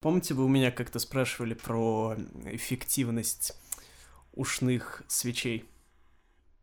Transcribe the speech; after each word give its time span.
Помните, 0.00 0.32
вы 0.32 0.44
у 0.44 0.48
меня 0.48 0.70
как-то 0.70 0.98
спрашивали 0.98 1.52
про 1.52 2.16
эффективность 2.46 3.52
ушных 4.32 5.02
свечей? 5.08 5.68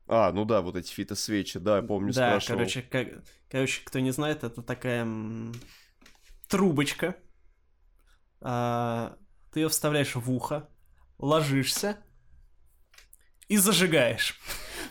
А, 0.07 0.31
ну 0.31 0.43
да, 0.43 0.61
вот 0.61 0.75
эти 0.75 0.91
фитосвечи, 0.91 1.59
да, 1.59 1.77
я 1.77 1.83
помню, 1.83 2.13
да, 2.13 2.39
спрашивал. 2.39 2.57
короче, 2.57 2.81
как, 2.81 3.07
короче, 3.49 3.81
кто 3.83 3.99
не 3.99 4.11
знает, 4.11 4.43
это 4.43 4.63
такая 4.63 5.01
м, 5.03 5.53
трубочка. 6.47 7.15
А, 8.41 9.17
ты 9.51 9.59
ее 9.59 9.69
вставляешь 9.69 10.15
в 10.15 10.31
ухо, 10.31 10.67
ложишься 11.19 11.97
и 13.49 13.57
зажигаешь. 13.57 14.39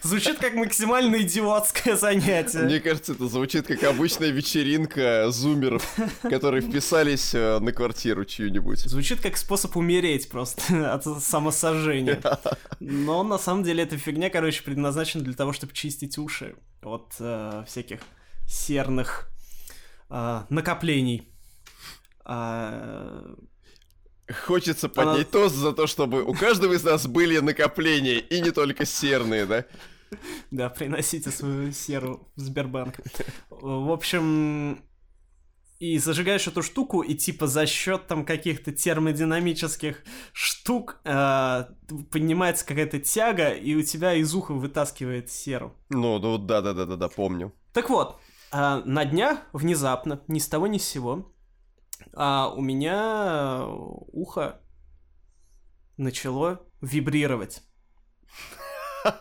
Звучит 0.03 0.39
как 0.39 0.55
максимально 0.55 1.23
идиотское 1.23 1.97
занятие. 1.97 2.61
Мне 2.61 2.81
кажется, 2.81 3.13
это 3.13 3.29
звучит 3.29 3.67
как 3.67 3.83
обычная 3.85 4.31
вечеринка 4.31 5.31
зумеров, 5.31 5.87
которые 6.23 6.63
вписались 6.63 7.35
э, 7.35 7.59
на 7.59 7.73
квартиру 7.73 8.25
чью-нибудь. 8.25 8.81
Звучит 8.81 9.21
как 9.21 9.37
способ 9.37 9.77
умереть 9.77 10.29
просто 10.29 10.93
от 10.95 11.05
самосожжения. 11.23 12.21
Но 12.81 13.23
на 13.23 13.39
самом 13.39 13.63
деле 13.63 13.83
эта 13.83 13.97
фигня, 13.97 14.31
короче, 14.31 14.63
предназначена 14.63 15.25
для 15.25 15.35
того, 15.35 15.53
чтобы 15.53 15.73
чистить 15.73 16.19
уши 16.19 16.57
от 16.83 17.15
э, 17.19 17.65
всяких 17.67 18.01
серных 18.47 19.29
э, 20.11 20.43
накоплений. 20.49 21.29
А, 22.25 23.37
Хочется 24.29 24.89
поднять 24.89 25.31
тост 25.31 25.55
за 25.55 25.73
то, 25.73 25.87
чтобы 25.87 26.23
у 26.23 26.35
каждого 26.35 26.73
из 26.73 26.83
нас 26.83 27.07
были 27.07 27.39
накопления, 27.39 28.19
и 28.19 28.41
не 28.41 28.51
только 28.51 28.85
серные, 28.85 29.47
да? 29.47 29.65
Да, 30.51 30.69
приносите 30.69 31.31
свою 31.31 31.73
серу 31.73 32.29
в 32.37 32.41
Сбербанк. 32.41 33.01
В 33.51 33.91
общем, 33.91 34.83
и 35.79 35.99
зажигаешь 35.99 36.47
эту 36.47 36.63
штуку, 36.63 37.03
и 37.03 37.15
типа 37.15 37.47
за 37.47 37.67
счет 37.67 38.07
там 38.07 38.25
каких-то 38.25 38.73
термодинамических 38.73 40.03
штук 40.33 41.01
э, 41.05 41.65
поднимается 42.11 42.67
какая-то 42.67 42.99
тяга, 42.99 43.51
и 43.51 43.75
у 43.75 43.83
тебя 43.83 44.15
из 44.15 44.35
уха 44.35 44.55
вытаскивает 44.55 45.31
серу. 45.31 45.75
Ну, 45.91 46.19
ну 46.19 46.39
да, 46.39 46.63
да, 46.63 46.73
да, 46.73 46.87
да, 46.87 46.97
да, 46.97 47.09
помню. 47.09 47.53
Так 47.73 47.91
вот, 47.91 48.19
э, 48.53 48.83
на 48.85 49.05
днях 49.05 49.41
внезапно, 49.53 50.23
ни 50.29 50.39
с 50.39 50.49
того 50.49 50.67
ни 50.67 50.79
с 50.79 50.85
сего, 50.85 51.33
а 52.15 52.49
у 52.49 52.61
меня 52.61 53.65
ухо 53.67 54.61
начало 55.97 56.61
вибрировать. 56.81 57.63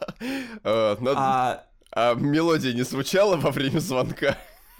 А, 0.64 0.98
А 1.16 1.64
А 1.92 2.16
мелодия 2.16 2.74
не 2.74 2.82
звучала 2.82 3.38
во 3.38 3.52
время 3.52 3.78
звонка? 3.78 4.36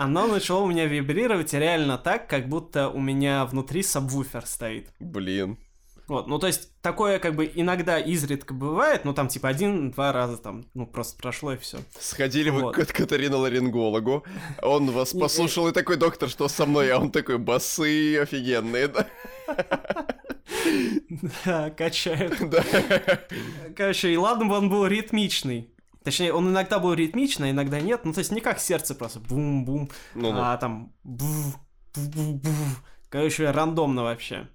оно 0.00 0.26
начало 0.26 0.62
у 0.62 0.66
меня 0.66 0.86
вибрировать 0.86 1.52
реально 1.52 1.98
так, 1.98 2.26
как 2.26 2.48
будто 2.48 2.88
у 2.88 3.00
меня 3.00 3.44
внутри 3.44 3.82
сабвуфер 3.82 4.46
стоит. 4.46 4.94
Блин. 4.98 5.58
Вот, 6.10 6.26
ну 6.26 6.40
то 6.40 6.48
есть 6.48 6.72
такое 6.82 7.20
как 7.20 7.36
бы 7.36 7.48
иногда 7.54 8.00
изредка 8.00 8.52
бывает, 8.52 9.04
ну 9.04 9.14
там 9.14 9.28
типа 9.28 9.46
один-два 9.48 10.10
раза 10.12 10.38
там, 10.38 10.64
ну 10.74 10.84
просто 10.84 11.16
прошло 11.16 11.52
и 11.52 11.56
все. 11.56 11.78
Сходили 12.00 12.50
вы 12.50 12.62
Вот. 12.62 12.74
к 12.74 12.84
Катариноларингологу, 12.92 14.24
он 14.60 14.90
вас 14.90 15.12
послушал 15.12 15.68
и 15.68 15.72
такой, 15.72 15.96
доктор, 15.98 16.28
что 16.28 16.48
со 16.48 16.66
мной? 16.66 16.90
А 16.90 16.98
он 16.98 17.12
такой, 17.12 17.38
басы 17.38 18.18
офигенные, 18.18 18.88
да? 18.88 19.06
Да, 21.44 21.70
качают. 21.70 22.38
Да. 22.50 22.64
Короче, 23.76 24.12
и 24.12 24.16
ладно 24.16 24.46
бы 24.46 24.56
он 24.56 24.68
был 24.68 24.88
ритмичный. 24.88 25.72
Точнее, 26.02 26.32
он 26.32 26.48
иногда 26.48 26.80
был 26.80 26.92
ритмичный, 26.92 27.52
иногда 27.52 27.80
нет. 27.80 28.04
Ну, 28.04 28.12
то 28.12 28.18
есть 28.18 28.32
не 28.32 28.40
как 28.40 28.58
сердце 28.58 28.96
просто 28.96 29.20
бум-бум, 29.20 29.88
Ну-ну. 30.16 30.40
а 30.42 30.56
там 30.56 30.92
був. 31.04 31.56
Короче, 33.08 33.48
рандомно 33.52 34.02
вообще. 34.02 34.48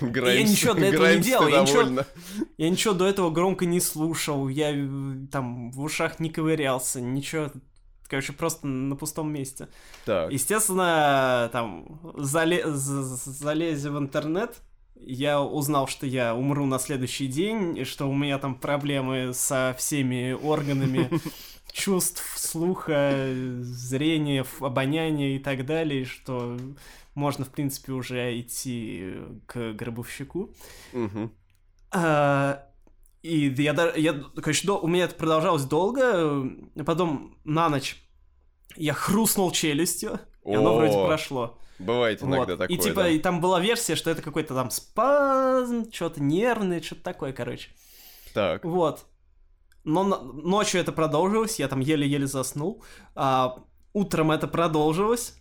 Граймс, 0.12 0.50
ничего 0.50 0.74
для 0.74 0.88
этого 0.88 1.04
не 1.06 1.20
Граймс, 1.20 1.24
ты 1.24 1.30
делал, 1.30 1.48
я 1.48 1.62
ничего-. 1.62 2.04
Я 2.58 2.70
ничего 2.70 2.94
до 2.94 3.06
этого 3.06 3.30
громко 3.30 3.66
не 3.66 3.80
слушал, 3.80 4.48
я 4.48 4.70
э, 4.74 4.88
там 5.30 5.70
в 5.70 5.80
ушах 5.80 6.20
не 6.20 6.30
ковырялся, 6.30 7.00
ничего. 7.00 7.50
Короче, 8.08 8.32
просто 8.32 8.66
на 8.66 8.96
пустом 8.96 9.30
месте. 9.32 9.68
Так, 10.06 10.32
Естественно, 10.32 11.50
там, 11.52 12.00
зале- 12.16 12.66
з- 12.70 13.02
з- 13.02 13.30
залезя 13.30 13.90
в 13.90 13.98
интернет, 13.98 14.56
я 15.00 15.40
узнал, 15.42 15.86
что 15.88 16.06
я 16.06 16.34
умру 16.34 16.64
на 16.66 16.78
следующий 16.78 17.26
день, 17.26 17.76
и 17.78 17.84
что 17.84 18.08
у 18.08 18.14
меня 18.14 18.38
там 18.38 18.54
проблемы 18.54 19.32
со 19.34 19.74
всеми 19.78 20.32
органами 20.32 21.10
чувств, 21.72 22.24
слуха, 22.36 23.12
зрения, 23.60 24.44
обоняния 24.60 25.36
и 25.36 25.38
так 25.38 25.66
далее, 25.66 26.04
что 26.04 26.56
можно, 27.18 27.44
в 27.44 27.48
принципе, 27.50 27.92
уже 27.92 28.40
идти 28.40 29.14
к 29.46 29.72
гробовщику. 29.72 30.54
А, 31.90 32.64
И 33.22 33.48
я, 33.58 33.72
да- 33.72 33.92
я, 33.96 34.12
короче, 34.36 34.66
до- 34.66 34.78
у 34.78 34.86
меня 34.86 35.04
это 35.04 35.14
продолжалось 35.16 35.64
долго, 35.64 36.00
э, 36.76 36.84
потом 36.84 37.36
на 37.44 37.68
ночь 37.68 37.96
я 38.76 38.92
хрустнул 38.94 39.50
челюстью, 39.50 40.20
и 40.46 40.54
оно 40.54 40.76
вроде 40.76 40.92
прошло. 41.04 41.58
Бывает 41.80 42.22
иногда 42.22 42.52
Вот. 42.54 42.58
такое, 42.58 42.76
и 42.76 42.78
типа, 42.78 43.02
да. 43.02 43.08
и 43.08 43.18
там 43.18 43.40
была 43.40 43.60
версия, 43.60 43.96
что 43.96 44.10
это 44.10 44.22
какой-то 44.22 44.54
там 44.54 44.70
спазм, 44.70 45.90
что-то 45.92 46.22
нервное, 46.22 46.80
что-то 46.80 47.02
такое, 47.02 47.32
короче. 47.32 47.70
Так, 48.34 48.64
Вот. 48.64 49.04
Но 49.84 50.04
ночью 50.04 50.80
это 50.80 50.92
продолжилось, 50.92 51.58
я 51.58 51.66
там 51.68 51.80
еле-еле 51.80 52.26
заснул. 52.26 52.84
А, 53.14 53.64
утром 53.94 54.30
это 54.30 54.46
продолжилось. 54.46 55.34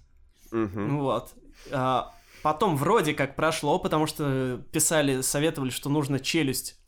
мгм. 0.52 1.00
Вот. 1.00 1.34
А, 1.72 2.14
потом 2.44 2.78
вроде 2.78 3.14
как 3.14 3.36
прошло, 3.36 3.80
потому 3.80 4.08
что 4.08 4.62
писали, 4.72 5.22
советовали, 5.22 5.70
что 5.70 5.90
нужно 5.90 6.20
челюсть 6.20 6.80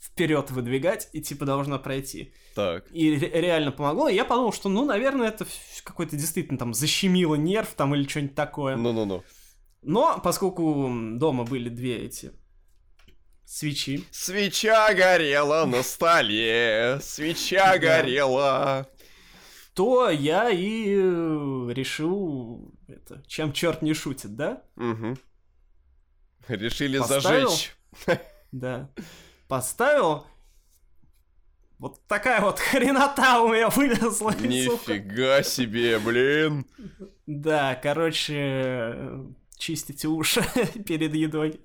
вперед 0.00 0.50
выдвигать, 0.50 1.08
и 1.12 1.20
типа 1.20 1.44
должна 1.44 1.78
пройти. 1.78 2.34
так. 2.56 2.84
И 2.92 3.14
ре- 3.16 3.40
реально 3.40 3.70
помогло. 3.72 4.08
И 4.08 4.14
я 4.14 4.24
подумал, 4.24 4.52
что, 4.52 4.68
ну, 4.68 4.84
наверное, 4.84 5.28
это 5.28 5.46
какой-то 5.84 6.16
действительно 6.16 6.58
там 6.58 6.74
защемило 6.74 7.36
нерв 7.36 7.68
там 7.74 7.94
или 7.94 8.06
что-нибудь 8.08 8.34
такое. 8.34 8.76
Ну-ну-ну. 8.76 9.22
Но 9.82 10.20
поскольку 10.22 10.90
дома 11.14 11.44
были 11.44 11.68
две 11.68 11.98
эти 12.04 12.32
свечи, 13.44 14.04
Свеча 14.10 14.92
горела 14.94 15.64
на 15.66 15.82
столе, 15.82 16.98
свеча 17.02 17.78
горела. 17.78 18.86
То 19.74 20.10
я 20.10 20.50
и 20.50 20.94
э, 20.96 21.72
решил, 21.72 22.74
это, 22.88 23.22
чем 23.26 23.52
черт 23.52 23.82
не 23.82 23.94
шутит, 23.94 24.36
да? 24.36 24.62
Мгм. 24.76 25.18
Решили 26.48 26.98
Поставил? 26.98 27.48
зажечь. 27.48 27.76
Да. 28.52 28.90
Поставил. 29.48 30.26
Вот 31.78 32.06
такая 32.06 32.42
вот 32.42 32.58
хренота 32.58 33.40
у 33.40 33.48
меня 33.48 33.70
вылезла. 33.70 34.30
Нифига 34.38 35.42
себе, 35.42 35.98
блин. 35.98 36.66
Да, 37.26 37.74
короче, 37.74 38.34
э, 38.36 39.24
чистите 39.56 40.08
уши 40.08 40.42
перед 40.86 41.14
едой. 41.14 41.60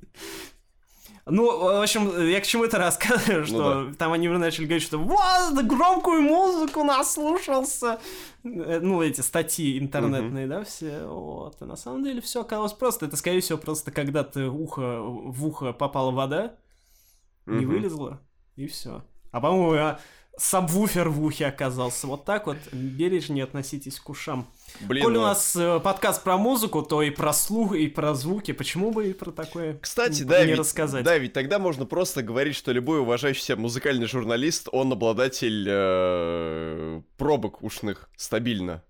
Ну, 1.29 1.59
в 1.59 1.81
общем, 1.81 2.27
я 2.27 2.39
к 2.39 2.45
чему 2.45 2.63
это 2.63 2.77
рассказываю, 2.77 3.45
что 3.45 3.93
там 3.97 4.13
они 4.13 4.27
начали 4.29 4.65
говорить, 4.65 4.83
что 4.83 4.97
вот, 4.97 5.53
да 5.53 5.61
громкую 5.61 6.21
музыку 6.21 6.83
наслушался. 6.83 7.99
Э, 8.43 8.79
Ну, 8.81 9.01
эти 9.01 9.21
статьи 9.21 9.77
интернетные, 9.77 10.47
да, 10.47 10.63
все. 10.63 11.05
Вот. 11.05 11.61
И 11.61 11.65
на 11.65 11.75
самом 11.75 12.03
деле 12.03 12.21
все 12.21 12.41
оказалось 12.41 12.73
просто. 12.73 13.05
Это, 13.07 13.17
скорее 13.17 13.41
всего, 13.41 13.57
просто 13.57 13.91
когда 13.91 14.23
ты 14.23 14.47
ухо, 14.47 14.99
в 15.01 15.45
ухо 15.45 15.73
попала 15.73 16.11
вода, 16.11 16.55
не 17.45 17.65
Мгм. 17.65 17.75
вылезла, 17.75 18.21
и 18.55 18.67
все. 18.67 19.03
А 19.31 19.41
по-моему, 19.41 19.97
сабвуфер 20.37 21.09
в 21.09 21.23
ухе 21.23 21.47
оказался. 21.47 22.07
Вот 22.07 22.23
так 22.25 22.45
вот 22.47 22.57
бережнее 22.71 23.43
относитесь 23.43 23.99
к 23.99 24.09
ушам. 24.09 24.47
Блин, 24.81 25.03
Коль 25.03 25.13
у 25.15 25.19
ну, 25.19 25.23
нас 25.23 25.55
э, 25.55 25.79
подкаст 25.79 26.23
про 26.23 26.37
музыку, 26.37 26.83
то 26.83 27.01
и 27.01 27.09
про 27.09 27.33
слух, 27.33 27.75
и 27.75 27.87
про 27.87 28.13
звуки. 28.13 28.51
Почему 28.51 28.91
бы 28.91 29.09
и 29.09 29.13
про 29.13 29.31
такое 29.31 29.77
Кстати, 29.79 30.23
да, 30.23 30.41
не 30.41 30.51
ведь, 30.51 30.59
рассказать? 30.59 31.03
да, 31.03 31.17
ведь 31.17 31.33
тогда 31.33 31.57
можно 31.57 31.85
просто 31.85 32.21
говорить, 32.21 32.55
что 32.55 32.71
любой 32.71 32.99
уважающий 32.99 33.41
себя 33.41 33.57
музыкальный 33.57 34.05
журналист, 34.05 34.69
он 34.71 34.91
обладатель 34.93 35.65
э, 35.67 37.01
пробок 37.17 37.63
ушных 37.63 38.09
стабильно. 38.15 38.83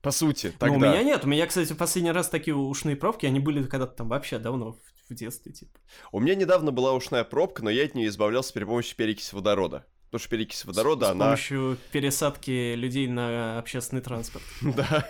По 0.00 0.10
сути, 0.10 0.46
Ну, 0.46 0.52
тогда. 0.58 0.76
у 0.76 0.78
меня 0.78 1.02
нет. 1.02 1.24
У 1.24 1.28
меня, 1.28 1.46
кстати, 1.46 1.72
в 1.72 1.76
последний 1.76 2.10
раз 2.10 2.28
такие 2.28 2.56
ушные 2.56 2.96
пробки, 2.96 3.26
они 3.26 3.38
были 3.38 3.62
когда-то 3.62 3.94
там 3.98 4.08
вообще 4.08 4.38
давно, 4.38 4.72
в, 4.72 4.78
в 5.10 5.14
детстве, 5.14 5.52
типа. 5.52 5.78
У 6.10 6.18
меня 6.18 6.34
недавно 6.34 6.72
была 6.72 6.92
ушная 6.92 7.22
пробка, 7.22 7.62
но 7.62 7.70
я 7.70 7.84
от 7.84 7.94
нее 7.94 8.08
избавлялся 8.08 8.52
при 8.52 8.64
помощи 8.64 8.96
перекиси 8.96 9.34
водорода. 9.34 9.86
Потому 10.12 10.20
что 10.24 10.28
перекись 10.28 10.66
водорода, 10.66 11.06
с 11.06 11.10
она... 11.12 11.24
помощью 11.24 11.78
пересадки 11.90 12.74
людей 12.74 13.08
на 13.08 13.58
общественный 13.58 14.02
транспорт. 14.02 14.44
Да. 14.60 15.08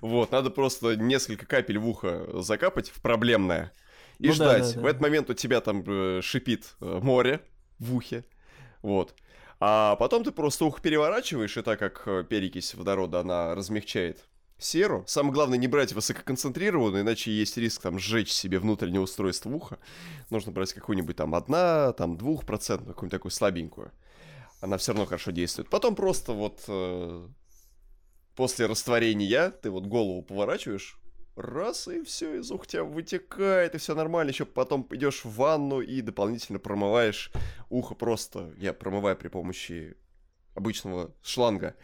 Вот, 0.00 0.32
надо 0.32 0.50
просто 0.50 0.96
несколько 0.96 1.46
капель 1.46 1.78
в 1.78 1.88
ухо 1.88 2.42
закапать 2.42 2.90
в 2.90 3.00
проблемное 3.00 3.72
и 4.18 4.26
Ну 4.26 4.34
да, 4.34 4.34
ждать. 4.34 4.62
да, 4.62 4.72
да. 4.74 4.80
В 4.80 4.86
этот 4.86 5.00
момент 5.00 5.30
у 5.30 5.34
тебя 5.34 5.60
там 5.60 5.84
э, 5.86 6.20
шипит 6.20 6.74
э, 6.80 6.98
море 7.00 7.42
в 7.78 7.94
ухе. 7.94 8.24
Вот. 8.82 9.14
А 9.60 9.94
потом 9.94 10.24
ты 10.24 10.32
просто 10.32 10.64
ухо 10.64 10.82
переворачиваешь, 10.82 11.56
и 11.56 11.62
так 11.62 11.78
как 11.78 12.02
э, 12.06 12.24
перекись 12.28 12.74
водорода, 12.74 13.20
она 13.20 13.54
размягчает 13.54 14.24
серу. 14.58 15.04
Самое 15.06 15.32
главное 15.32 15.58
не 15.58 15.68
брать 15.68 15.92
высококонцентрированную, 15.92 17.04
иначе 17.04 17.30
есть 17.30 17.56
риск 17.56 17.82
там 17.82 18.00
сжечь 18.00 18.32
себе 18.32 18.58
внутреннее 18.58 19.00
устройство 19.00 19.50
уха. 19.50 19.78
Нужно 20.30 20.50
брать 20.50 20.72
какую-нибудь 20.72 21.14
там 21.14 21.36
одна, 21.36 21.92
там 21.92 22.16
двухпроцентную, 22.16 22.94
какую-нибудь 22.94 23.16
такую 23.16 23.30
слабенькую. 23.30 23.92
Она 24.64 24.78
все 24.78 24.92
равно 24.92 25.04
хорошо 25.04 25.30
действует. 25.30 25.68
Потом 25.68 25.94
просто 25.94 26.32
вот 26.32 26.64
э, 26.68 27.28
после 28.34 28.64
растворения 28.64 29.50
ты 29.50 29.68
вот 29.68 29.84
голову 29.84 30.22
поворачиваешь, 30.22 30.98
раз, 31.36 31.86
и 31.86 32.02
все, 32.02 32.38
из 32.38 32.50
уха 32.50 32.66
тебя 32.66 32.84
вытекает, 32.84 33.74
и 33.74 33.78
все 33.78 33.94
нормально. 33.94 34.30
Еще 34.30 34.46
потом 34.46 34.86
идешь 34.90 35.22
в 35.26 35.36
ванну 35.36 35.82
и 35.82 36.00
дополнительно 36.00 36.58
промываешь 36.58 37.30
ухо 37.68 37.94
просто. 37.94 38.54
Я 38.56 38.72
промываю 38.72 39.18
при 39.18 39.28
помощи 39.28 39.98
обычного 40.54 41.14
шланга 41.22 41.76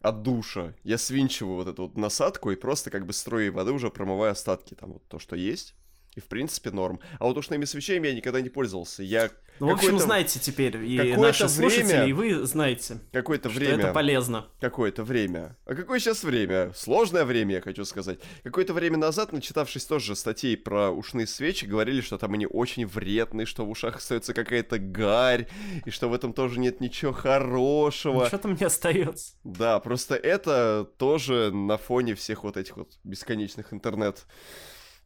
от 0.00 0.22
душа. 0.22 0.74
Я 0.84 0.98
свинчиваю 0.98 1.56
вот 1.56 1.66
эту 1.66 1.82
вот 1.82 1.96
насадку 1.96 2.52
и 2.52 2.54
просто 2.54 2.90
как 2.90 3.06
бы 3.06 3.12
струей 3.12 3.50
воды 3.50 3.72
уже 3.72 3.90
промываю 3.90 4.30
остатки, 4.30 4.74
там 4.74 4.92
вот 4.92 5.08
то, 5.08 5.18
что 5.18 5.34
есть. 5.34 5.74
И 6.18 6.20
в 6.20 6.24
принципе 6.24 6.72
норм. 6.72 6.98
А 7.20 7.26
вот 7.26 7.38
ушными 7.38 7.64
свечами 7.64 8.08
я 8.08 8.14
никогда 8.14 8.40
не 8.40 8.48
пользовался. 8.48 9.04
Я 9.04 9.30
ну, 9.60 9.68
в 9.68 9.70
общем, 9.70 9.98
знаете 10.00 10.40
теперь, 10.40 10.76
и 10.84 11.16
наши 11.16 11.48
слушатели, 11.48 11.84
время, 11.84 12.06
и 12.06 12.12
вы 12.12 12.46
знаете, 12.46 12.98
какое-то 13.12 13.48
время, 13.48 13.84
это 13.84 13.92
полезно. 13.92 14.46
Какое-то 14.60 15.04
время. 15.04 15.56
А 15.64 15.74
какое 15.74 16.00
сейчас 16.00 16.24
время? 16.24 16.72
Сложное 16.74 17.24
время, 17.24 17.56
я 17.56 17.60
хочу 17.60 17.84
сказать. 17.84 18.18
Какое-то 18.42 18.72
время 18.72 18.96
назад, 18.96 19.32
начитавшись 19.32 19.84
тоже 19.84 20.16
статей 20.16 20.56
про 20.56 20.90
ушные 20.90 21.28
свечи, 21.28 21.66
говорили, 21.66 22.00
что 22.00 22.18
там 22.18 22.34
они 22.34 22.46
очень 22.46 22.84
вредные, 22.84 23.46
что 23.46 23.64
в 23.64 23.70
ушах 23.70 23.96
остается 23.96 24.34
какая-то 24.34 24.78
гарь, 24.80 25.48
и 25.84 25.90
что 25.90 26.08
в 26.08 26.14
этом 26.14 26.32
тоже 26.32 26.58
нет 26.58 26.80
ничего 26.80 27.12
хорошего. 27.12 28.26
Что 28.26 28.38
там 28.38 28.56
не 28.58 28.66
остается. 28.66 29.34
Да, 29.44 29.78
просто 29.78 30.16
это 30.16 30.88
тоже 30.98 31.52
на 31.52 31.78
фоне 31.78 32.16
всех 32.16 32.42
вот 32.42 32.56
этих 32.56 32.76
вот 32.76 32.90
бесконечных 33.04 33.72
интернет 33.72 34.26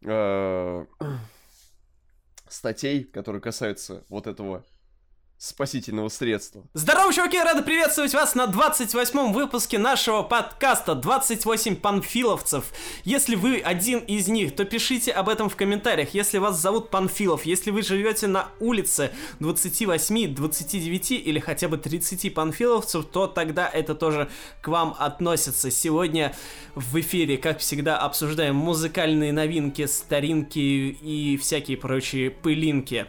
э, 0.04 0.86
статей, 2.48 3.04
которые 3.04 3.40
касаются 3.40 4.04
вот 4.08 4.26
этого 4.26 4.64
спасительного 5.42 6.08
средства. 6.08 6.62
Здорово, 6.72 7.12
чуваки! 7.12 7.36
Рады 7.36 7.62
приветствовать 7.62 8.14
вас 8.14 8.36
на 8.36 8.44
28-м 8.44 9.32
выпуске 9.32 9.76
нашего 9.76 10.22
подкаста 10.22 10.92
«28 10.92 11.76
панфиловцев». 11.76 12.66
Если 13.02 13.34
вы 13.34 13.58
один 13.58 13.98
из 13.98 14.28
них, 14.28 14.54
то 14.54 14.64
пишите 14.64 15.10
об 15.10 15.28
этом 15.28 15.48
в 15.48 15.56
комментариях. 15.56 16.14
Если 16.14 16.38
вас 16.38 16.60
зовут 16.60 16.90
Панфилов, 16.90 17.44
если 17.44 17.72
вы 17.72 17.82
живете 17.82 18.28
на 18.28 18.50
улице 18.60 19.10
28, 19.40 20.32
29 20.32 21.10
или 21.10 21.38
хотя 21.40 21.66
бы 21.66 21.76
30 21.76 22.32
панфиловцев, 22.32 23.04
то 23.06 23.26
тогда 23.26 23.68
это 23.68 23.96
тоже 23.96 24.30
к 24.60 24.68
вам 24.68 24.94
относится. 24.96 25.72
Сегодня 25.72 26.36
в 26.76 27.00
эфире, 27.00 27.36
как 27.36 27.58
всегда, 27.58 27.98
обсуждаем 27.98 28.54
музыкальные 28.54 29.32
новинки, 29.32 29.86
старинки 29.86 30.60
и 30.60 31.36
всякие 31.36 31.78
прочие 31.78 32.30
пылинки. 32.30 33.08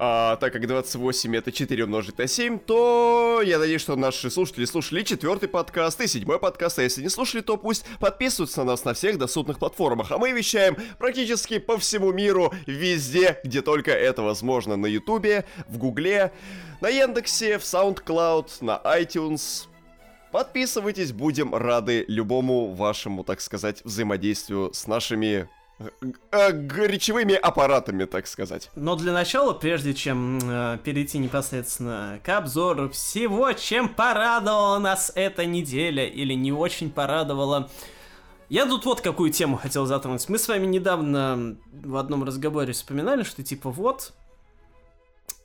А, 0.00 0.36
так 0.36 0.52
как 0.52 0.66
28 0.66 1.36
это 1.36 1.50
4 1.50 1.84
умножить 1.84 2.18
на 2.18 2.28
7, 2.28 2.60
то 2.60 3.42
я 3.44 3.58
надеюсь, 3.58 3.80
что 3.80 3.96
наши 3.96 4.30
слушатели 4.30 4.64
слушали 4.64 5.02
четвертый 5.02 5.48
подкаст 5.48 6.00
и 6.00 6.06
седьмой 6.06 6.38
подкаст, 6.38 6.78
а 6.78 6.82
если 6.82 7.02
не 7.02 7.08
слушали, 7.08 7.40
то 7.40 7.56
пусть 7.56 7.84
подписываются 7.98 8.60
на 8.60 8.72
нас 8.72 8.84
на 8.84 8.94
всех 8.94 9.18
доступных 9.18 9.58
платформах. 9.58 10.12
А 10.12 10.18
мы 10.18 10.30
вещаем 10.30 10.76
практически 10.98 11.58
по 11.58 11.78
всему 11.78 12.12
миру, 12.12 12.54
везде, 12.66 13.40
где 13.42 13.60
только 13.60 13.90
это 13.90 14.22
возможно. 14.22 14.76
На 14.76 14.86
Ютубе, 14.86 15.44
в 15.66 15.78
Гугле, 15.78 16.32
на 16.80 16.88
Яндексе, 16.88 17.58
в 17.58 17.62
SoundCloud, 17.62 18.58
на 18.60 18.80
iTunes, 18.84 19.66
Подписывайтесь, 20.30 21.12
будем 21.12 21.54
рады 21.54 22.04
любому 22.06 22.74
вашему, 22.74 23.24
так 23.24 23.40
сказать, 23.40 23.80
взаимодействию 23.82 24.70
с 24.74 24.86
нашими 24.86 25.48
речевыми 26.32 27.34
аппаратами, 27.34 28.04
так 28.04 28.26
сказать. 28.26 28.70
Но 28.74 28.96
для 28.96 29.12
начала, 29.12 29.52
прежде 29.52 29.94
чем 29.94 30.38
э, 30.42 30.78
перейти 30.82 31.18
непосредственно 31.18 32.20
к 32.24 32.28
обзору 32.36 32.90
всего, 32.90 33.52
чем 33.52 33.88
порадовала 33.88 34.78
нас 34.78 35.12
эта 35.14 35.46
неделя 35.46 36.04
или 36.04 36.34
не 36.34 36.52
очень 36.52 36.90
порадовала, 36.90 37.70
я 38.48 38.66
тут 38.66 38.86
вот 38.86 39.00
какую 39.02 39.30
тему 39.30 39.56
хотел 39.56 39.86
затронуть. 39.86 40.28
Мы 40.28 40.38
с 40.38 40.48
вами 40.48 40.66
недавно 40.66 41.56
в 41.72 41.96
одном 41.96 42.24
разговоре 42.24 42.72
вспоминали, 42.72 43.22
что 43.22 43.44
типа 43.44 43.70
вот 43.70 44.14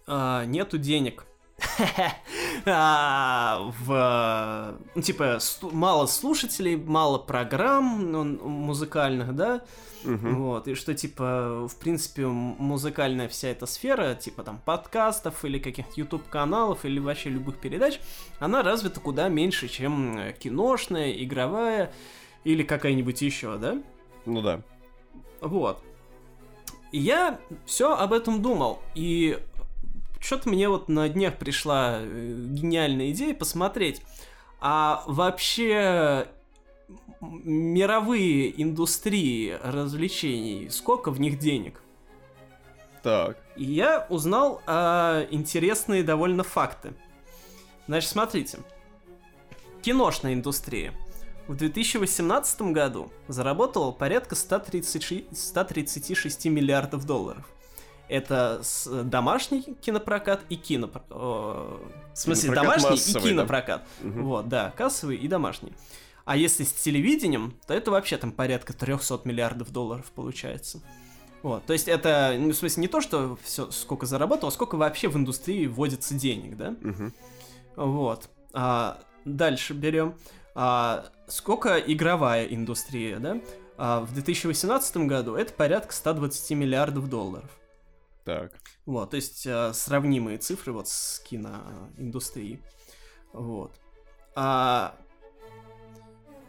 э, 0.07 0.43
нету 0.47 0.79
денег 0.79 1.25
в, 2.65 4.77
ну, 4.95 5.01
типа, 5.01 5.39
мало 5.61 6.07
слушателей, 6.07 6.75
мало 6.75 7.17
программ 7.17 8.11
ну, 8.11 8.23
музыкальных, 8.23 9.35
да, 9.35 9.61
вот, 10.03 10.67
и 10.67 10.75
что, 10.75 10.93
типа, 10.93 11.67
в 11.67 11.75
принципе, 11.77 12.27
музыкальная 12.27 13.29
вся 13.29 13.49
эта 13.49 13.65
сфера, 13.65 14.15
типа, 14.15 14.43
там, 14.43 14.59
подкастов 14.63 15.45
или 15.45 15.59
каких-то 15.59 15.93
YouTube-каналов 15.95 16.85
или 16.85 16.99
вообще 16.99 17.29
любых 17.29 17.57
передач, 17.57 17.99
она 18.39 18.63
развита 18.63 18.99
куда 18.99 19.29
меньше, 19.29 19.67
чем 19.67 20.33
киношная, 20.39 21.11
игровая 21.11 21.93
или 22.43 22.63
какая-нибудь 22.63 23.21
еще, 23.21 23.57
да? 23.57 23.81
Ну 24.25 24.41
да. 24.41 24.61
Вот. 25.41 25.83
И 26.91 26.99
я 26.99 27.39
все 27.65 27.95
об 27.95 28.13
этом 28.13 28.41
думал, 28.41 28.81
и 28.93 29.39
что-то 30.23 30.49
мне 30.49 30.69
вот 30.69 30.87
на 30.87 31.09
днях 31.09 31.37
пришла 31.37 31.97
э, 31.99 32.33
гениальная 32.47 33.11
идея 33.11 33.35
посмотреть, 33.35 34.01
а 34.61 35.03
вообще 35.05 36.27
мировые 37.19 38.61
индустрии 38.61 39.57
развлечений, 39.61 40.69
сколько 40.69 41.11
в 41.11 41.19
них 41.19 41.39
денег? 41.39 41.81
Так. 43.01 43.37
И 43.57 43.65
я 43.65 44.07
узнал 44.09 44.61
э, 44.65 45.27
интересные 45.29 46.03
довольно 46.03 46.43
факты. 46.43 46.93
Значит, 47.87 48.09
смотрите. 48.09 48.59
Киношная 49.81 50.33
индустрия 50.33 50.93
в 51.47 51.55
2018 51.55 52.61
году 52.71 53.11
заработала 53.27 53.91
порядка 53.91 54.35
136, 54.35 55.37
136 55.37 56.45
миллиардов 56.45 57.05
долларов 57.05 57.45
это 58.13 58.61
домашний 59.03 59.61
кинопрокат 59.81 60.41
и 60.49 60.55
кинопрокат. 60.55 61.09
В 61.09 61.79
смысле, 62.13 62.49
кинопрокат 62.49 62.81
домашний 62.81 62.89
массовый, 62.91 63.21
и 63.21 63.33
кинопрокат. 63.33 63.87
Да? 64.01 64.09
Угу. 64.09 64.27
Вот, 64.27 64.47
да, 64.47 64.73
кассовый 64.77 65.17
и 65.17 65.27
домашний. 65.27 65.73
А 66.25 66.37
если 66.37 66.63
с 66.63 66.71
телевидением, 66.73 67.55
то 67.67 67.73
это 67.73 67.91
вообще 67.91 68.17
там 68.17 68.31
порядка 68.31 68.73
300 68.73 69.21
миллиардов 69.25 69.71
долларов 69.71 70.11
получается. 70.15 70.81
Вот, 71.41 71.65
то 71.65 71.73
есть 71.73 71.87
это, 71.87 72.35
ну, 72.39 72.51
в 72.51 72.55
смысле, 72.55 72.81
не 72.81 72.87
то, 72.87 73.01
что 73.01 73.37
все 73.43 73.69
сколько 73.71 74.05
заработало, 74.05 74.49
а 74.49 74.51
сколько 74.51 74.75
вообще 74.75 75.09
в 75.09 75.17
индустрии 75.17 75.65
вводится 75.65 76.13
денег, 76.13 76.55
да? 76.55 76.75
Угу. 76.81 77.11
Вот. 77.75 78.29
А, 78.53 78.99
дальше 79.25 79.73
берем. 79.73 80.15
А, 80.55 81.05
сколько 81.27 81.79
игровая 81.79 82.45
индустрия, 82.45 83.17
да? 83.17 83.41
А, 83.77 84.01
в 84.01 84.13
2018 84.13 84.97
году 84.97 85.35
это 85.35 85.51
порядка 85.51 85.93
120 85.93 86.51
миллиардов 86.51 87.09
долларов. 87.09 87.49
Так. 88.23 88.53
Вот, 88.85 89.11
то 89.11 89.15
есть 89.15 89.45
э, 89.45 89.73
сравнимые 89.73 90.37
цифры 90.37 90.71
вот 90.71 90.87
с 90.87 91.19
киноиндустрией. 91.19 92.61
Вот. 93.33 93.79
А, 94.35 94.95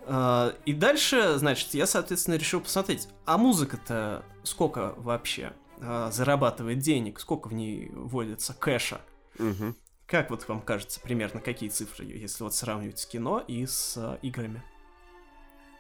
а, 0.07 0.55
и 0.65 0.73
дальше, 0.73 1.39
значит, 1.39 1.75
я, 1.75 1.87
соответственно, 1.87 2.37
решил 2.37 2.61
посмотреть, 2.61 3.09
а 3.25 3.39
музыка-то 3.39 4.25
сколько 4.43 4.95
вообще 4.97 5.53
а, 5.81 6.11
зарабатывает 6.11 6.79
денег, 6.79 7.19
сколько 7.19 7.49
в 7.49 7.55
ней 7.55 7.91
вводится 7.91 8.55
кэша? 8.55 9.01
Угу. 9.39 9.75
Как 10.07 10.31
вот 10.31 10.47
вам 10.49 10.61
кажется 10.61 11.01
примерно 11.01 11.41
какие 11.41 11.71
цифры, 11.71 12.05
если 12.05 12.45
вот 12.45 12.55
сравнивать 12.55 12.99
с 12.99 13.07
кино 13.07 13.43
и 13.47 13.67
с 13.67 13.97
а, 13.97 14.19
играми? 14.23 14.63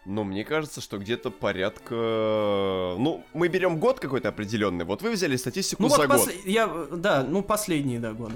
Но 0.06 0.22
мне 0.22 0.44
кажется, 0.44 0.80
что 0.80 0.98
где-то 0.98 1.30
порядка... 1.30 1.94
Ну, 2.98 3.24
мы 3.32 3.48
берем 3.48 3.78
год 3.78 4.00
какой-то 4.00 4.28
определенный. 4.28 4.84
Вот 4.84 5.00
вы 5.00 5.12
взяли 5.12 5.36
статистику 5.36 5.84
ну, 5.84 5.88
за 5.88 5.96
вот 5.96 6.06
год. 6.06 6.16
Пос... 6.24 6.30
Я... 6.44 6.66
Да, 6.92 7.22
ну, 7.26 7.42
последние, 7.42 8.00
да, 8.00 8.12
годы. 8.12 8.34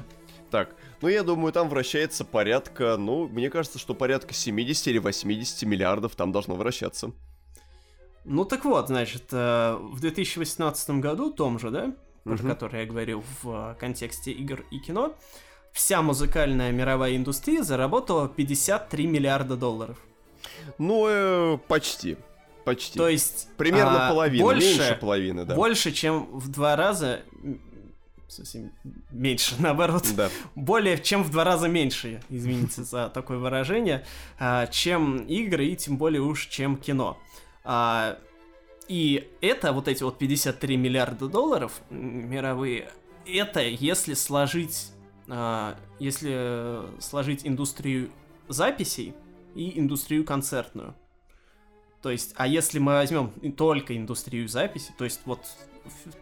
Так, 0.50 0.74
ну 1.02 1.08
я 1.08 1.22
думаю, 1.22 1.52
там 1.52 1.68
вращается 1.68 2.24
порядка, 2.24 2.96
ну, 2.96 3.28
мне 3.28 3.50
кажется, 3.50 3.78
что 3.78 3.94
порядка 3.94 4.32
70 4.32 4.88
или 4.88 4.98
80 4.98 5.62
миллиардов 5.64 6.16
там 6.16 6.32
должно 6.32 6.54
вращаться. 6.54 7.12
Ну 8.24 8.44
так 8.44 8.64
вот, 8.64 8.88
значит, 8.88 9.24
э, 9.32 9.76
в 9.78 10.00
2018 10.00 10.90
году, 11.00 11.30
том 11.30 11.58
же, 11.58 11.70
да, 11.70 11.94
про 12.24 12.34
угу. 12.34 12.48
который 12.48 12.80
я 12.80 12.86
говорил 12.86 13.22
в 13.42 13.76
контексте 13.78 14.32
игр 14.32 14.64
и 14.70 14.78
кино, 14.78 15.14
вся 15.72 16.02
музыкальная 16.02 16.72
мировая 16.72 17.16
индустрия 17.16 17.62
заработала 17.62 18.28
53 18.28 19.06
миллиарда 19.06 19.56
долларов. 19.56 19.98
Ну, 20.78 21.06
э, 21.08 21.58
почти. 21.68 22.16
Почти. 22.64 22.98
То 22.98 23.08
есть... 23.08 23.48
Примерно 23.56 24.08
а, 24.08 24.10
половина, 24.10 24.44
больше, 24.44 24.66
меньше 24.66 24.98
половины, 25.00 25.44
да. 25.44 25.54
Больше, 25.54 25.92
чем 25.92 26.26
в 26.38 26.48
два 26.50 26.76
раза 26.76 27.22
совсем 28.28 28.72
меньше, 29.10 29.54
наоборот, 29.58 30.04
Да. 30.14 30.28
более 30.54 30.98
чем 30.98 31.22
в 31.24 31.30
два 31.30 31.44
раза 31.44 31.66
меньше, 31.68 32.22
извините 32.28 32.82
за 32.84 33.08
такое 33.08 33.38
выражение, 33.38 34.04
а, 34.38 34.66
чем 34.66 35.18
игры 35.26 35.66
и 35.66 35.76
тем 35.76 35.96
более 35.96 36.20
уж 36.20 36.46
чем 36.46 36.76
кино. 36.76 37.18
А, 37.64 38.18
И 38.86 39.28
это, 39.42 39.72
вот 39.72 39.86
эти 39.88 40.02
вот 40.02 40.18
53 40.18 40.76
миллиарда 40.76 41.28
долларов 41.28 41.72
мировые, 41.90 42.90
это 43.26 43.60
если 43.60 44.14
сложить, 44.14 44.92
а, 45.28 45.76
если 45.98 47.00
сложить 47.00 47.46
индустрию 47.46 48.10
записей 48.48 49.14
и 49.54 49.78
индустрию 49.78 50.24
концертную. 50.24 50.94
То 52.02 52.10
есть, 52.10 52.34
а 52.36 52.46
если 52.46 52.78
мы 52.78 52.92
возьмем 52.92 53.30
только 53.56 53.96
индустрию 53.96 54.48
записи, 54.48 54.92
то 54.96 55.04
есть 55.04 55.20
вот 55.24 55.40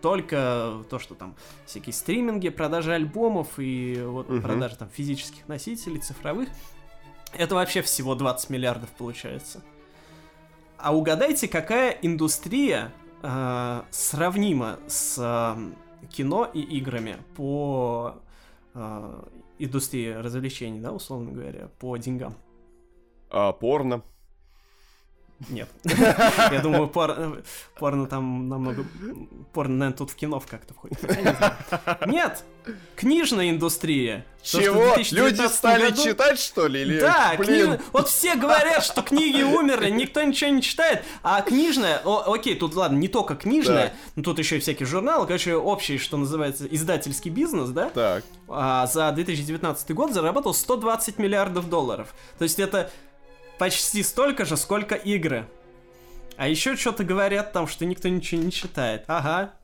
только 0.01 0.83
то, 0.89 0.99
что 0.99 1.15
там 1.15 1.35
всякие 1.67 1.93
стриминги, 1.93 2.49
продажи 2.49 2.93
альбомов 2.93 3.59
и 3.59 4.01
вот 4.03 4.29
Мгм. 4.29 4.43
продажи 4.43 4.77
там 4.77 4.89
физических 4.89 5.47
носителей, 5.49 6.01
цифровых, 6.01 6.49
это 7.37 7.55
вообще 7.55 7.83
всего 7.83 8.15
20 8.15 8.49
миллиардов 8.51 8.91
получается. 8.91 9.63
А 10.79 10.95
угадайте, 10.95 11.49
какая 11.49 11.91
индустрия 12.03 12.93
э, 13.23 13.83
сравнима 13.91 14.79
с 14.87 15.17
э, 15.19 16.07
кино 16.09 16.49
и 16.53 16.61
играми 16.61 17.17
по 17.35 18.17
э, 18.75 19.23
индустрии 19.59 20.11
развлечений, 20.13 20.81
да, 20.81 20.93
условно 20.93 21.33
говоря, 21.33 21.69
по 21.79 21.97
деньгам? 21.97 22.35
А, 23.31 23.53
порно. 23.53 24.03
Нет. 25.51 25.69
Я 25.85 26.61
думаю, 26.63 26.89
пор- 26.89 27.43
порно 27.79 28.07
там 28.07 28.49
намного... 28.49 28.87
Порно, 29.53 29.75
наверное, 29.77 29.99
тут 29.99 30.11
в 30.11 30.15
кино 30.15 30.43
как-то 30.49 30.73
входит. 30.73 30.99
Нет! 32.07 32.43
Книжная 32.97 33.51
индустрия. 33.51 34.25
Чего? 34.43 34.95
2019 34.95 35.13
Люди 35.13 35.53
стали 35.53 35.91
читать, 35.95 36.39
что 36.39 36.67
ли? 36.67 36.81
Или... 36.81 37.01
Да, 37.01 37.35
кни- 37.37 37.79
вот 37.93 38.09
все 38.09 38.35
говорят, 38.37 38.83
что 38.83 39.03
книги 39.03 39.43
умерли, 39.43 39.91
никто 39.91 40.23
ничего 40.23 40.51
не 40.51 40.63
читает, 40.63 41.05
а 41.23 41.43
книжная, 41.43 42.01
о, 42.05 42.33
окей, 42.33 42.55
тут 42.57 42.75
ладно, 42.75 42.97
не 42.97 43.09
только 43.09 43.35
книжная, 43.37 43.93
но 44.15 44.23
тут 44.23 44.39
еще 44.39 44.57
и 44.57 44.61
всякие 44.61 44.87
журналы, 44.87 45.27
короче, 45.27 45.55
общий, 45.55 45.99
что 45.99 46.17
называется, 46.17 46.67
издательский 46.67 47.31
бизнес, 47.31 47.69
да, 47.71 47.91
Так. 47.91 48.25
а, 48.49 48.87
за 48.87 49.13
2019 49.13 49.93
год 49.93 50.13
заработал 50.13 50.55
120 50.55 51.19
миллиардов 51.19 51.69
долларов. 51.69 52.15
То 52.39 52.45
есть 52.45 52.59
это 52.59 52.91
почти 53.59 54.03
столько 54.03 54.45
же, 54.45 54.57
сколько 54.57 54.95
игры. 54.95 55.47
А 56.37 56.49
еще 56.49 56.77
что-то 56.77 57.05
говорят 57.05 57.53
там, 57.53 57.67
что 57.67 57.85
никто 57.87 58.09
ничего 58.09 58.43
не 58.43 58.53
читает. 58.53 59.05
Ага. 59.07 59.55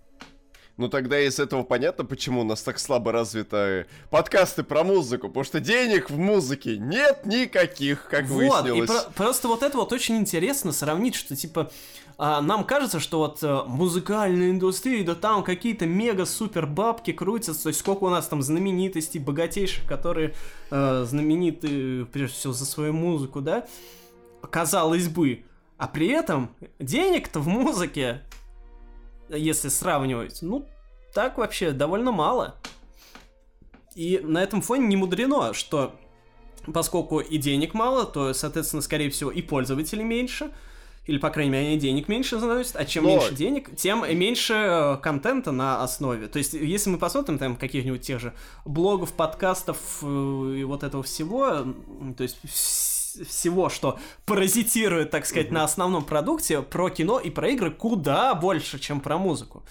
Ну 0.79 0.89
тогда 0.89 1.21
из 1.21 1.39
этого 1.39 1.65
понятно, 1.65 2.05
почему 2.07 2.41
у 2.41 2.45
нас 2.45 2.63
так 2.63 2.79
слабо 2.79 3.13
развиты 3.13 3.87
подкасты 4.11 4.63
про 4.63 4.83
музыку, 4.85 5.29
потому 5.29 5.45
что 5.45 5.61
денег 5.61 6.09
в 6.09 6.17
музыке 6.17 6.79
нет 6.79 7.27
никаких, 7.27 8.09
как 8.09 8.25
Вот, 8.25 8.43
и 8.43 8.71
выяснилось. 8.71 8.91
про- 8.91 9.11
просто 9.13 9.49
вот 9.49 9.63
это 9.63 9.77
вот 9.77 9.93
очень 9.93 10.17
интересно 10.17 10.73
сравнить, 10.73 11.15
что 11.15 11.37
типа 11.37 11.71
а, 12.19 12.41
нам 12.41 12.65
кажется, 12.65 13.01
что 13.01 13.19
вот 13.19 13.43
э, 13.43 13.63
музыкальная 13.67 14.51
индустрия, 14.51 15.05
да 15.05 15.15
там 15.15 15.43
какие-то 15.43 15.87
мега-супер 15.87 16.67
бабки 16.67 17.13
крутятся, 17.13 17.65
то 17.65 17.69
есть 17.69 17.81
сколько 17.81 18.05
у 18.05 18.11
нас 18.11 18.27
там 18.29 18.43
знаменитостей, 18.43 19.19
богатейших, 19.19 19.87
которые 19.87 20.35
э, 20.71 21.05
знамениты 21.07 22.05
прежде 22.07 22.37
всего 22.37 22.53
за 22.53 22.67
свою 22.67 22.93
музыку, 22.93 23.41
да, 23.41 23.67
казалось 24.51 25.09
бы. 25.09 25.45
А 25.79 25.89
при 25.89 26.09
этом 26.09 26.55
денег-то 26.79 27.41
в 27.41 27.49
музыке, 27.49 28.23
если 29.29 29.69
сравнивать, 29.69 30.39
ну, 30.43 30.69
так 31.13 31.39
вообще 31.39 31.73
довольно 31.73 32.13
мало. 32.13 32.57
И 33.95 34.21
на 34.23 34.43
этом 34.43 34.63
фоне 34.63 34.87
не 34.87 34.97
мудрено, 34.97 35.53
что 35.55 35.95
поскольку 36.73 37.21
и 37.21 37.37
денег 37.39 37.75
мало, 37.75 38.07
то, 38.07 38.33
соответственно, 38.33 38.83
скорее 38.83 39.11
всего, 39.11 39.31
и 39.31 39.43
пользователей 39.43 40.05
меньше, 40.05 40.53
или, 41.05 41.19
по 41.19 41.31
крайней 41.31 41.51
мере, 41.51 41.77
денег 41.77 42.07
меньше 42.09 42.39
заносят, 42.39 42.77
а 42.77 42.85
чем 42.85 43.05
Но- 43.05 43.11
меньше 43.11 43.35
денег, 43.35 43.75
тем 43.77 44.05
меньше 44.19 44.55
э, 44.55 44.97
контента 45.03 45.51
на 45.51 45.83
основе. 45.83 46.29
То 46.29 46.39
есть, 46.39 46.55
если 46.55 46.91
мы 46.91 46.99
посмотрим 46.99 47.39
там 47.39 47.57
каких-нибудь 47.57 48.03
тех 48.03 48.21
же 48.21 48.33
блогов, 48.65 49.13
подкастов 49.13 49.79
э, 50.03 50.57
и 50.59 50.65
вот 50.65 50.85
этого 50.85 51.03
всего, 51.03 51.65
то 52.17 52.23
есть 52.23 52.39
вс- 52.45 53.25
всего, 53.25 53.69
что 53.69 53.99
паразитирует, 54.27 55.11
так 55.11 55.27
сказать, 55.27 55.51
на 55.51 55.65
основном 55.65 56.05
продукте, 56.05 56.63
про 56.63 56.89
кино 56.89 57.19
и 57.19 57.31
про 57.31 57.49
игры 57.51 57.71
куда 57.71 58.35
больше, 58.35 58.79
чем 58.79 59.01
про 59.01 59.19
музыку. 59.19 59.65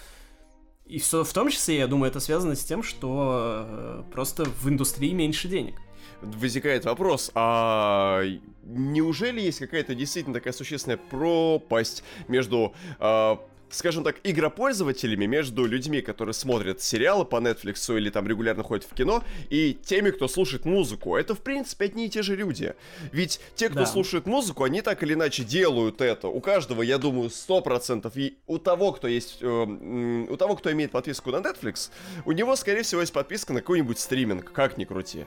И 0.84 0.98
все, 0.98 1.24
в 1.24 1.32
том 1.32 1.48
числе, 1.48 1.78
я 1.78 1.86
думаю, 1.86 2.10
это 2.10 2.20
связано 2.20 2.54
с 2.54 2.62
тем, 2.62 2.82
что 2.82 3.64
э, 3.66 4.02
просто 4.12 4.44
в 4.44 4.68
индустрии 4.68 5.12
меньше 5.12 5.48
денег. 5.48 5.76
Возникает 6.22 6.84
вопрос, 6.84 7.32
а 7.34 8.22
неужели 8.62 9.40
есть 9.40 9.58
какая-то 9.58 9.94
действительно 9.94 10.34
такая 10.34 10.52
существенная 10.52 10.96
пропасть 10.96 12.04
между, 12.28 12.74
а, 13.00 13.40
скажем 13.72 14.04
так, 14.04 14.16
игропользователями, 14.22 15.26
между 15.26 15.64
людьми, 15.64 16.00
которые 16.02 16.34
смотрят 16.34 16.80
сериалы 16.80 17.24
по 17.24 17.36
Netflix 17.36 17.96
или 17.96 18.10
там 18.10 18.28
регулярно 18.28 18.62
ходят 18.62 18.84
в 18.84 18.94
кино, 18.94 19.24
и 19.50 19.74
теми, 19.74 20.10
кто 20.10 20.28
слушает 20.28 20.64
музыку? 20.64 21.16
Это, 21.16 21.34
в 21.34 21.40
принципе, 21.40 21.86
одни 21.86 22.06
и 22.06 22.08
те 22.08 22.22
же 22.22 22.36
люди. 22.36 22.74
Ведь 23.12 23.40
те, 23.54 23.68
кто 23.68 23.80
Да. 23.80 23.86
слушает 23.86 24.26
музыку, 24.26 24.64
они 24.64 24.82
так 24.82 25.02
или 25.02 25.14
иначе 25.14 25.42
делают 25.44 26.00
это. 26.00 26.28
У 26.28 26.40
каждого, 26.40 26.82
я 26.82 26.98
думаю, 26.98 27.30
100%. 27.30 28.16
И 28.16 28.36
у 28.46 28.58
того, 28.58 28.92
кто 28.92 29.08
есть, 29.08 29.38
э, 29.40 30.26
у 30.30 30.36
того, 30.36 30.56
кто 30.56 30.70
имеет 30.72 30.90
подписку 30.90 31.30
на 31.30 31.36
Netflix, 31.36 31.90
у 32.26 32.32
него, 32.32 32.54
скорее 32.56 32.82
всего, 32.82 33.00
есть 33.00 33.12
подписка 33.12 33.52
на 33.52 33.60
какой-нибудь 33.60 33.98
стриминг, 33.98 34.52
как 34.52 34.78
ни 34.78 34.84
крути. 34.84 35.24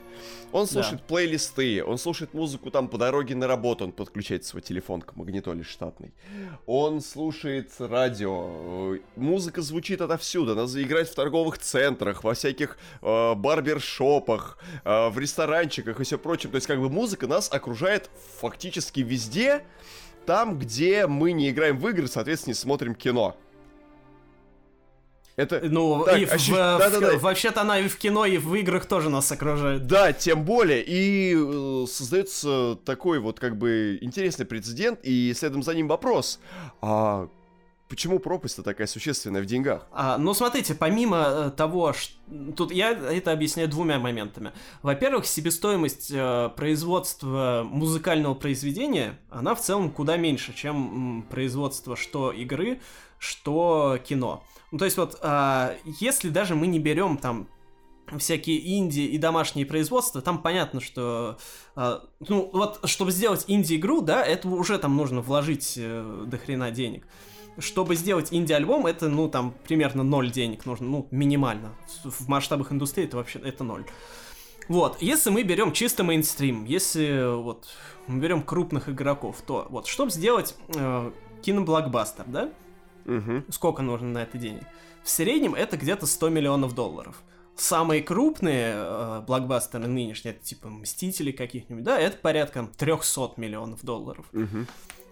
Он 0.52 0.66
слушает 0.66 1.02
плейлисты, 1.02 1.82
он 1.84 1.98
слушает 1.98 2.34
музыку 2.34 2.70
там 2.70 2.88
по 2.88 2.98
дороге 2.98 3.34
на 3.34 3.46
работу, 3.46 3.84
он 3.84 3.92
подключает 3.92 4.44
свой 4.44 4.62
телефон 4.62 5.02
к 5.02 5.16
магнитоле 5.16 5.62
штатной. 5.62 6.12
Он 6.66 7.00
слушает 7.00 7.72
радио, 7.78 8.35
э, 8.44 8.98
музыка 9.16 9.62
звучит 9.62 10.00
отовсюду, 10.00 10.52
она 10.52 10.62
играет 10.80 11.08
в 11.08 11.14
торговых 11.14 11.58
центрах, 11.58 12.24
во 12.24 12.34
всяких 12.34 12.76
э, 13.02 13.34
барбершопах, 13.34 14.58
э, 14.84 15.08
в 15.08 15.18
ресторанчиках 15.18 16.00
и 16.00 16.04
все 16.04 16.18
прочее. 16.18 16.50
То 16.50 16.56
есть 16.56 16.66
как 16.66 16.80
бы 16.80 16.88
музыка 16.90 17.26
нас 17.26 17.50
окружает 17.52 18.10
фактически 18.40 19.00
везде, 19.00 19.64
там, 20.26 20.58
где 20.58 21.06
мы 21.06 21.32
не 21.32 21.50
играем 21.50 21.78
в 21.78 21.88
игры, 21.88 22.08
соответственно, 22.08 22.52
не 22.52 22.58
смотрим 22.58 22.94
кино. 22.94 23.36
Это... 25.36 25.60
Ну, 25.62 26.02
Так, 26.06 26.18
и 26.18 26.24
в- 26.24 26.32
ощущ- 26.32 26.52
в- 26.52 26.78
да-да-да. 26.78 27.18
вообще-то 27.18 27.60
она 27.60 27.78
и 27.78 27.88
в 27.88 27.98
кино, 27.98 28.24
и 28.24 28.38
в 28.38 28.54
играх 28.54 28.86
тоже 28.86 29.10
нас 29.10 29.30
окружает. 29.30 29.86
Да, 29.86 30.14
тем 30.14 30.44
более. 30.44 30.82
И 30.82 31.34
э, 31.36 31.86
создается 31.86 32.78
такой 32.86 33.18
вот 33.18 33.38
как 33.38 33.58
бы 33.58 33.98
интересный 34.00 34.46
прецедент, 34.46 35.00
и 35.02 35.34
следом 35.34 35.62
за 35.62 35.74
ним 35.74 35.88
вопрос. 35.88 36.40
А 36.80 37.28
почему 37.88 38.18
пропасть-то 38.18 38.62
такая 38.62 38.86
существенная 38.86 39.42
в 39.42 39.46
деньгах? 39.46 39.86
А, 39.92 40.18
ну, 40.18 40.34
смотрите, 40.34 40.74
помимо 40.74 41.16
э, 41.28 41.50
того, 41.56 41.92
ш- 41.92 42.12
тут 42.56 42.72
я 42.72 42.90
это 42.90 43.32
объясняю 43.32 43.68
двумя 43.68 43.98
моментами. 43.98 44.52
Во-первых, 44.82 45.26
себестоимость 45.26 46.10
э, 46.12 46.50
производства 46.56 47.62
музыкального 47.64 48.34
произведения, 48.34 49.18
она 49.30 49.54
в 49.54 49.60
целом 49.60 49.90
куда 49.90 50.16
меньше, 50.16 50.54
чем 50.54 51.26
производство 51.30 51.96
что 51.96 52.32
игры, 52.32 52.80
что 53.18 53.98
кино. 54.04 54.44
Ну, 54.72 54.78
то 54.78 54.84
есть 54.84 54.96
вот, 54.96 55.18
а, 55.22 55.74
если 56.00 56.28
даже 56.28 56.54
мы 56.54 56.66
не 56.66 56.78
берем 56.78 57.16
там 57.16 57.48
всякие 58.18 58.78
инди 58.78 59.00
и 59.00 59.18
домашние 59.18 59.66
производства, 59.66 60.20
там 60.20 60.42
понятно, 60.42 60.80
что, 60.80 61.38
а, 61.74 62.02
ну, 62.20 62.50
вот, 62.52 62.80
чтобы 62.84 63.10
сделать 63.10 63.44
инди-игру, 63.48 64.00
да, 64.00 64.24
это 64.24 64.48
уже 64.48 64.78
там 64.78 64.96
нужно 64.96 65.20
вложить 65.20 65.74
э, 65.76 66.24
до 66.26 66.38
хрена 66.38 66.70
денег. 66.70 67.06
Чтобы 67.58 67.96
сделать 67.96 68.28
инди-альбом, 68.32 68.86
это, 68.86 69.08
ну, 69.08 69.28
там, 69.28 69.54
примерно 69.66 70.02
ноль 70.02 70.30
денег 70.30 70.66
нужно, 70.66 70.86
ну, 70.86 71.08
минимально. 71.10 71.74
В 72.04 72.28
масштабах 72.28 72.72
индустрии 72.72 73.06
это 73.06 73.16
вообще, 73.16 73.38
это 73.38 73.64
ноль. 73.64 73.84
Вот, 74.68 75.00
если 75.00 75.30
мы 75.30 75.42
берем 75.42 75.72
чисто 75.72 76.02
мейнстрим, 76.02 76.64
если 76.64 77.34
вот 77.40 77.68
мы 78.08 78.20
берем 78.20 78.42
крупных 78.42 78.88
игроков, 78.88 79.42
то 79.46 79.66
вот, 79.70 79.86
чтобы 79.86 80.10
сделать 80.10 80.56
э, 80.74 81.12
киноблокбастер, 81.42 82.24
да, 82.26 82.50
Угу. 83.04 83.44
сколько 83.50 83.82
нужно 83.82 84.08
на 84.08 84.22
это 84.24 84.36
денег? 84.36 84.64
В 85.04 85.08
среднем 85.08 85.54
это 85.54 85.76
где-то 85.76 86.06
100 86.06 86.28
миллионов 86.30 86.74
долларов. 86.74 87.22
Самые 87.54 88.02
крупные 88.02 88.74
э, 88.76 89.22
блокбастеры 89.24 89.86
нынешние, 89.86 90.34
это 90.34 90.44
типа 90.44 90.68
Мстители 90.68 91.30
каких-нибудь, 91.30 91.84
да, 91.84 91.98
это 91.98 92.16
порядка 92.18 92.68
300 92.76 93.34
миллионов 93.36 93.82
долларов. 93.84 94.26
Угу. 94.32 94.66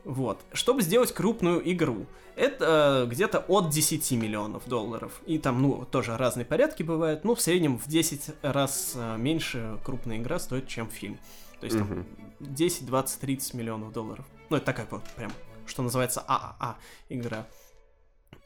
Вот. 0.05 0.41
Чтобы 0.53 0.83
сделать 0.83 1.13
крупную 1.13 1.61
игру, 1.73 2.07
это 2.37 3.05
э, 3.05 3.11
где-то 3.11 3.39
от 3.49 3.71
10 3.71 4.11
миллионов 4.13 4.67
долларов. 4.67 5.13
И 5.27 5.39
там, 5.39 5.63
ну, 5.63 5.87
тоже 5.91 6.17
разные 6.17 6.45
порядки 6.45 6.83
бывают. 6.83 7.25
Ну, 7.25 7.35
в 7.35 7.41
среднем 7.41 7.79
в 7.79 7.89
10 7.89 8.31
раз 8.43 8.93
э, 8.97 9.17
меньше 9.17 9.79
крупная 9.85 10.19
игра 10.19 10.39
стоит, 10.39 10.69
чем 10.69 10.89
фильм. 10.91 11.19
То 11.61 11.67
есть 11.67 11.79
там 11.79 12.05
10, 12.41 12.87
20, 12.87 13.21
30 13.21 13.55
миллионов 13.55 13.93
долларов. 13.93 14.27
Ну, 14.51 14.57
это 14.57 14.67
такая 14.67 14.87
вот 14.91 15.03
прям, 15.17 15.33
что 15.67 15.83
называется 15.83 16.23
ААА 16.27 16.77
игра. 17.09 17.47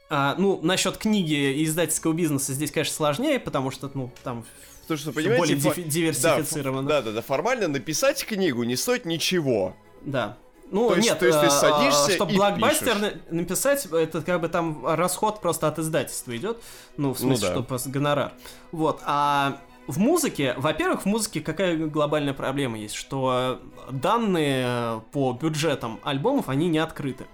А, 0.09 0.35
ну, 0.37 0.59
насчет 0.61 0.97
книги 0.97 1.33
и 1.33 1.65
издательского 1.65 2.13
бизнеса 2.13 2.53
здесь, 2.53 2.71
конечно, 2.71 2.95
сложнее, 2.95 3.39
потому 3.39 3.69
что, 3.71 3.91
ну, 3.93 4.11
там 4.23 4.45
Потому 4.81 4.97
что, 4.97 5.11
понимаете, 5.11 5.37
более 5.39 5.57
дифи- 5.57 5.83
диверсифицировано. 5.83 6.87
Да, 6.87 7.03
да, 7.03 7.11
да, 7.11 7.21
формально 7.21 7.67
написать 7.67 8.25
книгу 8.25 8.63
не 8.63 8.75
стоит 8.75 9.05
ничего. 9.05 9.75
Да. 10.01 10.37
Ну, 10.71 10.89
То 10.89 10.95
есть- 10.95 11.09
нет, 11.09 11.19
то 11.19 11.25
есть 11.25 11.39
ты 11.39 11.49
садишься 11.49 12.11
чтобы 12.11 12.33
и 12.33 12.35
блокбастер 12.35 12.95
пишешь. 12.95 13.13
на- 13.29 13.35
написать, 13.37 13.85
это 13.87 14.21
как 14.21 14.41
бы 14.41 14.49
там 14.49 14.85
расход 14.85 15.41
просто 15.41 15.67
от 15.67 15.79
издательства 15.79 16.35
идет. 16.37 16.61
Ну, 16.97 17.13
в 17.13 17.19
смысле, 17.19 17.49
да. 17.49 17.77
что 17.77 17.89
гонорар. 17.89 18.33
Вот. 18.71 19.01
А 19.05 19.57
в 19.87 19.97
музыке, 19.97 20.53
во-первых, 20.57 21.01
в 21.01 21.05
музыке 21.05 21.41
какая 21.41 21.75
глобальная 21.75 22.35
проблема 22.35 22.77
есть, 22.77 22.93
что 22.93 23.59
данные 23.89 25.01
по 25.11 25.33
бюджетам 25.33 25.99
альбомов, 26.03 26.49
они 26.49 26.67
не 26.67 26.77
открыты. 26.77 27.25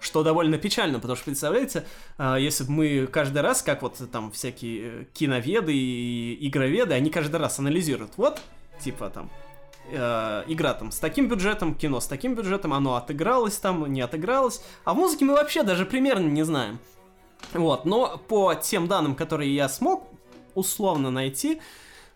Что 0.00 0.22
довольно 0.22 0.56
печально, 0.56 0.98
потому 0.98 1.16
что, 1.16 1.26
представляете, 1.26 1.84
а, 2.16 2.36
если 2.36 2.64
бы 2.64 2.70
мы 2.72 3.06
каждый 3.06 3.42
раз, 3.42 3.60
как 3.60 3.82
вот 3.82 3.98
там 4.10 4.32
всякие 4.32 4.80
э, 5.02 5.04
киноведы 5.12 5.74
и 5.74 6.48
игроведы, 6.48 6.94
они 6.94 7.10
каждый 7.10 7.36
раз 7.36 7.58
анализируют. 7.58 8.12
Вот, 8.16 8.40
типа 8.82 9.10
там, 9.10 9.30
э, 9.90 10.44
игра 10.46 10.74
там 10.74 10.92
с 10.92 10.98
таким 10.98 11.28
бюджетом, 11.28 11.74
кино 11.74 12.00
с 12.00 12.06
таким 12.06 12.34
бюджетом, 12.34 12.72
оно 12.72 12.94
отыгралось 12.96 13.56
там, 13.56 13.90
не 13.92 14.00
отыгралось. 14.00 14.62
А 14.84 14.94
в 14.94 14.96
музыке 14.96 15.24
мы 15.24 15.34
вообще 15.34 15.62
даже 15.62 15.86
примерно 15.86 16.28
не 16.28 16.42
знаем. 16.42 16.78
Вот, 17.52 17.84
но 17.84 18.18
по 18.28 18.54
тем 18.54 18.86
данным, 18.86 19.14
которые 19.14 19.54
я 19.54 19.68
смог 19.68 20.04
условно 20.54 21.10
найти, 21.10 21.60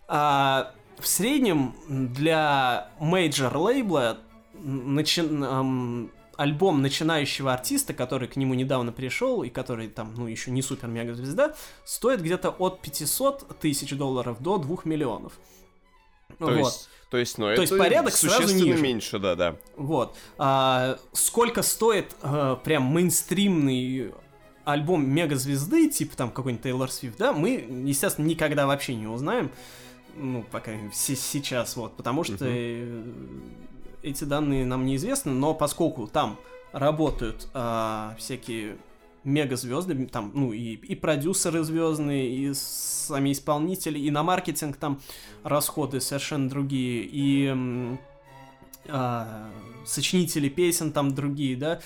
а, 0.06 0.72
в 0.98 1.06
среднем 1.06 1.74
для 1.88 2.90
major 3.00 3.56
лейбла 3.56 4.18
начи- 4.54 5.44
ам, 5.44 6.10
альбом 6.36 6.82
начинающего 6.82 7.52
артиста, 7.52 7.94
который 7.94 8.28
к 8.28 8.36
нему 8.36 8.54
недавно 8.54 8.92
пришел 8.92 9.42
и 9.42 9.48
который 9.48 9.88
там, 9.88 10.14
ну, 10.16 10.26
еще 10.26 10.50
не 10.50 10.62
супер 10.62 10.88
мега 10.88 11.14
звезда, 11.14 11.54
стоит 11.84 12.20
где-то 12.20 12.50
от 12.50 12.80
500 12.80 13.58
тысяч 13.58 13.96
долларов 13.96 14.40
до 14.40 14.58
2 14.58 14.78
миллионов. 14.84 15.32
То 16.38 16.46
вот. 16.46 16.56
есть, 16.56 16.88
то 17.14 17.18
есть, 17.18 17.38
ну, 17.38 17.44
То 17.44 17.52
это 17.52 17.60
есть 17.60 17.78
порядок 17.78 18.12
сразу 18.12 18.42
существенно 18.42 18.72
ниже. 18.72 18.82
меньше, 18.82 19.18
да, 19.20 19.36
да. 19.36 19.54
Вот. 19.76 20.16
А, 20.36 20.98
сколько 21.12 21.62
стоит 21.62 22.10
э, 22.22 22.56
прям 22.64 22.82
мейнстримный 22.86 24.12
альбом 24.64 25.08
мегазвезды, 25.08 25.88
типа 25.90 26.16
там 26.16 26.32
какой-нибудь 26.32 26.64
Тейлор 26.64 26.90
Свифт, 26.90 27.16
да, 27.16 27.32
мы, 27.32 27.64
естественно, 27.84 28.26
никогда 28.26 28.66
вообще 28.66 28.96
не 28.96 29.06
узнаем. 29.06 29.52
Ну, 30.16 30.44
пока 30.50 30.72
се- 30.92 31.14
сейчас, 31.14 31.76
вот, 31.76 31.96
потому 31.96 32.24
что 32.24 32.36
э, 32.40 33.04
эти 34.02 34.24
данные 34.24 34.66
нам 34.66 34.84
неизвестны, 34.84 35.30
но 35.30 35.54
поскольку 35.54 36.08
там 36.08 36.36
работают 36.72 37.46
а, 37.54 38.16
всякие 38.18 38.76
мегазвезды, 39.24 40.06
там, 40.06 40.30
ну, 40.34 40.52
и, 40.52 40.74
и 40.74 40.94
продюсеры 40.94 41.64
звездные, 41.64 42.28
и 42.30 42.54
сами 42.54 43.32
исполнители, 43.32 43.98
и 43.98 44.10
на 44.10 44.22
маркетинг 44.22 44.76
там 44.76 45.00
расходы 45.42 46.00
совершенно 46.00 46.48
другие, 46.48 47.08
и 47.10 47.96
а, 48.88 49.50
сочинители 49.84 50.48
песен 50.48 50.92
там 50.92 51.14
другие, 51.14 51.56
да, 51.56 51.80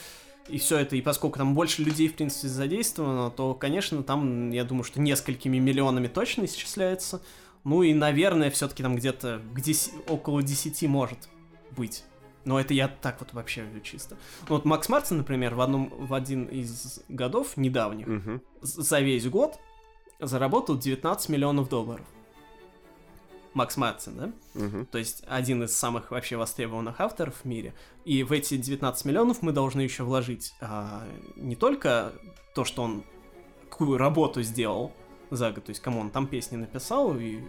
и 0.49 0.59
все 0.59 0.79
это, 0.79 0.97
и 0.97 1.03
поскольку 1.03 1.39
там 1.39 1.55
больше 1.55 1.83
людей, 1.83 2.09
в 2.09 2.15
принципе, 2.15 2.49
задействовано, 2.49 3.31
то, 3.31 3.55
конечно, 3.55 4.03
там, 4.03 4.51
я 4.51 4.65
думаю, 4.65 4.85
что 4.85 5.01
несколькими 5.01 5.59
миллионами 5.59 6.07
точно 6.07 6.47
исчисляется. 6.47 7.21
Ну 7.65 7.83
и, 7.83 7.93
наверное, 7.93 8.51
все-таки 8.51 8.83
там 8.83 8.97
где-то 8.97 9.43
деси- 9.55 9.93
около 10.09 10.43
10 10.43 10.83
может 10.89 11.29
быть. 11.77 12.05
Но 12.49 12.59
это 12.59 12.73
я 12.73 12.89
так 12.89 13.21
вот 13.21 13.35
вообще 13.35 13.67
чисто. 13.85 14.17
Ну 14.49 14.55
вот 14.55 14.65
Макс 14.65 14.89
Мартин, 14.89 15.19
например, 15.19 15.55
в, 15.55 15.61
одном, 15.61 15.91
в 15.91 16.15
один 16.15 16.47
из 16.47 17.01
годов 17.11 17.59
недавних 17.59 18.07
з- 18.63 18.83
за 18.83 19.01
весь 19.01 19.27
год 19.29 19.59
заработал 20.19 20.79
19 20.79 21.29
миллионов 21.29 21.69
долларов. 21.69 22.07
Макс 23.53 23.77
Мартин, 23.77 24.17
да? 24.17 24.33
Мгм. 24.55 24.87
То 24.87 24.97
есть 24.99 25.25
один 25.29 25.63
из 25.63 25.77
самых 25.77 26.11
вообще 26.11 26.37
востребованных 26.37 27.01
авторов 27.01 27.35
в 27.43 27.45
мире. 27.45 27.75
И 28.07 28.23
в 28.23 28.33
эти 28.33 28.57
19 28.57 29.05
миллионов 29.05 29.43
мы 29.43 29.53
должны 29.53 29.83
еще 29.83 30.05
вложить 30.05 30.55
а, 30.63 31.07
не 31.37 31.55
только 31.55 32.13
то, 32.55 32.65
что 32.65 32.83
он 32.83 33.05
какую 33.69 33.99
работу 33.99 34.43
сделал 34.43 34.93
за 35.31 35.51
год, 35.53 35.65
то 35.67 35.71
есть 35.71 35.83
кому 35.83 36.01
он 36.01 36.11
там 36.11 36.27
песни 36.27 36.57
написал 36.57 37.15
и 37.19 37.41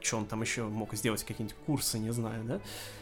что 0.00 0.16
он 0.18 0.26
там 0.26 0.42
еще 0.42 0.64
мог 0.64 0.94
сделать, 0.94 1.24
какие-нибудь 1.24 1.56
курсы, 1.66 1.98
не 1.98 2.12
знаю, 2.12 2.44
да, 2.44 2.60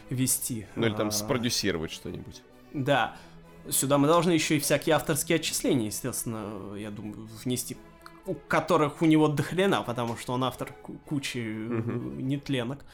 вести. 0.09 0.67
Ну 0.75 0.87
или 0.87 0.95
там 0.95 1.07
А, 1.07 1.11
спродюсировать 1.11 1.91
что-нибудь. 1.91 2.41
да. 2.73 3.15
Сюда 3.69 3.97
мы 3.97 4.07
должны 4.07 4.31
еще 4.31 4.55
и 4.55 4.59
всякие 4.61 4.95
авторские 4.95 5.35
отчисления, 5.37 5.87
естественно, 5.87 6.73
я 6.75 6.89
думаю, 6.89 7.27
внести, 7.43 7.75
у 8.25 8.33
которых 8.33 9.01
у 9.01 9.05
него 9.05 9.27
дохрена, 9.27 9.81
потому 9.83 10.15
что 10.15 10.31
он 10.33 10.45
автор 10.45 10.71
ку- 10.81 10.93
кучи 11.05 11.39
Мгм. 11.39 12.25
нетленок. 12.25 12.85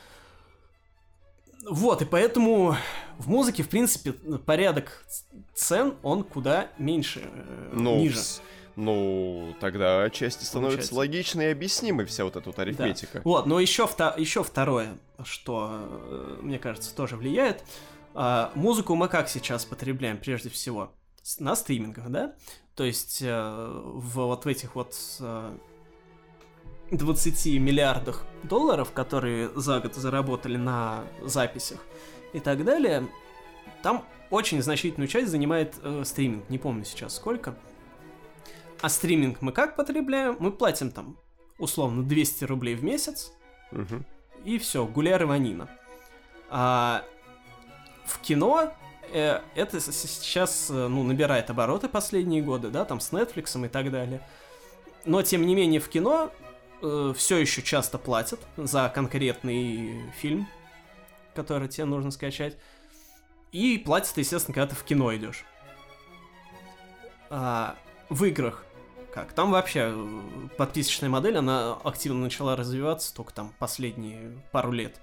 Вот, 1.70 2.02
и 2.02 2.06
поэтому 2.06 2.76
в 3.20 3.30
музыке, 3.30 3.64
в 3.64 3.70
принципе, 3.70 4.12
порядок 4.14 5.06
цен, 5.54 5.94
он 6.04 6.24
куда 6.24 6.68
меньше, 6.78 7.22
э, 7.24 7.70
Ну, 7.74 7.98
ниже. 8.00 8.20
Ну, 8.76 9.56
тогда 9.60 10.04
отчасти 10.04 10.44
становится 10.44 10.90
Получается. 10.90 10.96
логичной 10.96 11.46
и 11.46 11.52
объяснимой 11.52 12.06
вся 12.06 12.24
вот 12.24 12.36
эта 12.36 12.50
вот 12.50 12.58
арифметика. 12.60 13.22
Вот, 13.24 13.46
но 13.46 13.60
еще, 13.60 13.84
еще 14.18 14.44
второе, 14.44 14.98
что, 15.24 15.70
э, 15.72 16.38
мне 16.42 16.58
кажется, 16.58 16.96
тоже 16.96 17.16
влияет. 17.16 17.64
А, 18.16 18.52
музыку 18.56 18.96
мы 18.96 19.08
как 19.08 19.30
сейчас 19.30 19.66
потребляем, 19.66 20.18
прежде 20.18 20.50
всего? 20.50 20.92
На 21.40 21.56
стримингах, 21.56 22.10
да? 22.10 22.34
То 22.76 22.84
есть 22.84 23.22
э, 23.22 23.82
в 23.84 24.16
вот 24.16 24.46
в 24.46 24.48
этих 24.48 24.76
вот 24.76 24.96
э, 25.20 25.58
20 26.92 27.60
миллиардах 27.60 28.26
долларов, 28.44 28.92
которые 28.92 29.50
за 29.56 29.80
год 29.80 29.96
заработали 29.96 30.58
на 30.58 31.04
записях 31.22 31.80
и 32.34 32.40
так 32.40 32.64
далее, 32.66 33.08
там 33.84 34.04
очень 34.32 34.62
значительную 34.62 35.08
часть 35.08 35.30
занимает 35.30 35.76
э, 35.82 36.04
стриминг. 36.06 36.50
Не 36.50 36.58
помню 36.58 36.86
сейчас 36.86 37.16
сколько. 37.16 37.56
А 38.84 38.90
стриминг 38.90 39.42
мы 39.42 39.54
как 39.54 39.78
потребляем? 39.78 40.36
Мы 40.40 40.52
платим 40.52 40.92
там 40.92 41.18
условно 41.58 42.04
200 42.04 42.44
рублей 42.44 42.76
в 42.76 42.84
месяц, 42.84 43.32
Мгм. 43.72 44.06
и 44.44 44.58
все, 44.58 44.86
гуляй 44.86 45.16
рванина. 45.16 45.70
А 46.50 47.06
в 48.06 48.20
кино 48.20 48.74
э, 49.14 49.40
это 49.56 49.80
сейчас 49.80 50.70
э, 50.70 50.88
ну, 50.90 51.04
набирает 51.04 51.50
обороты 51.50 51.88
последние 51.88 52.42
годы, 52.42 52.72
да, 52.72 52.84
там 52.84 53.00
с 53.00 53.14
Netflix 53.14 53.66
и 53.66 53.70
так 53.70 53.90
далее. 53.90 54.20
Но 55.06 55.22
тем 55.22 55.46
не 55.48 55.56
менее 55.56 55.80
в 55.80 55.88
кино 55.88 56.30
все 57.16 57.38
еще 57.38 57.62
часто 57.62 57.98
платят 57.98 58.42
за 58.58 58.92
конкретный 58.94 60.12
фильм, 60.18 60.46
который 61.34 61.70
тебе 61.70 61.86
нужно 61.86 62.12
скачать. 62.12 62.58
И 63.54 63.78
платят, 63.78 64.18
естественно, 64.18 64.54
когда 64.54 64.68
ты 64.68 64.76
в 64.76 64.84
кино 64.84 65.16
идешь. 65.16 65.46
А, 67.30 67.78
в 68.10 68.26
играх 68.26 68.66
как? 69.14 69.34
Там 69.34 69.52
вообще 69.52 69.92
э, 69.94 70.48
подписочная 70.58 71.10
модель, 71.10 71.38
она 71.38 71.78
активно 71.84 72.22
начала 72.22 72.56
развиваться 72.56 73.14
только 73.14 73.34
там 73.34 73.54
последние 73.60 74.42
пару 74.52 74.72
лет. 74.72 75.00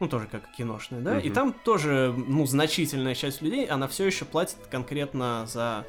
Ну, 0.00 0.08
тоже 0.08 0.26
как 0.26 0.50
киношная, 0.56 1.00
да? 1.00 1.20
И 1.20 1.26
Мгм. 1.26 1.34
там 1.34 1.52
тоже, 1.52 2.14
ну, 2.16 2.46
значительная 2.46 3.14
часть 3.14 3.42
людей, 3.42 3.66
она 3.66 3.86
все 3.86 4.06
еще 4.06 4.24
платит 4.24 4.56
конкретно 4.70 5.46
за, 5.46 5.84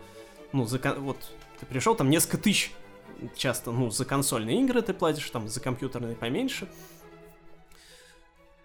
ну, 0.52 0.66
за, 0.66 0.80
вот, 0.98 1.18
ты 1.60 1.66
пришел, 1.66 1.96
там 1.96 2.10
несколько 2.10 2.38
тысяч 2.38 2.72
часто, 3.36 3.72
ну, 3.72 3.90
за 3.90 4.06
консольные 4.06 4.62
игры 4.62 4.82
ты 4.82 4.94
платишь, 4.94 5.30
там, 5.30 5.48
за 5.48 5.60
компьютерные 5.62 6.16
поменьше. 6.16 6.68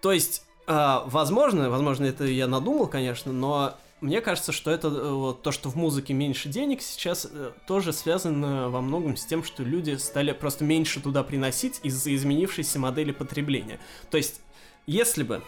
То 0.01 0.11
есть, 0.11 0.43
а, 0.67 1.03
возможно, 1.07 1.69
возможно, 1.69 2.05
это 2.05 2.25
я 2.25 2.47
надумал, 2.47 2.87
конечно, 2.87 3.31
но 3.31 3.77
мне 4.01 4.19
кажется, 4.19 4.51
что 4.51 4.71
это 4.71 4.87
э, 4.87 5.11
вот, 5.11 5.43
то, 5.43 5.51
что 5.51 5.69
в 5.69 5.75
музыке 5.75 6.13
меньше 6.13 6.49
денег 6.49 6.81
сейчас, 6.81 7.27
э, 7.31 7.51
тоже 7.67 7.93
связано 7.93 8.69
во 8.69 8.81
многом 8.81 9.15
с 9.15 9.25
тем, 9.25 9.43
что 9.43 9.63
люди 9.63 9.95
стали 9.95 10.31
просто 10.31 10.63
меньше 10.63 10.99
туда 10.99 11.23
приносить 11.23 11.79
из-за 11.83 12.13
изменившейся 12.15 12.79
модели 12.79 13.11
потребления. 13.11 13.79
То 14.09 14.17
есть, 14.17 14.41
если 14.87 15.21
бы 15.21 15.43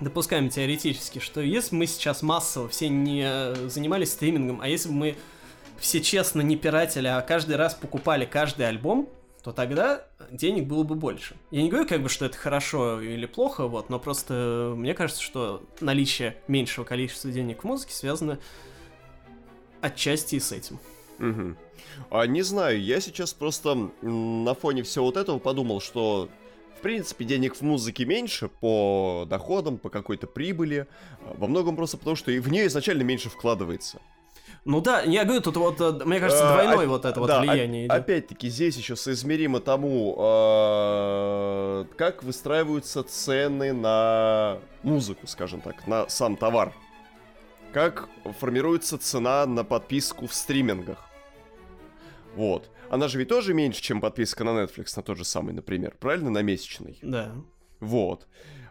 допускаем 0.00 0.48
теоретически, 0.48 1.20
что 1.20 1.40
если 1.40 1.70
бы 1.70 1.78
мы 1.78 1.86
сейчас 1.86 2.22
массово 2.22 2.68
все 2.68 2.88
не 2.88 3.22
э, 3.24 3.68
занимались 3.68 4.10
стримингом, 4.10 4.60
а 4.60 4.68
если 4.68 4.88
бы 4.88 4.94
мы 4.94 5.16
все 5.78 6.00
честно 6.00 6.40
не 6.40 6.56
пиратели, 6.56 7.06
а 7.06 7.20
каждый 7.20 7.54
раз 7.54 7.74
покупали 7.74 8.24
каждый 8.24 8.68
альбом, 8.68 9.08
то 9.42 9.52
тогда 9.52 10.04
денег 10.30 10.66
было 10.66 10.82
бы 10.82 10.94
больше. 10.94 11.36
Я 11.50 11.62
не 11.62 11.68
говорю, 11.70 11.88
как 11.88 12.02
бы, 12.02 12.08
что 12.08 12.26
это 12.26 12.36
хорошо 12.36 13.00
или 13.00 13.26
плохо, 13.26 13.66
вот, 13.66 13.88
но 13.88 13.98
просто 13.98 14.74
мне 14.76 14.94
кажется, 14.94 15.22
что 15.22 15.62
наличие 15.80 16.36
меньшего 16.48 16.84
количества 16.84 17.30
денег 17.30 17.62
в 17.62 17.64
музыке 17.64 17.94
связано 17.94 18.38
отчасти 19.80 20.36
и 20.36 20.40
с 20.40 20.52
этим. 20.52 20.78
Мгм. 21.18 21.56
А, 22.10 22.26
не 22.26 22.42
знаю, 22.42 22.82
я 22.82 23.00
сейчас 23.00 23.32
просто 23.32 23.90
на 24.02 24.54
фоне 24.54 24.82
всего 24.82 25.06
вот 25.06 25.16
этого 25.16 25.38
подумал, 25.38 25.80
что 25.80 26.28
в 26.78 26.80
принципе 26.80 27.24
денег 27.24 27.56
в 27.56 27.62
музыке 27.62 28.04
меньше 28.04 28.48
по 28.48 29.24
доходам, 29.28 29.78
по 29.78 29.90
какой-то 29.90 30.26
прибыли. 30.26 30.86
а, 31.22 31.34
Во 31.36 31.46
многом 31.48 31.76
просто 31.76 31.96
потому, 31.96 32.16
что 32.16 32.30
и 32.30 32.38
в 32.38 32.50
нее 32.50 32.66
изначально 32.66 33.02
меньше 33.02 33.28
вкладывается. 33.30 34.00
Ну 34.70 34.82
да, 34.82 35.00
я 35.00 35.24
говорю, 35.24 35.40
тут 35.40 35.56
вот, 35.56 35.80
э, 35.80 36.04
мне 36.04 36.20
кажется, 36.20 36.46
А, 36.46 36.52
двойное 36.52 36.84
оп- 36.84 36.90
вот 36.90 37.04
это 37.06 37.18
вот 37.20 37.26
да, 37.28 37.40
влияние 37.40 37.86
оп- 37.86 37.90
идет. 37.90 38.02
Опять-таки, 38.02 38.50
здесь 38.50 38.76
еще 38.76 38.96
соизмеримо 38.96 39.60
тому, 39.60 40.14
э, 40.18 41.84
как 41.96 42.22
выстраиваются 42.22 43.02
цены 43.02 43.72
на 43.72 44.58
музыку, 44.82 45.26
скажем 45.26 45.62
так, 45.62 45.86
на 45.86 46.06
сам 46.10 46.36
товар. 46.36 46.74
Как 47.72 48.10
формируется 48.40 48.98
цена 48.98 49.46
на 49.46 49.64
подписку 49.64 50.26
в 50.26 50.34
стримингах. 50.34 50.98
Вот. 52.36 52.68
Она 52.90 53.08
же 53.08 53.18
ведь 53.18 53.28
тоже 53.28 53.54
меньше, 53.54 53.80
чем 53.80 54.02
подписка 54.02 54.44
на 54.44 54.50
Netflix, 54.50 54.92
на 54.96 55.02
тот 55.02 55.16
же 55.16 55.24
самый, 55.24 55.54
например. 55.54 55.96
Правильно? 55.98 56.28
На 56.28 56.42
месячный. 56.42 56.98
Да. 57.00 57.32
Вот. 57.80 58.26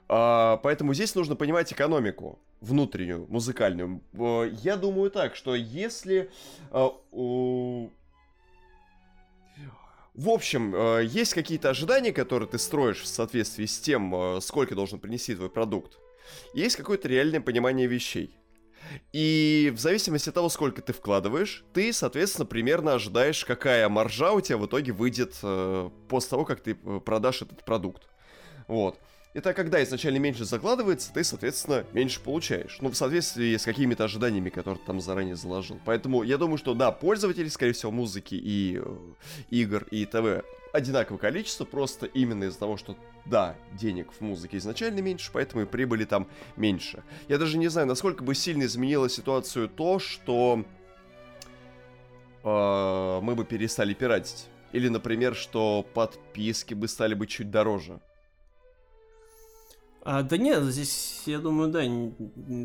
А, 0.09 0.57
поэтому 0.57 0.93
здесь 0.93 1.15
нужно 1.15 1.35
понимать 1.35 1.73
экономику 1.73 2.37
внутреннюю, 2.61 3.25
музыкальную. 3.29 4.01
Э, 4.13 4.51
Я 4.63 4.75
думаю 4.77 5.11
так, 5.11 5.35
что 5.35 5.55
если... 5.55 6.29
э, 6.71 6.87
В 10.13 10.29
общем, 10.29 10.73
э, 10.75 11.05
есть 11.05 11.33
какие-то 11.33 11.69
ожидания, 11.69 12.11
которые 12.11 12.49
ты 12.49 12.57
строишь 12.57 13.01
в 13.01 13.07
соответствии 13.07 13.65
с 13.65 13.79
тем, 13.79 14.41
сколько 14.41 14.73
должен 14.75 14.99
принести 14.99 15.35
твой 15.35 15.49
продукт. 15.49 15.99
Есть 16.53 16.75
какое-то 16.75 17.07
реальное 17.07 17.39
понимание 17.41 17.87
вещей. 17.87 18.35
И 19.13 19.71
в 19.75 19.79
зависимости 19.79 20.29
от 20.29 20.35
того, 20.35 20.49
сколько 20.49 20.81
ты 20.81 20.93
вкладываешь, 20.93 21.65
ты, 21.73 21.91
соответственно, 21.91 22.45
примерно 22.45 22.93
ожидаешь, 22.93 23.43
какая 23.45 23.87
маржа 23.89 24.31
у 24.31 24.41
тебя 24.41 24.57
в 24.57 24.65
итоге 24.65 24.91
выйдет 24.93 25.35
после 26.07 26.29
того, 26.29 26.45
как 26.45 26.61
ты 26.61 26.73
продашь 26.75 27.41
этот 27.41 27.65
продукт. 27.65 28.07
Вот. 28.67 28.97
Это 29.37 29.53
когда 29.53 29.83
изначально 29.83 30.17
меньше 30.17 30.45
закладывается, 30.45 31.13
ты, 31.13 31.23
соответственно, 31.23 31.85
меньше 31.93 32.19
получаешь. 32.19 32.79
Ну, 32.81 32.89
в 32.89 32.95
соответствии 32.95 33.55
с 33.55 33.65
какими-то 33.65 34.05
ожиданиями, 34.05 34.49
которые 34.49 34.79
ты 34.79 34.87
там 34.87 34.99
заранее 34.99 35.35
заложил. 35.35 35.79
Поэтому 35.85 36.23
я 36.23 36.39
думаю, 36.39 36.57
что 36.57 36.73
да, 36.73 36.91
пользователи, 36.91 37.47
скорее 37.47 37.73
всего, 37.73 37.91
музыки 37.91 38.33
и 38.33 38.81
э, 38.83 38.97
игр 39.51 39.85
и 39.91 40.07
ТВ 40.07 40.43
одинаковое 40.73 41.19
количество, 41.19 41.65
просто 41.65 42.07
именно 42.07 42.45
из-за 42.45 42.57
того, 42.57 42.77
что 42.77 42.97
да, 43.25 43.55
денег 43.73 44.11
в 44.11 44.21
музыке 44.21 44.57
изначально 44.57 45.01
меньше, 45.01 45.29
поэтому 45.31 45.61
и 45.61 45.65
прибыли 45.67 46.05
там 46.05 46.27
меньше. 46.55 47.03
Я 47.27 47.37
даже 47.37 47.59
не 47.59 47.67
знаю, 47.67 47.85
насколько 47.85 48.23
бы 48.23 48.33
сильно 48.33 48.63
изменило 48.63 49.07
ситуацию 49.07 49.69
то, 49.69 49.99
что 49.99 50.65
э, 52.43 53.19
мы 53.21 53.35
бы 53.35 53.45
перестали 53.45 53.93
пиратить. 53.93 54.47
Или, 54.71 54.87
например, 54.87 55.35
что 55.35 55.85
подписки 55.93 56.73
бы 56.73 56.87
стали 56.87 57.13
бы 57.13 57.27
чуть 57.27 57.51
дороже. 57.51 57.99
А, 60.03 60.23
да 60.23 60.37
нет, 60.37 60.63
здесь, 60.63 61.23
я 61.25 61.39
думаю, 61.39 61.69
да, 61.69 61.81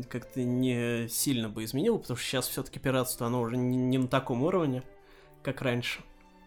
как-то 0.09 0.41
не 0.43 1.07
сильно 1.09 1.49
бы 1.49 1.63
изменило, 1.65 1.97
потому 1.97 2.17
что 2.17 2.25
сейчас 2.25 2.47
все-таки 2.47 2.79
пиратство, 2.79 3.27
оно 3.27 3.41
уже 3.41 3.57
не, 3.57 3.75
не 3.75 3.97
на 3.97 4.07
таком 4.07 4.43
уровне, 4.43 4.83
как 5.41 5.61
раньше. 5.61 5.99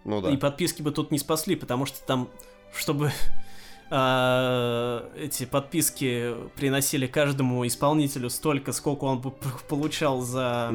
Ну 0.04 0.20
да. 0.22 0.30
И 0.30 0.36
подписки 0.36 0.82
бы 0.82 0.92
тут 0.92 1.10
не 1.10 1.18
спасли, 1.18 1.54
потому 1.56 1.84
что 1.84 2.00
там, 2.06 2.28
чтобы 2.72 3.10
а, 3.90 5.10
эти 5.16 5.44
подписки 5.44 6.34
приносили 6.56 7.06
каждому 7.06 7.66
исполнителю 7.66 8.30
столько, 8.30 8.72
сколько 8.72 9.04
он 9.04 9.20
бы 9.20 9.32
получал 9.68 10.20
за 10.22 10.72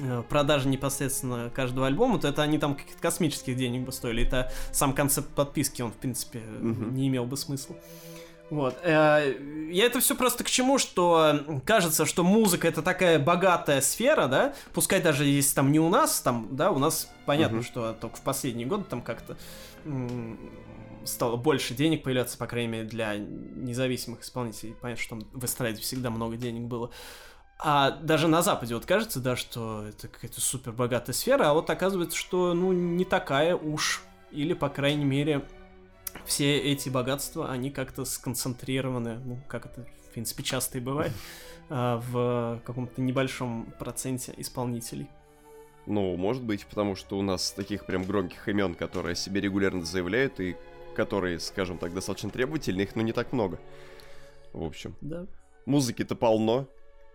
э, 0.00 0.22
продажи 0.28 0.68
непосредственно 0.68 1.50
каждого 1.50 1.86
альбома, 1.86 2.18
то 2.18 2.28
это 2.28 2.42
они 2.42 2.58
там 2.58 2.74
каких-то 2.74 3.00
космических 3.00 3.56
денег 3.56 3.84
бы 3.86 3.92
стоили. 3.92 4.24
Это 4.24 4.52
сам 4.72 4.92
концепт 4.92 5.28
подписки, 5.34 5.82
он, 5.82 5.90
в 5.92 5.96
принципе, 5.96 6.40
Мгм. 6.40 6.94
не 6.94 7.08
имел 7.08 7.24
бы 7.24 7.36
смысла. 7.36 7.76
Вот. 8.48 8.78
э, 8.82 9.34
Я 9.70 9.86
это 9.86 10.00
все 10.00 10.14
просто 10.14 10.44
к 10.44 10.50
чему, 10.50 10.78
что 10.78 11.60
кажется, 11.64 12.06
что 12.06 12.22
музыка 12.22 12.68
это 12.68 12.82
такая 12.82 13.18
богатая 13.18 13.80
сфера, 13.80 14.28
да, 14.28 14.54
пускай 14.72 15.02
даже 15.02 15.24
если 15.24 15.54
там 15.54 15.72
не 15.72 15.80
у 15.80 15.88
нас, 15.88 16.20
там, 16.20 16.48
да, 16.52 16.70
у 16.70 16.78
нас 16.78 17.10
понятно, 17.24 17.62
что 17.62 17.92
только 17.92 18.16
в 18.16 18.22
последние 18.22 18.66
годы 18.66 18.84
там 18.84 19.02
как-то 19.02 19.36
стало 21.04 21.36
больше 21.36 21.74
денег 21.74 22.02
появляться, 22.02 22.36
по 22.38 22.46
крайней 22.46 22.68
мере, 22.68 22.84
для 22.84 23.16
независимых 23.16 24.22
исполнителей. 24.22 24.74
Понятно, 24.80 25.02
что 25.02 25.10
там 25.10 25.28
в 25.32 25.44
эстраде 25.44 25.80
всегда 25.80 26.10
много 26.10 26.36
денег 26.36 26.62
было. 26.62 26.90
А 27.58 27.90
даже 27.90 28.28
на 28.28 28.42
Западе 28.42 28.74
вот 28.74 28.86
кажется, 28.86 29.20
да, 29.20 29.34
что 29.34 29.86
это 29.88 30.08
какая-то 30.08 30.40
супер 30.40 30.72
богатая 30.72 31.12
сфера, 31.14 31.50
а 31.50 31.54
вот 31.54 31.70
оказывается, 31.70 32.16
что, 32.16 32.52
ну, 32.54 32.72
не 32.72 33.04
такая 33.04 33.56
уж. 33.56 34.02
Или, 34.30 34.52
по 34.52 34.68
крайней 34.68 35.04
мере, 35.04 35.46
все 36.24 36.58
эти 36.58 36.88
богатства, 36.88 37.50
они 37.50 37.70
как-то 37.70 38.04
сконцентрированы, 38.04 39.18
ну, 39.24 39.38
как 39.48 39.66
это, 39.66 39.86
в 40.08 40.12
принципе, 40.12 40.42
часто 40.42 40.78
и 40.78 40.80
бывает, 40.80 41.12
а, 41.68 42.02
в 42.10 42.60
каком-то 42.64 43.00
небольшом 43.00 43.72
проценте 43.78 44.32
исполнителей. 44.36 45.08
Ну, 45.86 46.16
может 46.16 46.42
быть, 46.42 46.66
потому 46.66 46.96
что 46.96 47.16
у 47.18 47.22
нас 47.22 47.52
таких 47.52 47.86
прям 47.86 48.04
громких 48.04 48.48
имен, 48.48 48.74
которые 48.74 49.12
о 49.12 49.16
себе 49.16 49.40
регулярно 49.40 49.84
заявляют 49.84 50.40
и 50.40 50.56
которые, 50.96 51.38
скажем 51.38 51.78
так, 51.78 51.94
достаточно 51.94 52.30
требовательны, 52.30 52.82
их 52.82 52.96
ну 52.96 53.02
не 53.02 53.12
так 53.12 53.32
много. 53.32 53.60
В 54.52 54.64
общем, 54.64 54.96
Да. 55.00 55.26
музыки-то 55.66 56.16
полно. 56.16 56.66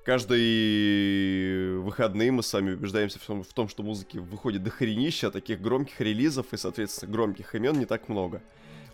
Каждые 0.06 1.80
выходные 1.80 2.32
мы 2.32 2.44
с 2.44 2.54
вами 2.54 2.72
убеждаемся 2.72 3.20
в 3.20 3.24
том, 3.24 3.44
в 3.44 3.54
том, 3.54 3.68
что 3.68 3.84
музыки 3.84 4.18
выходит 4.18 4.64
до 4.64 4.70
хренища, 4.70 5.28
а 5.28 5.32
таких 5.32 5.62
громких 5.62 6.00
релизов 6.02 6.54
и, 6.54 6.58
соответственно, 6.58 7.12
громких 7.12 7.54
имен 7.56 7.78
не 7.78 7.86
так 7.86 8.10
много. 8.10 8.42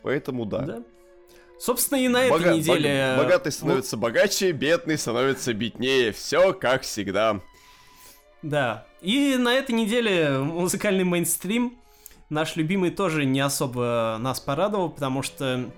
Поэтому 0.07 0.45
да. 0.45 0.59
Да. 0.59 0.83
Собственно, 1.59 1.99
и 1.99 2.07
на 2.07 2.23
этой 2.23 2.29
Бога- 2.29 2.53
неделе... 2.53 2.89
э, 2.89 3.15
бог- 3.17 3.25
Богатый 3.25 3.51
становится 3.51 3.97
богаче, 3.97 4.53
бедный 4.53 4.97
становится 4.97 5.53
беднее. 5.53 6.13
Все 6.13 6.53
как 6.53 6.83
всегда. 6.83 7.41
Да. 8.41 8.87
И 9.01 9.35
на 9.37 9.53
этой 9.53 9.73
неделе 9.75 10.29
музыкальный 10.39 11.03
мейнстрим, 11.03 11.77
наш 12.29 12.55
любимый, 12.55 12.91
тоже 12.91 13.25
не 13.25 13.41
особо 13.41 14.15
нас 14.21 14.39
порадовал, 14.39 14.91
потому 14.91 15.23
что 15.23 15.69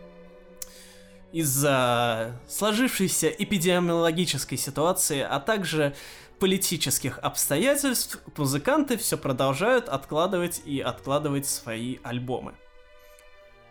из-за 1.32 2.39
сложившейся 2.48 3.30
эпидемиологической 3.30 4.60
ситуации, 4.60 5.26
а 5.28 5.39
также 5.39 5.96
политических 6.39 7.18
обстоятельств, 7.18 8.20
музыканты 8.38 8.96
все 8.98 9.18
продолжают 9.18 9.89
откладывать 9.89 10.62
и 10.65 10.82
откладывать 10.82 11.48
свои 11.48 11.98
альбомы. 12.04 12.54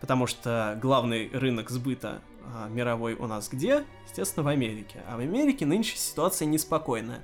Потому 0.01 0.27
что 0.27 0.77
главный 0.81 1.29
рынок 1.33 1.69
сбыта 1.69 2.21
а, 2.45 2.69
мировой 2.69 3.13
у 3.13 3.27
нас 3.27 3.49
где? 3.49 3.83
Естественно, 4.07 4.43
в 4.43 4.47
Америке. 4.47 5.01
А 5.07 5.17
в 5.17 5.19
Америке 5.19 5.65
нынче 5.65 5.97
ситуация 5.97 6.45
неспокойная. 6.45 7.21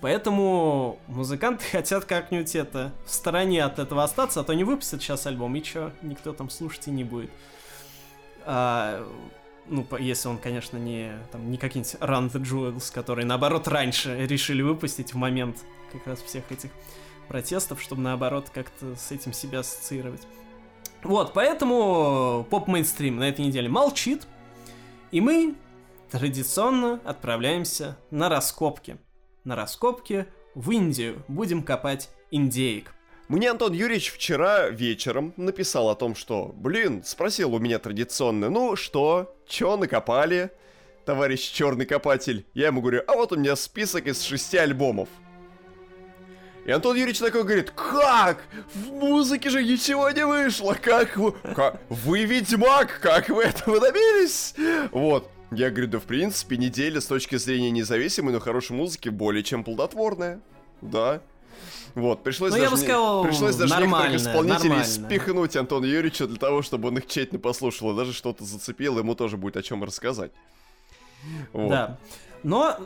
Поэтому 0.00 0.98
музыканты 1.06 1.64
хотят 1.70 2.04
как-нибудь 2.04 2.54
это 2.54 2.92
в 3.06 3.12
стороне 3.12 3.64
от 3.64 3.78
этого 3.78 4.02
остаться, 4.04 4.40
а 4.40 4.44
то 4.44 4.54
не 4.54 4.64
выпустят 4.64 5.02
сейчас 5.02 5.26
альбом, 5.26 5.56
и 5.56 5.62
чё, 5.62 5.92
никто 6.02 6.32
там 6.32 6.50
слушать 6.50 6.88
и 6.88 6.90
не 6.90 7.04
будет. 7.04 7.30
А, 8.44 9.06
ну, 9.68 9.86
если 9.98 10.28
он, 10.28 10.38
конечно, 10.38 10.76
не, 10.76 11.12
там, 11.32 11.50
не 11.50 11.58
какие-нибудь 11.58 11.96
Run 12.00 12.30
the 12.30 12.42
Jewels, 12.42 12.92
которые, 12.92 13.26
наоборот, 13.26 13.66
раньше 13.68 14.26
решили 14.26 14.62
выпустить 14.62 15.14
в 15.14 15.16
момент 15.16 15.58
как 15.92 16.06
раз 16.06 16.22
всех 16.22 16.44
этих 16.52 16.70
протестов, 17.28 17.80
чтобы, 17.82 18.02
наоборот, 18.02 18.50
как-то 18.52 18.94
с 18.94 19.10
этим 19.10 19.32
себя 19.32 19.60
ассоциировать. 19.60 20.22
Вот, 21.06 21.34
поэтому 21.34 22.44
поп-мейнстрим 22.50 23.18
на 23.18 23.28
этой 23.28 23.44
неделе 23.44 23.68
молчит, 23.68 24.26
и 25.12 25.20
мы 25.20 25.54
традиционно 26.10 27.00
отправляемся 27.04 27.96
на 28.10 28.28
раскопки. 28.28 28.96
На 29.44 29.54
раскопки 29.54 30.26
в 30.56 30.68
Индию. 30.72 31.22
Будем 31.28 31.62
копать 31.62 32.10
индеек. 32.32 32.92
Мне 33.28 33.52
Антон 33.52 33.72
Юрьевич 33.72 34.10
вчера 34.10 34.68
вечером 34.68 35.32
написал 35.36 35.90
о 35.90 35.94
том, 35.94 36.16
что, 36.16 36.52
блин, 36.56 37.04
спросил 37.04 37.54
у 37.54 37.60
меня 37.60 37.78
традиционно, 37.78 38.50
ну 38.50 38.74
что, 38.74 39.32
чё 39.46 39.76
накопали, 39.76 40.50
товарищ 41.04 41.52
черный 41.52 41.86
копатель? 41.86 42.46
Я 42.52 42.66
ему 42.66 42.80
говорю, 42.80 43.02
а 43.06 43.14
вот 43.14 43.30
у 43.30 43.36
меня 43.36 43.54
список 43.54 44.08
из 44.08 44.22
шести 44.22 44.56
альбомов. 44.56 45.08
И 46.66 46.70
Антон 46.72 46.96
Юрьевич 46.96 47.20
такой 47.20 47.44
говорит, 47.44 47.70
как? 47.70 48.38
В 48.74 48.88
музыке 48.88 49.50
же 49.50 49.62
ничего 49.62 50.10
не 50.10 50.26
вышло, 50.26 50.74
как 50.74 51.16
вы... 51.16 51.30
Как? 51.54 51.80
Вы 51.88 52.24
ведьмак, 52.24 52.98
как 53.00 53.28
вы 53.28 53.44
этого 53.44 53.78
добились? 53.78 54.54
Вот. 54.90 55.30
Я 55.52 55.70
говорю, 55.70 55.86
да 55.86 55.98
в 56.00 56.02
принципе, 56.02 56.56
неделя 56.56 57.00
с 57.00 57.06
точки 57.06 57.36
зрения 57.36 57.70
независимой, 57.70 58.32
но 58.32 58.40
хорошей 58.40 58.72
музыки 58.72 59.08
более 59.10 59.44
чем 59.44 59.62
плодотворная. 59.62 60.40
Да. 60.82 61.20
Вот, 61.94 62.24
пришлось 62.24 62.50
Ну, 62.50 62.56
я 62.58 62.64
даже, 62.64 62.74
бы 62.74 62.80
не- 62.80 62.84
сказал, 62.88 63.24
пришлось 63.24 63.54
даже 63.56 63.76
некоторых 63.76 64.14
исполнителей 64.16 64.68
нормальная. 64.70 64.84
спихнуть 64.84 65.56
Антона 65.56 65.84
Юрьевича 65.84 66.26
для 66.26 66.36
того, 66.36 66.62
чтобы 66.62 66.88
он 66.88 66.98
их 66.98 67.06
тщательно 67.06 67.38
послушал 67.38 67.92
и 67.92 67.96
даже 67.96 68.12
что-то 68.12 68.44
зацепил, 68.44 68.98
ему 68.98 69.14
тоже 69.14 69.36
будет 69.36 69.56
о 69.56 69.62
чем 69.62 69.84
рассказать. 69.84 70.32
Вот. 71.52 71.70
Да. 71.70 71.98
Но 72.46 72.78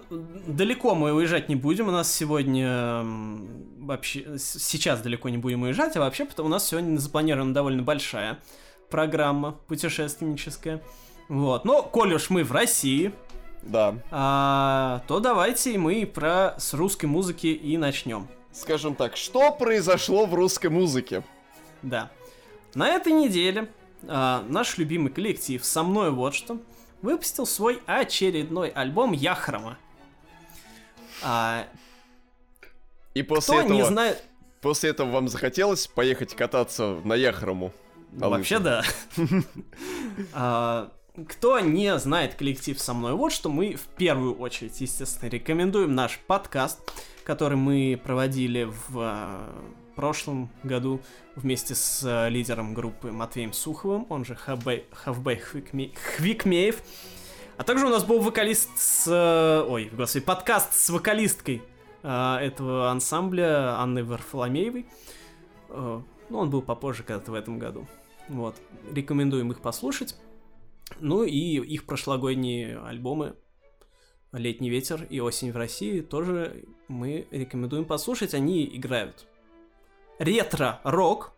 далеко 0.46 0.94
мы 0.94 1.12
уезжать 1.12 1.50
не 1.50 1.54
будем. 1.54 1.88
У 1.88 1.90
нас 1.90 2.10
сегодня 2.10 3.04
вообще 3.78 4.38
сейчас 4.38 5.02
далеко 5.02 5.28
не 5.28 5.36
будем 5.36 5.60
уезжать, 5.64 5.94
а 5.98 6.00
вообще 6.00 6.24
потому 6.24 6.46
у 6.48 6.50
нас 6.50 6.66
сегодня 6.66 6.96
запланирована 6.96 7.52
довольно 7.52 7.82
большая 7.82 8.38
программа 8.88 9.52
путешественническая. 9.68 10.82
Вот. 11.28 11.66
Но, 11.66 11.82
коль 11.82 12.14
уж 12.14 12.30
мы 12.30 12.42
в 12.42 12.52
России, 12.52 13.12
Да. 13.62 13.96
а, 14.10 15.02
то 15.06 15.20
давайте 15.20 15.76
мы 15.76 16.06
про 16.06 16.54
с 16.56 16.72
русской 16.72 17.04
музыки 17.04 17.48
и 17.48 17.76
начнем. 17.76 18.28
скажем 18.52 18.94
так, 18.94 19.14
что 19.18 19.52
произошло 19.52 20.24
в 20.24 20.32
русской 20.32 20.68
музыке? 20.70 21.22
Да. 21.82 22.10
На 22.74 22.88
этой 22.88 23.12
неделе 23.12 23.70
э, 24.04 24.40
наш 24.48 24.78
любимый 24.78 25.12
коллектив 25.12 25.62
«Со 25.62 25.82
мной 25.82 26.10
вот 26.10 26.34
что» 26.34 26.56
выпустил 27.02 27.46
свой 27.46 27.82
очередной 27.86 28.68
альбом 28.68 29.12
«Яхрома». 29.12 29.78
А, 31.22 31.66
И 33.14 33.22
после 33.22 33.54
кто 33.54 33.62
этого, 33.62 33.76
не 33.76 33.84
знает... 33.84 34.22
после 34.60 34.90
этого 34.90 35.10
вам 35.10 35.28
захотелось 35.28 35.86
поехать 35.86 36.34
кататься 36.34 37.00
на 37.04 37.14
Яхрому? 37.14 37.72
Ну, 38.12 38.30
Вообще 38.30 38.58
да. 38.58 38.82
А, 40.32 40.90
Кто 41.28 41.60
не 41.60 41.96
знает 41.98 42.34
коллектив 42.34 42.78
со 42.80 42.94
мной, 42.94 43.12
вот 43.12 43.32
что 43.32 43.48
мы 43.48 43.74
в 43.74 43.86
первую 43.96 44.38
очередь, 44.38 44.80
естественно, 44.80 45.28
рекомендуем 45.28 45.94
наш 45.94 46.18
подкаст, 46.26 46.80
который 47.24 47.56
мы 47.56 48.00
проводили 48.02 48.64
в 48.88 48.98
а, 48.98 49.72
прошлом 50.00 50.48
году 50.62 51.02
вместе 51.36 51.74
с 51.74 52.02
а, 52.06 52.28
лидером 52.30 52.72
группы 52.72 53.12
Матвеем 53.12 53.52
Суховым, 53.52 54.06
он 54.08 54.24
же 54.24 54.34
Хвикме- 54.34 55.92
Хвикмеев. 56.16 56.82
А 57.58 57.64
также 57.64 57.84
у 57.84 57.90
нас 57.90 58.02
был 58.04 58.20
вокалист 58.20 58.70
с... 58.78 59.06
э, 59.06 59.70
Ой, 59.70 59.90
господи, 59.92 60.24
подкаст 60.24 60.72
с 60.72 60.88
вокалисткой 60.88 61.60
а, 62.02 62.40
этого 62.40 62.90
ансамбля 62.90 63.78
Анной 63.78 64.02
Варфоломеевой. 64.02 64.86
Э, 65.68 66.00
Ну, 66.30 66.38
он 66.38 66.48
был 66.48 66.62
попозже 66.62 67.02
когда-то 67.02 67.32
в 67.32 67.34
этом 67.34 67.58
году. 67.58 67.86
Вот. 68.30 68.56
Рекомендуем 68.90 69.50
их 69.52 69.60
послушать. 69.60 70.16
Ну 70.98 71.24
и 71.24 71.58
их 71.60 71.84
прошлогодние 71.84 72.78
альбомы 72.78 73.34
«Летний 74.32 74.70
ветер» 74.70 75.06
и 75.10 75.20
«Осень 75.20 75.52
в 75.52 75.56
России» 75.58 76.00
тоже 76.00 76.64
мы 76.88 77.26
рекомендуем 77.30 77.84
послушать. 77.84 78.32
Они 78.32 78.64
играют 78.64 79.26
ретро-рок, 80.20 81.32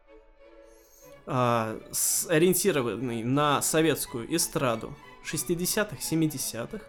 с- 1.24 2.26
ориентированный 2.28 3.22
на 3.22 3.62
советскую 3.62 4.34
эстраду 4.34 4.94
60-х, 5.24 5.96
70-х. 5.96 6.84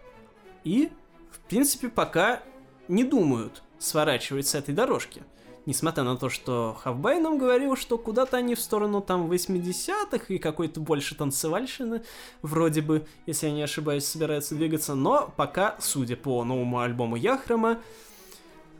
И, 0.64 0.90
в 1.30 1.38
принципе, 1.48 1.88
пока 1.88 2.42
не 2.88 3.04
думают 3.04 3.62
сворачивать 3.78 4.48
с 4.48 4.54
этой 4.56 4.74
дорожки. 4.74 5.22
Несмотря 5.66 6.02
на 6.02 6.16
то, 6.16 6.28
что 6.28 6.76
Хавбай 6.82 7.20
нам 7.20 7.38
говорил, 7.38 7.76
что 7.76 7.96
куда-то 7.96 8.36
они 8.36 8.54
в 8.54 8.60
сторону 8.60 9.00
там 9.00 9.30
80-х 9.30 10.26
и 10.28 10.38
какой-то 10.38 10.80
больше 10.80 11.14
танцевальщины, 11.14 12.02
вроде 12.42 12.82
бы, 12.82 13.06
если 13.26 13.46
я 13.46 13.52
не 13.52 13.62
ошибаюсь, 13.62 14.04
собираются 14.04 14.56
двигаться, 14.56 14.94
но 14.94 15.32
пока, 15.36 15.76
судя 15.80 16.16
по 16.16 16.44
новому 16.44 16.80
альбому 16.80 17.16
Яхрама, 17.16 17.80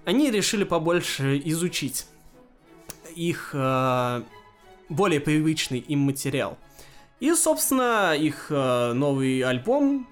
они 0.05 0.31
решили 0.31 0.65
побольше 0.65 1.41
изучить 1.45 2.07
их 3.15 3.51
э, 3.53 4.23
более 4.89 5.21
привычный 5.21 5.79
им 5.79 6.01
материал. 6.01 6.59
И, 7.21 7.33
собственно, 7.35 8.15
их 8.15 8.47
э, 8.51 8.93
новый 8.93 9.41
альбом 9.43 10.07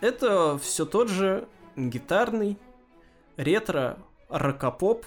это 0.00 0.58
все 0.58 0.84
тот 0.84 1.08
же 1.08 1.48
гитарный 1.76 2.56
ретро 3.36 3.98
рокопоп, 4.28 5.04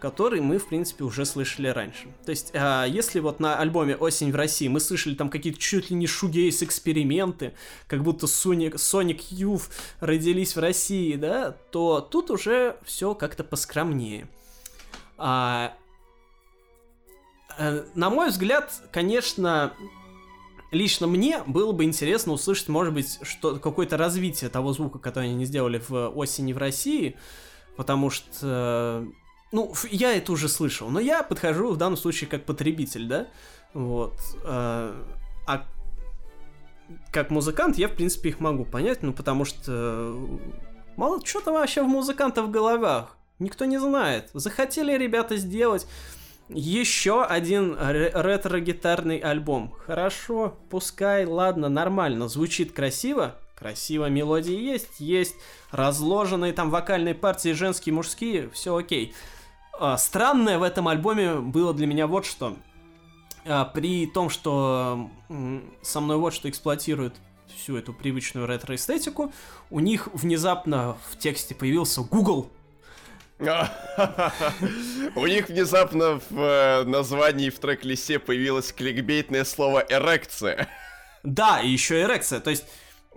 который 0.00 0.40
мы, 0.40 0.58
в 0.58 0.68
принципе, 0.68 1.04
уже 1.04 1.24
слышали 1.24 1.68
раньше. 1.68 2.08
То 2.24 2.30
есть, 2.30 2.50
а, 2.54 2.84
если 2.84 3.20
вот 3.20 3.40
на 3.40 3.58
альбоме 3.58 3.96
«Осень 3.96 4.30
в 4.30 4.36
России» 4.36 4.68
мы 4.68 4.80
слышали 4.80 5.14
там 5.14 5.28
какие-то 5.28 5.58
чуть 5.58 5.90
ли 5.90 5.96
не 5.96 6.06
шугейс 6.06 6.62
эксперименты, 6.62 7.54
как 7.86 8.02
будто 8.02 8.26
Sonic, 8.26 8.74
Sonic 8.74 9.30
Youth 9.30 9.70
родились 10.00 10.56
в 10.56 10.60
России, 10.60 11.16
да, 11.16 11.52
то 11.52 12.00
тут 12.00 12.30
уже 12.30 12.76
все 12.84 13.14
как-то 13.14 13.44
поскромнее. 13.44 14.28
А, 15.16 15.74
э, 15.74 15.87
на 17.94 18.10
мой 18.10 18.28
взгляд, 18.30 18.72
конечно, 18.92 19.72
лично 20.70 21.06
мне 21.06 21.42
было 21.46 21.72
бы 21.72 21.84
интересно 21.84 22.32
услышать, 22.32 22.68
может 22.68 22.94
быть, 22.94 23.18
что 23.22 23.56
какое-то 23.56 23.96
развитие 23.96 24.50
того 24.50 24.72
звука, 24.72 24.98
который 24.98 25.30
они 25.30 25.44
сделали 25.44 25.82
в 25.88 26.08
осени 26.10 26.52
в 26.52 26.58
России, 26.58 27.16
потому 27.76 28.10
что, 28.10 29.06
ну, 29.52 29.72
ф- 29.72 29.90
я 29.90 30.14
это 30.14 30.32
уже 30.32 30.48
слышал, 30.48 30.88
но 30.90 31.00
я 31.00 31.22
подхожу 31.22 31.70
в 31.72 31.76
данном 31.76 31.96
случае 31.96 32.28
как 32.28 32.44
потребитель, 32.44 33.06
да, 33.06 33.28
вот, 33.74 34.14
э, 34.44 35.02
а 35.46 35.66
как 37.12 37.30
музыкант 37.30 37.76
я, 37.78 37.88
в 37.88 37.94
принципе, 37.94 38.30
их 38.30 38.40
могу 38.40 38.64
понять, 38.64 39.02
ну, 39.02 39.12
потому 39.12 39.44
что 39.44 40.16
мало 40.96 41.24
что 41.24 41.40
там 41.40 41.54
вообще 41.54 41.82
в 41.82 41.86
музыкантов 41.86 42.46
в 42.46 42.50
головах, 42.50 43.16
никто 43.38 43.64
не 43.64 43.78
знает. 43.78 44.30
Захотели 44.34 44.96
ребята 44.96 45.36
сделать 45.36 45.86
еще 46.48 47.24
один 47.24 47.76
ре- 47.78 48.10
ретро-гитарный 48.14 49.18
альбом. 49.18 49.74
Хорошо, 49.86 50.56
пускай, 50.70 51.24
ладно, 51.26 51.68
нормально, 51.68 52.28
звучит 52.28 52.72
красиво. 52.72 53.36
Красиво, 53.54 54.06
мелодии 54.08 54.56
есть, 54.56 55.00
есть 55.00 55.34
разложенные 55.72 56.52
там 56.52 56.70
вокальные 56.70 57.14
партии 57.14 57.52
женские, 57.52 57.92
мужские, 57.92 58.50
все 58.50 58.76
окей. 58.76 59.14
А, 59.80 59.98
Странное 59.98 60.58
в 60.58 60.62
этом 60.62 60.86
альбоме 60.88 61.34
было 61.34 61.74
для 61.74 61.86
меня 61.88 62.06
вот 62.06 62.24
что. 62.24 62.56
А, 63.44 63.64
При 63.64 64.06
том, 64.06 64.30
что 64.30 65.10
со 65.82 66.00
мной 66.00 66.18
вот 66.18 66.34
что 66.34 66.48
эксплуатирует 66.48 67.16
всю 67.56 67.76
эту 67.76 67.92
привычную 67.92 68.46
ретро-эстетику, 68.46 69.32
у 69.70 69.80
них 69.80 70.08
внезапно 70.12 70.96
в 71.10 71.18
тексте 71.18 71.54
появился 71.56 72.02
Google. 72.02 72.50
У 73.38 75.26
них 75.26 75.48
внезапно 75.48 76.20
в 76.30 76.40
э, 76.40 76.84
названии 76.84 77.50
в 77.50 77.58
трек-листе 77.58 78.18
появилось 78.18 78.72
кликбейтное 78.72 79.44
слово 79.44 79.84
«эрекция». 79.88 80.68
Да, 81.22 81.60
и 81.60 81.68
еще 81.68 82.02
эрекция. 82.02 82.40
То 82.40 82.50
есть 82.50 82.64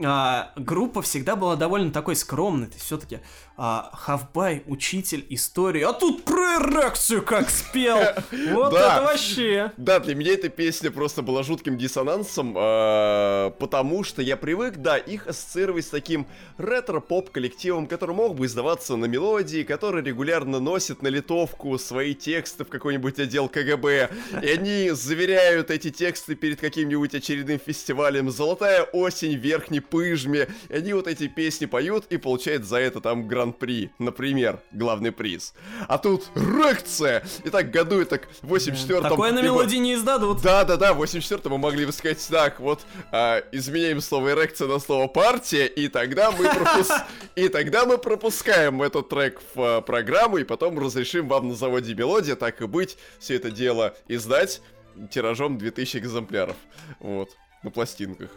а, 0.04 0.52
группа 0.56 1.02
всегда 1.02 1.36
была 1.36 1.56
довольно 1.56 1.92
такой 1.92 2.16
скромной. 2.16 2.70
Все-таки 2.78 3.20
а, 3.64 3.92
Хавбай, 3.94 4.64
учитель 4.66 5.24
истории. 5.30 5.84
А 5.84 5.94
тут 5.94 6.24
про 6.24 6.56
эрекцию 6.56 7.22
как 7.22 7.48
спел. 7.52 8.00
Вот 8.52 8.74
это 8.74 9.04
вообще. 9.04 9.72
Да, 9.78 10.00
для 10.00 10.16
меня 10.16 10.34
эта 10.34 10.50
песня 10.50 10.90
просто 10.90 11.22
была 11.22 11.44
жутким 11.44 11.78
диссонансом, 11.78 12.56
э, 12.58 13.52
потому 13.60 14.04
что 14.04 14.24
я 14.24 14.36
привык, 14.36 14.78
да, 14.78 14.98
их 14.98 15.28
ассоциировать 15.28 15.86
с 15.86 15.90
таким 15.90 16.26
ретро-поп-коллективом, 16.58 17.86
который 17.86 18.16
мог 18.16 18.36
бы 18.36 18.48
издаваться 18.48 18.96
на 18.96 19.06
мелодии, 19.06 19.62
который 19.62 20.04
регулярно 20.04 20.60
носит 20.60 21.04
на 21.04 21.10
литовку 21.10 21.78
свои 21.78 22.16
тексты 22.16 22.66
в 22.66 22.70
какой-нибудь 22.70 23.20
отдел 23.20 23.48
КГБ, 23.48 24.10
и 24.42 24.48
они 24.48 24.90
заверяют 24.92 25.70
эти 25.70 25.92
тексты 25.92 26.34
перед 26.34 26.60
каким-нибудь 26.60 27.14
очередным 27.14 27.60
фестивалем 27.60 28.32
«Золотая 28.32 28.84
осень 28.84 29.38
в 29.38 29.42
Верхней 29.42 29.82
Пыжме», 29.82 30.48
они 30.70 30.94
вот 30.94 31.08
эти 31.08 31.28
песни 31.28 31.68
поют 31.68 32.06
и 32.10 32.18
получают 32.18 32.66
за 32.66 32.78
это 32.78 33.02
там 33.02 33.28
гран-при, 33.52 33.92
например, 34.00 34.60
главный 34.72 35.12
приз. 35.12 35.54
А 35.88 35.98
тут 35.98 36.30
«Рекция!» 36.36 37.24
И 37.44 37.50
так 37.50 37.72
году, 37.72 38.02
и 38.02 38.06
так 38.06 38.28
в 38.42 38.54
84-м... 38.54 39.04
Такое 39.04 39.32
на 39.32 39.42
мелодии 39.42 39.78
не 39.78 39.94
издадут. 39.96 40.42
да, 40.42 40.64
да, 40.64 40.78
да, 40.78 40.94
в 40.94 40.98
84 40.98 41.42
мы 41.50 41.58
могли 41.58 41.86
бы 41.86 41.92
сказать 41.92 42.26
так, 42.30 42.60
вот, 42.60 42.82
а, 43.12 43.44
изменяем 43.52 44.02
слово 44.02 44.32
эрекция 44.32 44.68
на 44.68 44.80
слово 44.80 45.08
партия, 45.08 45.68
и 45.68 45.88
тогда 45.88 46.32
мы 46.32 46.46
пропус- 46.46 47.02
и 47.36 47.50
тогда 47.50 47.86
мы 47.86 47.98
пропускаем 47.98 48.82
этот 48.82 49.10
трек 49.10 49.42
в 49.56 49.62
а, 49.78 49.82
программу, 49.82 50.38
и 50.38 50.44
потом 50.44 50.80
разрешим 50.80 51.28
вам 51.28 51.50
на 51.50 51.56
заводе 51.56 51.94
мелодия, 51.94 52.36
так 52.36 52.62
и 52.62 52.68
быть, 52.68 52.98
все 53.20 53.36
это 53.36 53.52
дело 53.52 53.96
издать 54.08 54.62
тиражом 55.10 55.58
2000 55.58 55.98
экземпляров, 55.98 56.56
вот, 57.00 57.30
на 57.64 57.72
пластинках, 57.72 58.30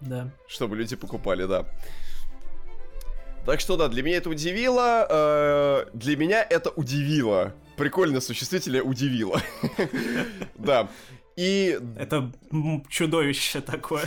Да. 0.00 0.30
чтобы 0.48 0.76
люди 0.76 0.96
покупали, 0.96 1.44
да. 1.46 1.66
Так 3.44 3.58
что 3.60 3.76
да, 3.76 3.88
для 3.88 4.02
меня 4.02 4.18
это 4.18 4.30
удивило, 4.30 5.06
э, 5.08 5.86
для 5.94 6.16
меня 6.16 6.46
это 6.48 6.70
удивило. 6.70 7.54
Прикольно 7.76 8.20
существительное 8.20 8.82
удивило. 8.82 9.40
Да. 10.54 10.88
И 11.34 11.78
Это 11.98 12.30
чудовище 12.88 13.60
такое. 13.60 14.04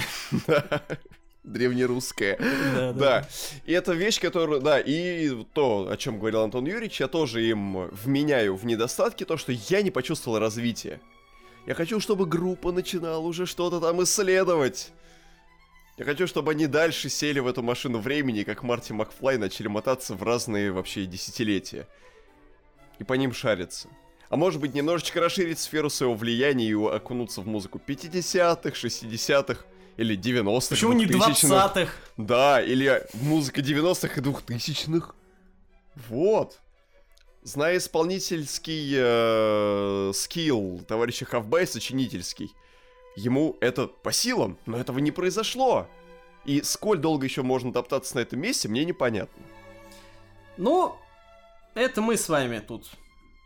древнерусское. 1.43 2.38
Да, 2.76 2.93
Да. 2.93 3.28
И 3.65 3.74
это 3.74 3.93
вещь, 3.93 4.21
которую, 4.21 4.62
да, 4.62 4.80
и 4.80 5.43
то, 5.54 5.89
о 5.91 5.98
чем 5.98 6.17
говорил 6.19 6.41
Антон 6.41 6.65
Юрьевич, 6.65 7.00
я 7.00 7.08
тоже 7.08 7.45
им 7.45 7.88
вменяю 7.89 8.56
в 8.56 8.65
недостатки, 8.65 9.26
то, 9.26 9.38
что 9.38 9.52
я 9.52 9.82
не 9.82 9.91
почувствовал 9.91 10.39
развития. 10.39 11.00
Я 11.67 11.74
хочу, 11.74 12.00
чтобы 12.00 12.26
группа 12.26 12.71
начинала 12.71 13.19
уже 13.19 13.45
что-то 13.45 13.80
там 13.80 14.02
исследовать. 14.04 14.91
Я 15.97 16.03
хочу, 16.03 16.27
чтобы 16.27 16.51
они 16.51 16.67
дальше 16.67 17.10
сели 17.10 17.39
в 17.39 17.47
эту 17.47 17.63
машину 17.63 17.99
времени, 17.99 18.43
как 18.43 18.63
Марти 18.63 18.91
Макфлай, 18.91 19.38
начали 19.38 19.67
мотаться 19.67 20.13
в 20.13 20.23
разные 20.23 20.71
вообще 20.71 21.05
десятилетия. 21.05 21.88
И 22.99 23.05
по 23.05 23.13
ним 23.13 23.34
шариться. 23.34 23.88
А 24.29 24.36
может 24.36 24.60
быть, 24.60 24.73
немножечко 24.73 25.21
расширить 25.21 25.60
сферу 25.60 25.89
своего 25.89 26.15
влияния 26.15 26.67
и 26.67 26.73
окунуться 26.73 27.41
в 27.41 27.47
музыку 27.47 27.79
50-х, 27.86 28.69
60-х 28.71 29.63
или 29.95 30.17
90-х. 30.17 30.69
Почему 30.69 30.93
не 30.93 31.05
2000-х. 31.05 31.71
20-х? 31.73 31.91
Да, 32.17 32.62
или 32.62 33.08
музыка 33.13 33.62
90-х 33.62 34.19
и 34.19 34.23
2000-х. 34.23 35.13
Вот. 36.10 36.60
зная 37.43 37.77
исполнительский 37.77 38.93
э, 38.97 40.12
скилл 40.13 40.81
товарища 40.86 41.23
Хавбай, 41.23 41.65
сочинительский, 41.65 42.51
ему 43.15 43.58
это 43.62 43.88
по 43.88 44.12
силам, 44.12 44.58
но 44.65 44.78
этого 44.78 44.99
не 44.99 45.12
произошло. 45.12 45.88
И 46.45 46.62
сколь 46.62 46.99
долго 46.99 47.25
еще 47.25 47.41
можно 47.41 47.73
топтаться 47.73 48.15
на 48.15 48.19
этом 48.21 48.39
месте, 48.39 48.67
мне 48.67 48.86
непонятно. 48.86 49.43
Ну, 50.58 50.95
это 51.73 52.01
мы 52.01 52.17
с 52.17 52.30
вами 52.30 52.60
тут 52.60 52.91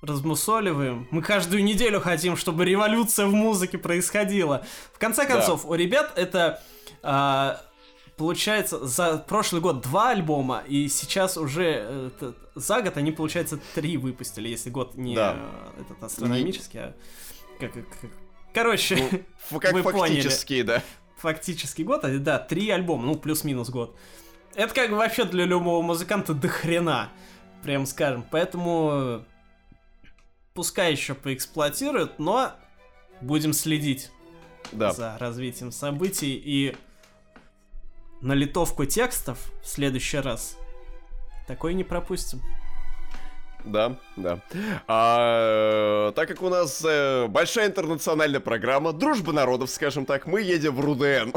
размусоливаем. 0.01 1.07
Мы 1.11 1.21
каждую 1.21 1.63
неделю 1.63 1.99
хотим, 1.99 2.35
чтобы 2.37 2.65
революция 2.65 3.25
в 3.25 3.33
музыке 3.33 3.77
происходила. 3.77 4.65
В 4.93 4.99
конце 4.99 5.25
концов, 5.25 5.63
да. 5.63 5.69
у 5.69 5.75
ребят 5.75 6.13
это 6.15 6.61
а, 7.01 7.61
получается 8.17 8.85
за 8.85 9.17
прошлый 9.17 9.61
год 9.61 9.81
два 9.81 10.09
альбома, 10.11 10.63
и 10.67 10.87
сейчас 10.87 11.37
уже 11.37 12.11
это, 12.17 12.35
за 12.55 12.81
год 12.81 12.97
они, 12.97 13.11
получается, 13.11 13.59
три 13.75 13.97
выпустили, 13.97 14.47
если 14.47 14.69
год 14.69 14.95
не 14.95 15.15
да. 15.15 15.37
этот 15.79 16.03
астрономический, 16.03 16.79
не... 16.79 16.85
а 16.85 16.95
как, 17.59 17.73
как, 17.73 18.11
короче, 18.53 19.23
ну, 19.51 19.59
как 19.59 19.73
вы 19.73 19.81
фактически, 19.83 20.63
поняли. 20.63 20.65
да. 20.65 20.83
Фактический 21.17 21.83
год, 21.83 22.05
а, 22.05 22.17
да, 22.17 22.39
три 22.39 22.69
альбома, 22.69 23.05
ну 23.05 23.15
плюс-минус 23.15 23.69
год. 23.69 23.97
Это 24.55 24.73
как 24.73 24.89
бы 24.89 24.97
вообще 24.97 25.25
для 25.25 25.45
любого 25.45 25.81
музыканта 25.81 26.33
до 26.33 26.47
хрена, 26.47 27.09
прям 27.63 27.85
скажем. 27.85 28.25
Поэтому 28.29 29.25
пускай 30.53 30.91
еще 30.91 31.13
поэксплуатируют, 31.13 32.19
но 32.19 32.53
будем 33.21 33.53
следить 33.53 34.11
да. 34.71 34.91
за 34.91 35.17
развитием 35.19 35.71
событий 35.71 36.41
и 36.43 36.75
на 38.21 38.33
литовку 38.33 38.85
текстов 38.85 39.39
в 39.63 39.67
следующий 39.67 40.17
раз 40.17 40.57
такой 41.47 41.73
не 41.73 41.83
пропустим. 41.83 42.41
Да, 43.65 43.95
да. 44.15 44.39
А, 44.87 46.11
так 46.13 46.27
как 46.27 46.41
у 46.41 46.49
нас 46.49 46.83
э, 46.87 47.27
большая 47.27 47.67
интернациональная 47.67 48.39
программа, 48.39 48.93
дружба 48.93 49.33
народов, 49.33 49.69
скажем 49.69 50.05
так, 50.05 50.27
мы 50.27 50.41
едем 50.41 50.75
в 50.75 50.79
Руден. 50.79 51.33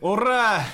Ура! 0.00 0.64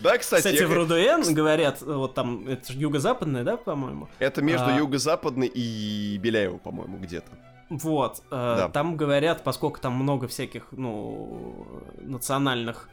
Да, 0.00 0.18
кстати. 0.18 0.42
Кстати, 0.42 0.62
в 0.62 0.72
РУДН 0.72 1.32
говорят, 1.32 1.80
вот 1.82 2.14
там, 2.14 2.46
это 2.46 2.72
же 2.72 2.78
юго-западное, 2.78 3.44
да, 3.44 3.56
по-моему? 3.56 4.08
Это 4.18 4.42
между 4.42 4.66
а... 4.66 4.76
юго-западной 4.76 5.46
и 5.46 6.18
Беляево, 6.18 6.58
по-моему, 6.58 6.98
где-то. 6.98 7.30
Вот, 7.70 8.22
э, 8.30 8.54
да. 8.58 8.68
там 8.68 8.96
говорят, 8.96 9.42
поскольку 9.42 9.80
там 9.80 9.94
много 9.94 10.28
всяких, 10.28 10.66
ну, 10.72 11.66
национальных 11.98 12.88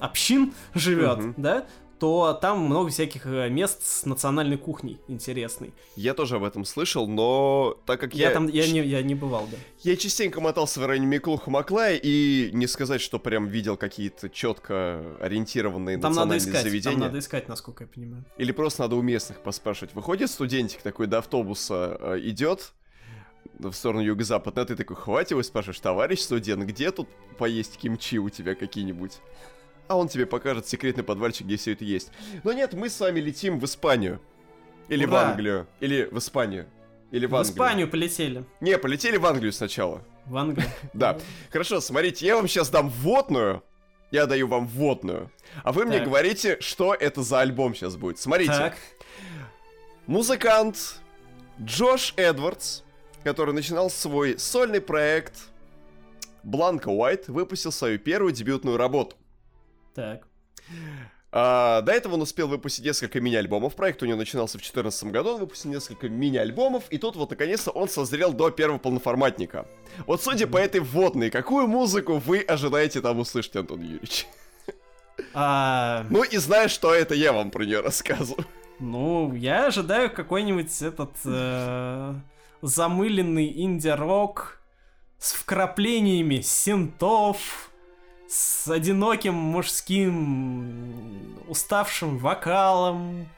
общин 0.00 0.54
живет, 0.74 1.18
угу. 1.18 1.34
да, 1.36 1.64
то 2.04 2.34
там 2.34 2.60
много 2.66 2.90
всяких 2.90 3.24
э, 3.24 3.48
мест 3.48 3.82
с 3.82 4.04
национальной 4.04 4.58
кухней 4.58 5.00
интересной. 5.08 5.72
Я 5.96 6.12
тоже 6.12 6.36
об 6.36 6.44
этом 6.44 6.66
слышал, 6.66 7.08
но 7.08 7.78
так 7.86 7.98
как 7.98 8.12
я... 8.14 8.28
Я 8.28 8.34
там, 8.34 8.46
я 8.46 8.70
не, 8.70 8.80
я 8.80 9.00
не 9.02 9.14
бывал, 9.14 9.48
да. 9.50 9.56
Я 9.80 9.96
частенько 9.96 10.42
мотался 10.42 10.80
в 10.80 10.86
районе 10.86 11.06
Миклуха 11.06 11.50
Маклая, 11.50 11.96
и 11.96 12.50
не 12.52 12.66
сказать, 12.66 13.00
что 13.00 13.18
прям 13.18 13.46
видел 13.46 13.78
какие-то 13.78 14.28
четко 14.28 15.02
ориентированные 15.18 15.96
там 15.96 16.10
национальные 16.10 16.40
надо 16.40 16.50
искать, 16.50 16.62
заведения. 16.64 16.92
Там 16.92 17.06
надо 17.06 17.18
искать, 17.20 17.48
насколько 17.48 17.84
я 17.84 17.88
понимаю. 17.88 18.22
Или 18.36 18.52
просто 18.52 18.82
надо 18.82 18.96
у 18.96 19.00
местных 19.00 19.38
поспрашивать. 19.42 19.94
Выходит 19.94 20.30
студентик 20.30 20.82
такой 20.82 21.06
до 21.06 21.20
автобуса 21.20 21.96
э, 21.98 22.20
идет, 22.24 22.74
в 23.58 23.72
сторону 23.72 24.02
юго-запада, 24.02 24.62
а 24.62 24.64
ты 24.66 24.76
такой 24.76 24.96
хватит 24.96 25.30
его 25.30 25.42
спрашиваешь, 25.42 25.80
товарищ 25.80 26.20
студент, 26.20 26.64
где 26.64 26.90
тут 26.90 27.08
поесть 27.38 27.78
кимчи 27.78 28.18
у 28.18 28.28
тебя 28.28 28.54
какие-нибудь? 28.54 29.20
А 29.88 29.96
он 29.96 30.08
тебе 30.08 30.26
покажет 30.26 30.66
секретный 30.66 31.04
подвальчик, 31.04 31.46
где 31.46 31.56
все 31.56 31.72
это 31.72 31.84
есть. 31.84 32.10
Но 32.42 32.52
нет, 32.52 32.72
мы 32.74 32.88
с 32.88 32.98
вами 33.00 33.20
летим 33.20 33.58
в 33.58 33.64
Испанию. 33.64 34.20
Или 34.88 35.04
Ура! 35.04 35.12
в 35.12 35.16
Англию. 35.16 35.66
Или 35.80 36.08
в 36.10 36.18
Испанию. 36.18 36.66
Или 37.10 37.26
в, 37.26 37.30
в 37.30 37.36
Англию. 37.36 37.54
Испанию 37.54 37.88
полетели. 37.88 38.44
Не, 38.60 38.78
полетели 38.78 39.16
в 39.16 39.26
Англию 39.26 39.52
сначала. 39.52 40.02
В 40.26 40.36
Англию? 40.36 40.68
Да. 40.94 41.18
Хорошо, 41.50 41.80
смотрите, 41.80 42.26
я 42.26 42.36
вам 42.36 42.48
сейчас 42.48 42.70
дам 42.70 42.88
вводную. 42.88 43.62
Я 44.10 44.26
даю 44.26 44.46
вам 44.46 44.66
вводную. 44.66 45.30
А 45.64 45.72
вы 45.72 45.86
мне 45.86 46.00
говорите, 46.00 46.58
что 46.60 46.94
это 46.94 47.22
за 47.22 47.40
альбом 47.40 47.74
сейчас 47.74 47.96
будет. 47.96 48.18
Смотрите. 48.18 48.74
Музыкант 50.06 51.00
Джош 51.60 52.14
Эдвардс, 52.16 52.82
который 53.24 53.54
начинал 53.54 53.90
свой 53.90 54.38
сольный 54.38 54.80
проект 54.80 55.34
Бланка 56.42 56.88
Уайт, 56.88 57.28
выпустил 57.28 57.72
свою 57.72 57.98
первую 57.98 58.32
дебютную 58.32 58.76
работу. 58.76 59.16
Так. 59.94 60.26
А, 61.36 61.80
до 61.80 61.90
этого 61.90 62.14
он 62.14 62.22
успел 62.22 62.46
выпустить 62.46 62.84
несколько 62.84 63.20
мини-альбомов. 63.20 63.74
Проект 63.74 64.00
у 64.02 64.06
него 64.06 64.16
начинался 64.16 64.52
в 64.52 64.60
2014 64.60 65.04
году, 65.10 65.30
он 65.34 65.40
выпустил 65.40 65.70
несколько 65.70 66.08
мини-альбомов, 66.08 66.84
и 66.90 66.98
тут 66.98 67.16
вот 67.16 67.30
наконец-то 67.30 67.72
он 67.72 67.88
созрел 67.88 68.32
до 68.32 68.50
первого 68.50 68.78
полноформатника. 68.78 69.66
Вот 70.06 70.22
судя 70.22 70.46
по 70.46 70.58
этой 70.58 70.80
вводной, 70.80 71.30
какую 71.30 71.66
музыку 71.66 72.18
вы 72.24 72.40
ожидаете 72.40 73.00
там 73.00 73.18
услышать, 73.18 73.56
Антон 73.56 73.80
Юрьевич? 73.82 74.26
А... 75.32 76.06
Ну 76.10 76.22
и 76.22 76.36
знаешь, 76.36 76.70
что 76.70 76.94
это 76.94 77.14
я 77.14 77.32
вам 77.32 77.50
про 77.50 77.64
нее 77.64 77.80
рассказываю. 77.80 78.46
Ну, 78.78 79.34
я 79.34 79.66
ожидаю 79.66 80.10
какой-нибудь 80.10 80.82
этот 80.82 81.16
э, 81.24 82.14
замыленный 82.62 83.52
инди-рок 83.62 84.60
с 85.18 85.32
вкраплениями 85.32 86.40
синтов, 86.40 87.70
с 88.34 88.68
одиноким 88.68 89.34
мужским 89.34 91.38
уставшим 91.46 92.18
вокалом. 92.18 93.28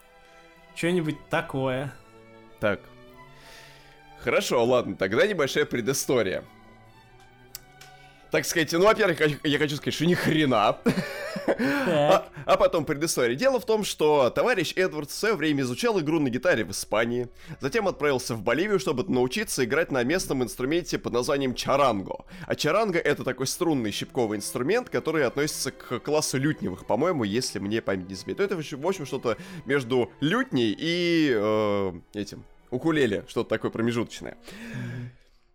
Что-нибудь 0.74 1.18
такое. 1.28 1.92
Так. 2.61 2.80
Хорошо, 4.20 4.64
ладно, 4.64 4.96
тогда 4.96 5.26
небольшая 5.26 5.66
предыстория 5.66 6.44
так 8.37 8.44
сказать, 8.44 8.70
ну, 8.72 8.85
во-первых, 8.85 9.18
я 9.44 9.59
хочу 9.59 9.76
сказать, 9.76 9.94
что 9.94 10.04
ни 10.04 10.12
хрена. 10.12 10.76
А, 11.48 12.28
а 12.44 12.56
потом 12.56 12.85
предыстория. 12.85 13.37
Дело 13.37 13.61
в 13.61 13.66
том, 13.66 13.85
что 13.85 14.30
товарищ 14.30 14.72
Эдвард 14.76 15.11
в 15.11 15.14
свое 15.14 15.35
время 15.35 15.62
изучал 15.62 16.00
игру 16.00 16.20
на 16.20 16.28
гитаре 16.28 16.64
в 16.64 16.70
Испании, 16.70 17.28
затем 17.61 17.88
отправился 17.88 18.35
в 18.35 18.42
Боливию, 18.42 18.78
чтобы 18.78 19.04
научиться 19.04 19.64
играть 19.64 19.90
на 19.90 20.02
местном 20.02 20.42
инструменте 20.42 20.98
под 20.98 21.12
названием 21.12 21.54
чаранго. 21.54 22.24
А 22.46 22.54
чаранго 22.54 22.98
это 22.98 23.24
такой 23.24 23.46
струнный 23.46 23.90
щипковый 23.90 24.38
инструмент, 24.38 24.90
который 24.90 25.24
относится 25.26 25.70
к 25.70 26.00
классу 26.00 26.38
лютневых, 26.38 26.87
по-моему, 26.87 27.24
если 27.24 27.59
мне 27.59 27.80
память 27.82 28.09
не 28.09 28.14
изменяет. 28.14 28.40
Это, 28.40 28.56
в 28.56 28.87
общем, 28.87 29.06
что-то 29.06 29.37
между 29.64 30.11
лютней 30.20 30.74
и 30.76 31.32
э, 31.35 31.92
этим 32.14 32.44
укулеле, 32.70 33.24
что-то 33.28 33.50
такое 33.50 33.70
промежуточное. 33.70 34.37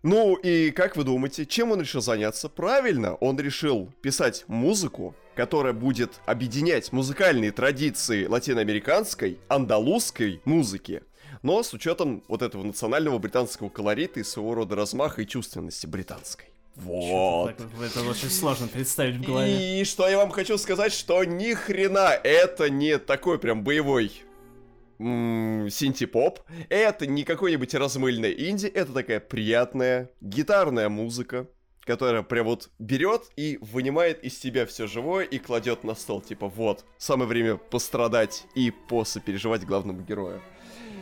Ну 0.04 0.36
и 0.36 0.72
как 0.72 0.96
вы 0.98 1.04
думаете, 1.04 1.46
чем 1.46 1.72
он 1.72 1.82
решил 1.82 2.02
заняться? 2.02 2.50
Правильно, 2.50 3.14
он 3.16 3.40
решил 3.40 3.92
писать 4.02 4.46
музыку, 4.48 5.16
которая 5.36 5.74
будет 5.74 6.20
объединять 6.26 6.92
музыкальные 6.92 7.52
традиции 7.52 8.26
латиноамериканской, 8.26 9.38
андалузской 9.48 10.42
музыки, 10.44 11.04
но 11.44 11.62
с 11.62 11.74
учетом 11.74 12.24
вот 12.28 12.42
этого 12.42 12.64
национального 12.64 13.20
британского 13.20 13.70
колорита 13.70 14.20
и 14.20 14.24
своего 14.24 14.56
рода 14.56 14.76
размаха 14.76 15.22
и 15.22 15.28
чувственности 15.28 15.86
британской. 15.86 16.48
Вот. 16.76 17.54
Это 17.84 18.02
очень 18.02 18.30
сложно 18.30 18.68
представить 18.68 19.18
в 19.18 19.22
голове. 19.22 19.82
И 19.82 19.84
что 19.84 20.08
я 20.08 20.18
вам 20.18 20.32
хочу 20.32 20.58
сказать, 20.58 20.94
что 20.94 21.24
ни 21.24 21.54
хрена 21.54 22.10
это 22.24 22.70
не 22.70 22.98
такой 22.98 23.38
прям 23.38 23.64
боевой 23.64 24.24
синти-поп. 25.70 26.40
Это 26.70 27.08
не 27.08 27.24
какой-нибудь 27.24 27.74
размыльный 27.74 28.34
инди, 28.50 28.68
это 28.68 28.94
такая 28.94 29.20
приятная 29.20 30.10
гитарная 30.22 30.90
музыка, 30.90 31.48
которая 31.82 32.24
прям 32.24 32.46
вот 32.46 32.70
берет 32.80 33.24
и 33.36 33.58
вынимает 33.62 34.24
из 34.24 34.40
себя 34.40 34.66
все 34.66 34.88
живое 34.88 35.26
и 35.26 35.40
кладет 35.40 35.84
на 35.84 35.96
стол. 35.96 36.22
Типа, 36.22 36.48
вот, 36.48 36.86
самое 36.98 37.28
время 37.28 37.58
пострадать 37.58 38.46
и 38.56 38.72
посопереживать 38.72 39.66
главному 39.66 40.02
герою. 40.02 40.42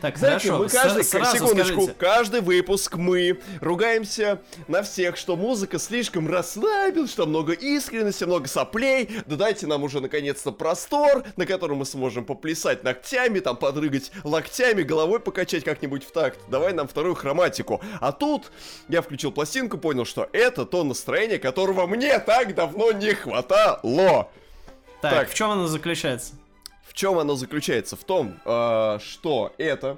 Так, 0.00 0.16
Знаете, 0.16 0.48
хорошо. 0.48 0.62
мы 0.62 0.68
каждый, 0.70 1.04
сразу 1.04 1.36
секундочку, 1.36 1.72
скажите. 1.82 1.94
каждый 1.98 2.40
выпуск 2.40 2.96
мы 2.96 3.38
ругаемся 3.60 4.40
на 4.66 4.82
всех, 4.82 5.16
что 5.16 5.36
музыка 5.36 5.78
слишком 5.78 6.28
расслабил, 6.28 7.06
что 7.06 7.26
много 7.26 7.52
искренности, 7.52 8.24
много 8.24 8.48
соплей. 8.48 9.10
Да 9.26 9.36
дайте 9.36 9.66
нам 9.66 9.82
уже 9.82 10.00
наконец-то 10.00 10.52
простор, 10.52 11.24
на 11.36 11.44
котором 11.44 11.78
мы 11.78 11.84
сможем 11.84 12.24
поплясать 12.24 12.82
ногтями, 12.82 13.40
там 13.40 13.56
подрыгать 13.56 14.10
локтями, 14.24 14.82
головой 14.82 15.20
покачать 15.20 15.64
как-нибудь 15.64 16.04
в 16.04 16.12
такт. 16.12 16.38
Давай 16.48 16.72
нам 16.72 16.88
вторую 16.88 17.14
хроматику. 17.14 17.82
А 18.00 18.12
тут 18.12 18.50
я 18.88 19.02
включил 19.02 19.32
пластинку, 19.32 19.76
понял, 19.76 20.06
что 20.06 20.28
это 20.32 20.64
то 20.64 20.82
настроение, 20.82 21.38
которого 21.38 21.86
мне 21.86 22.18
так 22.20 22.54
давно 22.54 22.92
не 22.92 23.12
хватало. 23.14 24.30
Так, 25.02 25.12
так. 25.12 25.30
в 25.30 25.34
чем 25.34 25.50
оно 25.50 25.66
заключается? 25.66 26.34
В 26.90 26.92
чем 26.92 27.20
оно 27.20 27.36
заключается? 27.36 27.94
В 27.94 28.02
том, 28.02 28.40
э, 28.44 28.98
что 29.00 29.54
это 29.58 29.96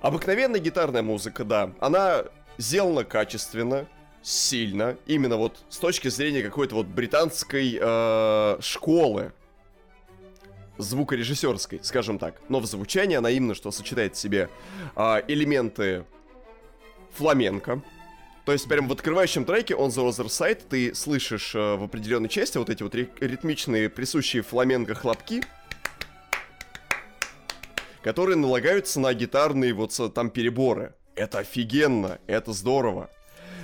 обыкновенная 0.00 0.58
гитарная 0.58 1.02
музыка, 1.02 1.44
да, 1.44 1.70
она 1.78 2.24
сделана 2.58 3.04
качественно, 3.04 3.86
сильно, 4.20 4.96
именно 5.06 5.36
вот 5.36 5.62
с 5.68 5.78
точки 5.78 6.08
зрения 6.08 6.42
какой-то 6.42 6.74
вот 6.74 6.86
британской 6.86 7.78
э, 7.80 8.56
школы. 8.60 9.32
звукорежиссерской, 10.78 11.78
скажем 11.84 12.18
так. 12.18 12.40
Но 12.48 12.58
в 12.58 12.66
звучании 12.66 13.16
она 13.16 13.30
именно 13.30 13.54
что 13.54 13.70
сочетает 13.70 14.16
в 14.16 14.18
себе 14.18 14.50
э, 14.96 15.22
элементы 15.28 16.06
фламенко. 17.12 17.82
То 18.44 18.52
есть 18.52 18.68
прям 18.68 18.88
в 18.88 18.92
открывающем 18.92 19.44
треке 19.44 19.74
On 19.74 19.90
the 19.90 20.08
Other 20.08 20.26
Side 20.26 20.62
ты 20.68 20.92
слышишь 20.92 21.54
э, 21.54 21.76
в 21.76 21.84
определенной 21.84 22.28
части 22.28 22.58
вот 22.58 22.68
эти 22.68 22.82
вот 22.82 22.96
ритмичные 22.96 23.88
присущие 23.88 24.42
фламенко 24.42 24.96
хлопки, 24.96 25.44
которые 28.04 28.36
налагаются 28.36 29.00
на 29.00 29.12
гитарные 29.14 29.72
вот 29.72 29.98
там 30.14 30.28
переборы. 30.28 30.94
Это 31.16 31.38
офигенно, 31.38 32.18
это 32.26 32.52
здорово. 32.52 33.08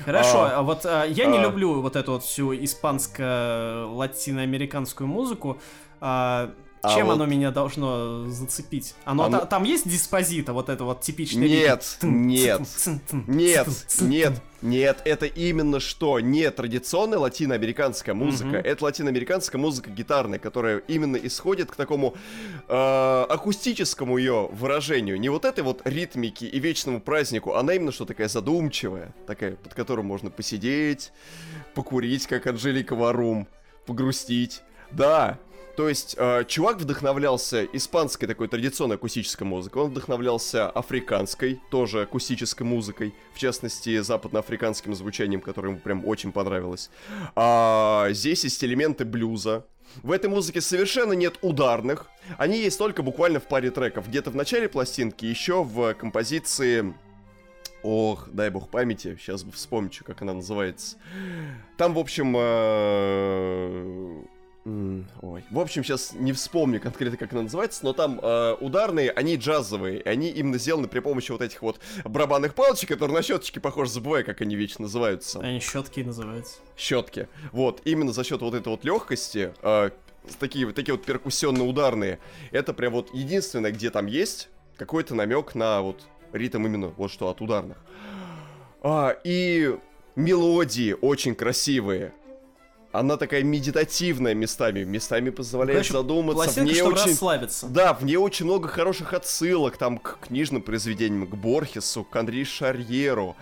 Хорошо, 0.07 0.45
а, 0.45 0.53
а 0.57 0.63
вот 0.63 0.87
а, 0.87 1.05
я 1.05 1.27
не 1.27 1.37
а, 1.37 1.43
люблю 1.43 1.83
вот 1.83 1.95
эту 1.95 2.13
вот 2.13 2.25
всю 2.25 2.55
испанско-латиноамериканскую 2.55 5.07
музыку. 5.07 5.61
А, 6.01 6.55
а 6.83 6.95
Чем 6.95 7.07
вот... 7.07 7.15
оно 7.15 7.27
меня 7.27 7.51
должно 7.51 8.27
зацепить? 8.29 8.95
Оно, 9.05 9.25
оно... 9.25 9.41
Та, 9.41 9.47
там 9.47 9.65
есть 9.65 9.89
диспозита, 9.89 10.55
вот 10.55 10.71
это 10.71 10.85
вот 10.85 11.03
типичный 11.03 11.47
Нет, 11.47 11.99
нет, 12.03 12.63
нет, 13.13 13.69
нет, 14.01 14.33
нет, 14.63 15.03
это 15.05 15.27
именно 15.27 15.79
что? 15.79 16.21
Не 16.21 16.51
традиционная 16.51 17.19
латиноамериканская 17.19 18.15
музыка, 18.15 18.57
mm-hmm. 18.57 18.63
это 18.63 18.85
латиноамериканская 18.85 19.61
музыка 19.61 19.91
гитарная, 19.91 20.39
которая 20.39 20.79
именно 20.89 21.17
исходит 21.17 21.71
к 21.71 21.77
такому 21.77 22.15
э, 22.69 23.27
акустическому 23.29 24.17
ее 24.17 24.49
выражению. 24.51 25.21
Не 25.21 25.29
вот 25.29 25.45
этой 25.45 25.63
вот 25.63 25.83
ритмики 25.85 26.47
и 26.47 26.59
вечному 26.59 27.01
празднику, 27.01 27.57
она 27.57 27.75
именно 27.75 27.93
что 27.93 28.07
такая 28.07 28.29
задумчивая, 28.29 29.15
такая, 29.27 29.57
под 29.57 29.75
которую 29.75 30.07
можно 30.07 30.31
посидеть, 30.31 31.13
покурить, 31.75 32.27
как 32.27 32.47
Анжелика 32.47 32.95
Варум, 32.95 33.49
погрустить. 33.85 34.63
Да, 34.91 35.39
то 35.77 35.89
есть, 35.89 36.15
э, 36.19 36.45
чувак 36.47 36.79
вдохновлялся 36.79 37.65
испанской 37.65 38.29
такой 38.29 38.49
традиционной 38.49 38.97
акустической 38.97 39.47
музыкой, 39.47 39.83
он 39.83 39.91
вдохновлялся 39.91 40.69
африканской, 40.69 41.61
тоже 41.71 42.03
акустической 42.03 42.67
музыкой, 42.67 43.15
в 43.35 43.39
частности, 43.39 44.01
западноафриканским 44.01 44.95
звучанием, 44.95 45.41
которое 45.41 45.71
ему 45.71 45.81
прям 45.81 46.07
очень 46.07 46.33
понравилось. 46.33 46.91
А 47.37 48.09
здесь 48.11 48.45
есть 48.45 48.63
элементы 48.65 49.05
блюза, 49.05 49.65
в 50.03 50.13
этой 50.13 50.31
музыке 50.31 50.61
совершенно 50.61 51.13
нет 51.15 51.39
ударных. 51.43 52.07
Они 52.39 52.59
есть 52.59 52.79
только 52.79 53.03
буквально 53.03 53.41
в 53.41 53.45
паре 53.45 53.71
треков. 53.71 54.09
Где-то 54.09 54.31
в 54.31 54.37
начале 54.37 54.69
пластинки, 54.69 55.25
еще 55.27 55.65
в 55.65 55.95
композиции... 55.95 56.95
Ох, 57.83 58.29
дай 58.31 58.51
бог 58.51 58.69
памяти, 58.69 59.17
сейчас 59.19 59.43
бы 59.43 59.53
вспомню, 59.53 59.91
как 60.05 60.21
она 60.21 60.35
называется. 60.35 60.99
Там, 61.79 61.95
в 61.95 61.99
общем, 61.99 62.35
э, 62.37 64.23
ой. 64.65 65.45
В 65.51 65.59
общем, 65.59 65.83
сейчас 65.83 66.13
не 66.13 66.33
вспомню 66.33 66.81
конкретно, 66.81 67.17
как 67.17 67.33
она 67.33 67.43
называется, 67.43 67.85
но 67.85 67.93
там 67.93 68.21
э, 68.23 68.57
ударные, 68.61 69.11
они 69.11 69.37
джазовые. 69.37 70.03
Они 70.03 70.29
именно 70.29 70.59
сделаны 70.59 70.87
при 70.87 71.01
помощи 71.01 71.33
вот 71.33 71.41
этих 71.41 71.63
вот 71.63 71.81
барабанных 72.05 72.55
палочек, 72.55 72.91
которые 72.91 73.17
на 73.17 73.23
щеточки 73.23 73.59
похожи, 73.59 73.91
забываю, 73.91 74.25
как 74.25 74.41
они 74.43 74.57
вечно 74.57 74.83
называются. 74.83 75.41
Они 75.41 75.61
щетки 75.61 76.01
называются. 76.01 76.59
Щетки. 76.77 77.29
Вот, 77.53 77.81
именно 77.85 78.13
за 78.13 78.23
счет 78.23 78.43
вот 78.43 78.55
этой 78.55 78.69
вот 78.69 78.85
легкости, 78.85 79.55
э, 79.63 79.91
такие, 80.39 80.71
такие 80.73 80.95
вот 80.95 81.07
перкуссионно-ударные, 81.07 82.19
это 82.51 82.75
прям 82.75 82.93
вот 82.93 83.15
единственное, 83.15 83.73
где 83.73 83.91
там 83.91 84.07
есть 84.07 84.49
какой-то 84.77 85.15
намек 85.15 85.55
на 85.55 85.81
вот 85.83 86.03
ритм 86.33 86.67
именно 86.67 86.89
вот 86.89 87.11
что 87.11 87.29
от 87.29 87.41
ударных. 87.41 87.79
А, 88.83 89.17
и 89.25 89.77
мелодии 90.17 90.97
очень 91.01 91.35
красивые 91.35 92.13
она 92.93 93.17
такая 93.17 93.45
медитативная 93.45 94.35
местами, 94.35 94.83
местами 94.83 95.31
позволяет 95.31 95.79
Конечно, 95.81 95.99
задуматься. 95.99 96.61
В 96.61 96.65
ней 96.65 96.83
очень... 96.83 97.11
расслабиться. 97.11 97.67
Да, 97.69 97.95
в 97.95 98.05
ней 98.05 98.17
очень 98.17 98.47
много 98.47 98.69
хороших 98.69 99.15
отсылок, 99.15 99.77
там, 99.77 99.99
к 99.99 100.19
книжным 100.27 100.63
произведениям, 100.63 101.27
к 101.27 101.35
Борхесу, 101.37 102.03
к 102.03 102.17
Андри 102.17 102.43
Шарьеру. 102.43 103.37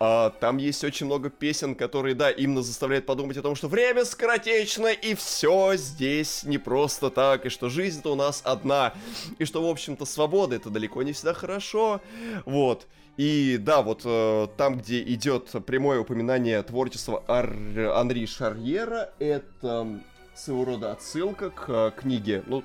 А, 0.00 0.30
там 0.30 0.56
есть 0.56 0.82
очень 0.84 1.06
много 1.06 1.28
песен, 1.28 1.74
которые, 1.74 2.14
да, 2.14 2.30
именно 2.30 2.62
заставляют 2.62 3.04
подумать 3.04 3.36
о 3.36 3.42
том, 3.42 3.54
что 3.54 3.68
время 3.68 4.04
скоротечно, 4.06 4.86
и 4.86 5.14
все 5.14 5.74
здесь 5.76 6.44
не 6.44 6.56
просто 6.56 7.10
так, 7.10 7.44
и 7.44 7.48
что 7.50 7.68
жизнь-то 7.68 8.12
у 8.12 8.16
нас 8.16 8.40
одна, 8.44 8.94
и 9.38 9.44
что, 9.44 9.66
в 9.66 9.70
общем-то, 9.70 10.06
свобода 10.06 10.56
это 10.56 10.70
далеко 10.70 11.02
не 11.02 11.12
всегда 11.12 11.34
хорошо, 11.34 12.00
вот. 12.46 12.86
И 13.16 13.58
да, 13.58 13.82
вот 13.82 14.02
э, 14.04 14.48
там, 14.56 14.78
где 14.78 15.02
идет 15.02 15.52
прямое 15.66 16.00
упоминание 16.00 16.62
творчества 16.62 17.22
Ар... 17.28 17.54
Анри 17.94 18.26
Шарьера, 18.26 19.12
это 19.18 20.00
своего 20.34 20.64
рода 20.64 20.92
отсылка 20.92 21.50
к 21.50 21.66
э, 21.68 21.92
книге, 21.96 22.42
ну, 22.46 22.64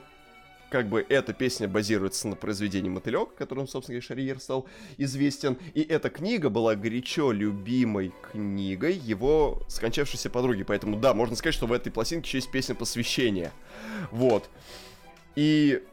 как 0.69 0.87
бы 0.87 1.05
эта 1.07 1.33
песня 1.33 1.67
базируется 1.67 2.27
на 2.27 2.35
произведении 2.35 2.89
«Мотылек», 2.89 3.33
которым, 3.35 3.67
собственно 3.67 3.95
говоря, 3.95 4.07
Шарьер 4.07 4.39
стал 4.39 4.67
известен. 4.97 5.57
И 5.73 5.81
эта 5.81 6.09
книга 6.09 6.49
была 6.49 6.75
горячо 6.75 7.31
любимой 7.31 8.13
книгой 8.31 8.93
его 8.93 9.63
скончавшейся 9.67 10.29
подруги. 10.29 10.63
Поэтому, 10.63 10.97
да, 10.97 11.13
можно 11.13 11.35
сказать, 11.35 11.55
что 11.55 11.65
в 11.65 11.73
этой 11.73 11.91
пластинке 11.91 12.27
еще 12.27 12.37
есть 12.37 12.51
песня 12.51 12.75
посвящения. 12.75 13.51
Вот. 14.11 14.49
И 15.35 15.83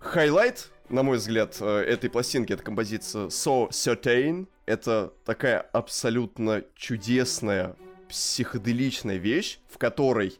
highlight 0.00 0.70
на 0.90 1.02
мой 1.02 1.18
взгляд, 1.18 1.56
э, 1.60 1.84
этой 1.86 2.10
пластинки, 2.10 2.52
это 2.52 2.62
композиция 2.62 3.28
So 3.28 3.70
Certain. 3.70 4.48
Это 4.66 5.12
такая 5.24 5.60
абсолютно 5.60 6.64
чудесная, 6.74 7.76
психоделичная 8.08 9.16
вещь, 9.16 9.60
в 9.68 9.78
которой, 9.78 10.36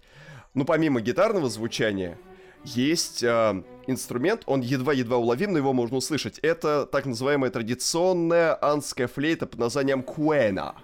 ну, 0.55 0.65
помимо 0.65 1.01
гитарного 1.01 1.49
звучания, 1.49 2.19
есть 2.65 3.23
э, 3.23 3.63
инструмент, 3.87 4.43
он 4.47 4.61
едва-едва 4.61 5.17
уловим, 5.17 5.53
но 5.53 5.59
его 5.59 5.73
можно 5.73 5.97
услышать. 5.97 6.39
Это 6.41 6.85
так 6.85 7.07
называемая 7.07 7.51
традиционная 7.51 8.59
андская 8.61 9.07
флейта 9.07 9.47
под 9.47 9.61
названием 9.61 10.03
куэна. 10.03 10.75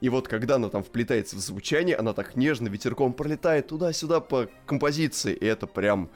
И 0.00 0.08
вот 0.08 0.28
когда 0.28 0.54
она 0.54 0.68
там 0.68 0.84
вплетается 0.84 1.34
в 1.34 1.40
звучание, 1.40 1.96
она 1.96 2.12
так 2.12 2.36
нежно 2.36 2.68
ветерком 2.68 3.12
пролетает 3.12 3.66
туда-сюда 3.66 4.20
по 4.20 4.48
композиции, 4.66 5.34
и 5.34 5.44
это 5.44 5.66
прям 5.66 6.08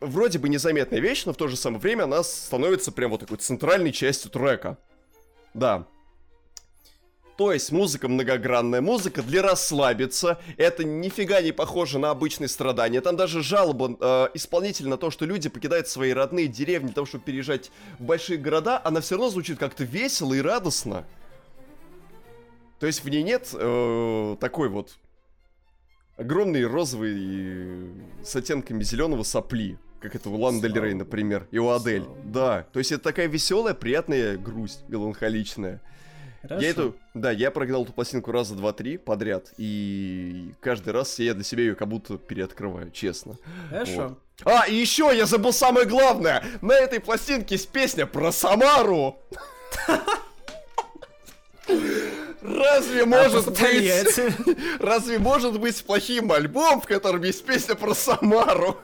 вроде 0.00 0.38
бы 0.38 0.48
незаметная 0.48 1.00
вещь, 1.00 1.24
но 1.24 1.32
в 1.32 1.36
то 1.36 1.48
же 1.48 1.56
самое 1.56 1.80
время 1.80 2.04
она 2.04 2.22
становится 2.22 2.92
прям 2.92 3.10
вот 3.10 3.20
такой 3.20 3.38
центральной 3.38 3.92
частью 3.92 4.30
трека. 4.30 4.78
Да. 5.54 5.86
То 7.36 7.52
есть 7.54 7.72
музыка 7.72 8.06
многогранная, 8.06 8.82
музыка 8.82 9.22
для 9.22 9.40
расслабиться. 9.40 10.38
Это 10.58 10.84
нифига 10.84 11.40
не 11.40 11.52
похоже 11.52 11.98
на 11.98 12.10
обычные 12.10 12.48
страдания. 12.48 13.00
Там 13.00 13.16
даже 13.16 13.42
жалоба 13.42 13.96
э, 13.98 14.28
исполнителя 14.34 14.88
на 14.88 14.98
то, 14.98 15.10
что 15.10 15.24
люди 15.24 15.48
покидают 15.48 15.88
свои 15.88 16.12
родные 16.12 16.48
деревни 16.48 16.88
для 16.88 16.94
того, 16.94 17.06
чтобы 17.06 17.24
переезжать 17.24 17.70
в 17.98 18.04
большие 18.04 18.36
города, 18.36 18.78
она 18.84 19.00
все 19.00 19.14
равно 19.14 19.30
звучит 19.30 19.58
как-то 19.58 19.84
весело 19.84 20.34
и 20.34 20.42
радостно. 20.42 21.06
То 22.78 22.86
есть 22.86 23.04
в 23.04 23.08
ней 23.08 23.22
нет 23.22 23.48
э, 23.54 24.36
такой 24.38 24.68
вот 24.68 24.98
огромный 26.18 26.66
розовый 26.66 27.88
с 28.22 28.36
оттенками 28.36 28.82
зеленого 28.82 29.22
сопли. 29.22 29.78
Как 30.00 30.14
это 30.14 30.30
у 30.30 30.60
Дель 30.60 30.80
Рей, 30.80 30.94
например, 30.94 31.46
и 31.50 31.58
у 31.58 31.68
Адель. 31.68 32.04
Да, 32.24 32.66
то 32.72 32.78
есть 32.78 32.90
это 32.90 33.04
такая 33.04 33.26
веселая, 33.26 33.74
приятная 33.74 34.38
грусть, 34.38 34.82
меланхоличная. 34.88 35.80
Хорошо. 36.42 36.62
Я 36.62 36.70
эту, 36.70 36.96
да, 37.12 37.30
я 37.30 37.50
прогнал 37.50 37.82
эту 37.82 37.92
пластинку 37.92 38.32
раза 38.32 38.54
два-три 38.54 38.96
подряд, 38.96 39.52
и 39.58 40.54
каждый 40.60 40.94
раз 40.94 41.18
я 41.18 41.34
для 41.34 41.44
себя 41.44 41.64
ее 41.64 41.74
как 41.74 41.88
будто 41.88 42.16
переоткрываю, 42.16 42.90
честно. 42.90 43.36
Хорошо. 43.68 44.16
Вот. 44.42 44.52
А, 44.52 44.66
и 44.66 44.74
еще 44.74 45.12
я 45.14 45.26
забыл 45.26 45.52
самое 45.52 45.86
главное! 45.86 46.42
На 46.62 46.72
этой 46.72 46.98
пластинке 46.98 47.56
есть 47.56 47.68
песня 47.68 48.06
про 48.06 48.32
Самару! 48.32 49.18
Разве 52.40 53.04
может 53.04 53.50
быть... 53.50 54.20
Разве 54.80 55.18
может 55.18 55.60
быть 55.60 55.84
плохим 55.84 56.32
альбом, 56.32 56.80
в 56.80 56.86
котором 56.86 57.22
есть 57.22 57.44
песня 57.44 57.74
про 57.74 57.94
Самару? 57.94 58.78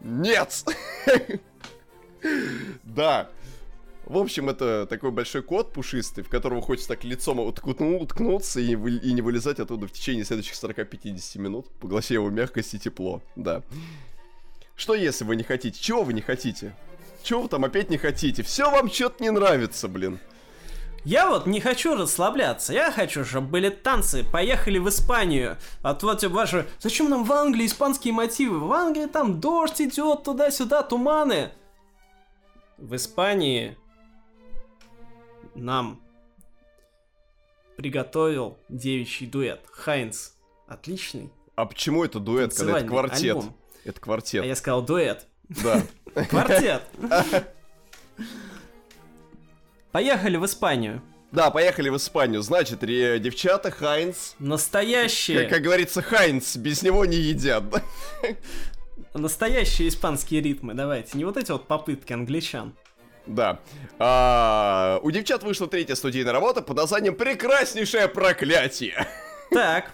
Нет! 0.00 0.64
Да. 2.84 3.30
В 4.04 4.18
общем, 4.18 4.48
это 4.48 4.86
такой 4.86 5.12
большой 5.12 5.42
кот 5.42 5.72
пушистый, 5.72 6.24
в 6.24 6.28
которого 6.28 6.60
хочется 6.60 6.88
так 6.88 7.04
лицом 7.04 7.38
уткну, 7.38 8.00
уткнуться 8.00 8.58
и, 8.60 8.72
и 8.74 9.12
не 9.12 9.22
вылезать 9.22 9.60
оттуда 9.60 9.86
в 9.86 9.92
течение 9.92 10.24
следующих 10.24 10.54
40-50 10.54 11.38
минут, 11.38 11.68
поглощая 11.78 12.18
его 12.18 12.28
мягкость 12.28 12.74
и 12.74 12.78
тепло. 12.80 13.22
Да. 13.36 13.62
Что 14.74 14.94
если 14.94 15.24
вы 15.24 15.36
не 15.36 15.44
хотите? 15.44 15.80
Чего 15.80 16.02
вы 16.02 16.12
не 16.12 16.22
хотите? 16.22 16.74
Чего 17.22 17.42
вы 17.42 17.48
там 17.48 17.64
опять 17.64 17.88
не 17.90 17.98
хотите? 17.98 18.42
Все 18.42 18.70
вам 18.70 18.90
что-то 18.90 19.22
не 19.22 19.30
нравится, 19.30 19.86
блин. 19.86 20.18
Я 21.04 21.30
вот 21.30 21.46
не 21.46 21.60
хочу 21.60 21.96
расслабляться, 21.96 22.74
я 22.74 22.92
хочу, 22.92 23.24
чтобы 23.24 23.48
были 23.48 23.70
танцы, 23.70 24.22
поехали 24.22 24.78
в 24.78 24.88
Испанию. 24.88 25.56
А 25.82 25.94
то 25.94 26.06
вот 26.06 26.22
ваши, 26.24 26.68
зачем 26.78 27.08
нам 27.08 27.24
в 27.24 27.32
Англии 27.32 27.66
испанские 27.66 28.12
мотивы? 28.12 28.58
В 28.58 28.72
Англии 28.72 29.06
там 29.06 29.40
дождь 29.40 29.80
идет, 29.80 30.24
туда-сюда, 30.24 30.82
туманы. 30.82 31.52
В 32.76 32.94
Испании 32.96 33.78
нам 35.54 36.00
приготовил 37.76 38.58
девичий 38.68 39.26
дуэт. 39.26 39.60
Хайнц 39.72 40.32
отличный. 40.66 41.30
А 41.56 41.64
почему 41.64 42.04
это 42.04 42.20
дуэт, 42.20 42.54
когда 42.54 42.78
это 42.78 42.86
квартет? 42.86 43.36
Альбом. 43.36 43.56
Это 43.84 44.00
квартет. 44.00 44.42
А 44.42 44.46
я 44.46 44.54
сказал 44.54 44.82
дуэт. 44.82 45.26
Да. 45.48 45.82
Квартет. 46.28 46.82
Поехали 49.92 50.36
в 50.36 50.44
Испанию. 50.44 51.02
Да, 51.32 51.50
поехали 51.50 51.88
в 51.88 51.96
Испанию. 51.96 52.42
Значит, 52.42 52.80
девчата 52.80 53.70
Хайнс. 53.70 54.34
Настоящие. 54.38 55.42
Как, 55.42 55.50
как 55.50 55.62
говорится, 55.62 56.02
Хайнс, 56.02 56.56
без 56.56 56.82
него 56.82 57.04
не 57.04 57.16
едят. 57.16 57.64
Настоящие 59.14 59.88
испанские 59.88 60.40
ритмы, 60.40 60.74
давайте. 60.74 61.16
Не 61.16 61.24
вот 61.24 61.36
эти 61.36 61.50
вот 61.50 61.66
попытки 61.66 62.12
англичан. 62.12 62.74
Да. 63.26 63.60
А, 63.98 64.98
у 65.02 65.10
девчат 65.10 65.42
вышла 65.42 65.68
третья 65.68 65.94
студийная 65.94 66.32
работа 66.32 66.62
под 66.62 66.76
названием 66.76 67.14
«Прекраснейшее 67.14 68.08
проклятие». 68.08 69.06
Так. 69.50 69.92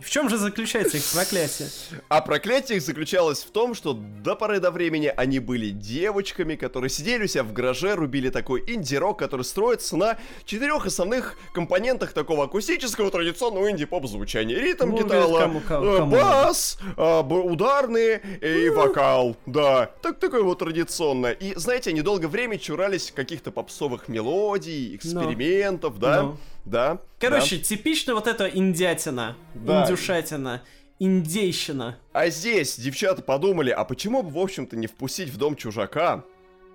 В 0.00 0.08
чем 0.08 0.28
же 0.28 0.38
заключается 0.38 0.96
их 0.96 1.04
проклятие? 1.12 1.68
А 2.08 2.20
проклятие 2.20 2.78
их 2.78 2.82
заключалось 2.82 3.42
в 3.42 3.50
том, 3.50 3.74
что 3.74 3.92
до 3.92 4.34
поры 4.34 4.58
до 4.58 4.70
времени 4.70 5.12
они 5.14 5.38
были 5.38 5.70
девочками, 5.70 6.56
которые 6.56 6.90
сидели 6.90 7.24
у 7.24 7.26
себя 7.26 7.44
в 7.44 7.52
гараже, 7.52 7.94
рубили 7.94 8.30
такой 8.30 8.64
инди-рок, 8.66 9.18
который 9.18 9.42
строится 9.42 9.96
на 9.96 10.18
четырех 10.44 10.86
основных 10.86 11.36
компонентах 11.52 12.12
такого 12.12 12.44
акустического 12.44 13.10
традиционного 13.10 13.70
инди-поп 13.70 14.06
звучания. 14.06 14.58
Ритм, 14.58 14.90
ну, 14.90 14.98
гитара, 14.98 15.60
кому. 15.66 16.06
бас, 16.06 16.78
а, 16.96 17.20
ударные 17.20 18.22
и 18.40 18.68
вокал. 18.70 19.36
Да, 19.46 19.90
так 20.02 20.18
такое 20.18 20.42
вот 20.42 20.60
традиционное. 20.60 21.32
И, 21.32 21.54
знаете, 21.56 21.90
они 21.90 22.02
долгое 22.02 22.28
время 22.28 22.58
чурались 22.58 23.12
каких-то 23.14 23.50
попсовых 23.50 24.08
мелодий, 24.08 24.96
экспериментов, 24.96 25.94
no. 25.94 25.98
да? 25.98 26.20
No. 26.22 26.36
Да. 26.64 27.00
Короче, 27.18 27.56
да. 27.56 27.62
типично 27.62 28.14
вот 28.14 28.26
это 28.26 28.46
индятина, 28.46 29.36
да. 29.54 29.84
индюшатина, 29.84 30.62
индейщина. 30.98 31.98
А 32.12 32.28
здесь 32.28 32.76
девчата 32.78 33.22
подумали, 33.22 33.70
а 33.70 33.84
почему 33.84 34.22
бы, 34.22 34.30
в 34.30 34.38
общем-то, 34.38 34.76
не 34.76 34.86
впустить 34.86 35.30
в 35.30 35.36
дом 35.36 35.56
чужака? 35.56 36.24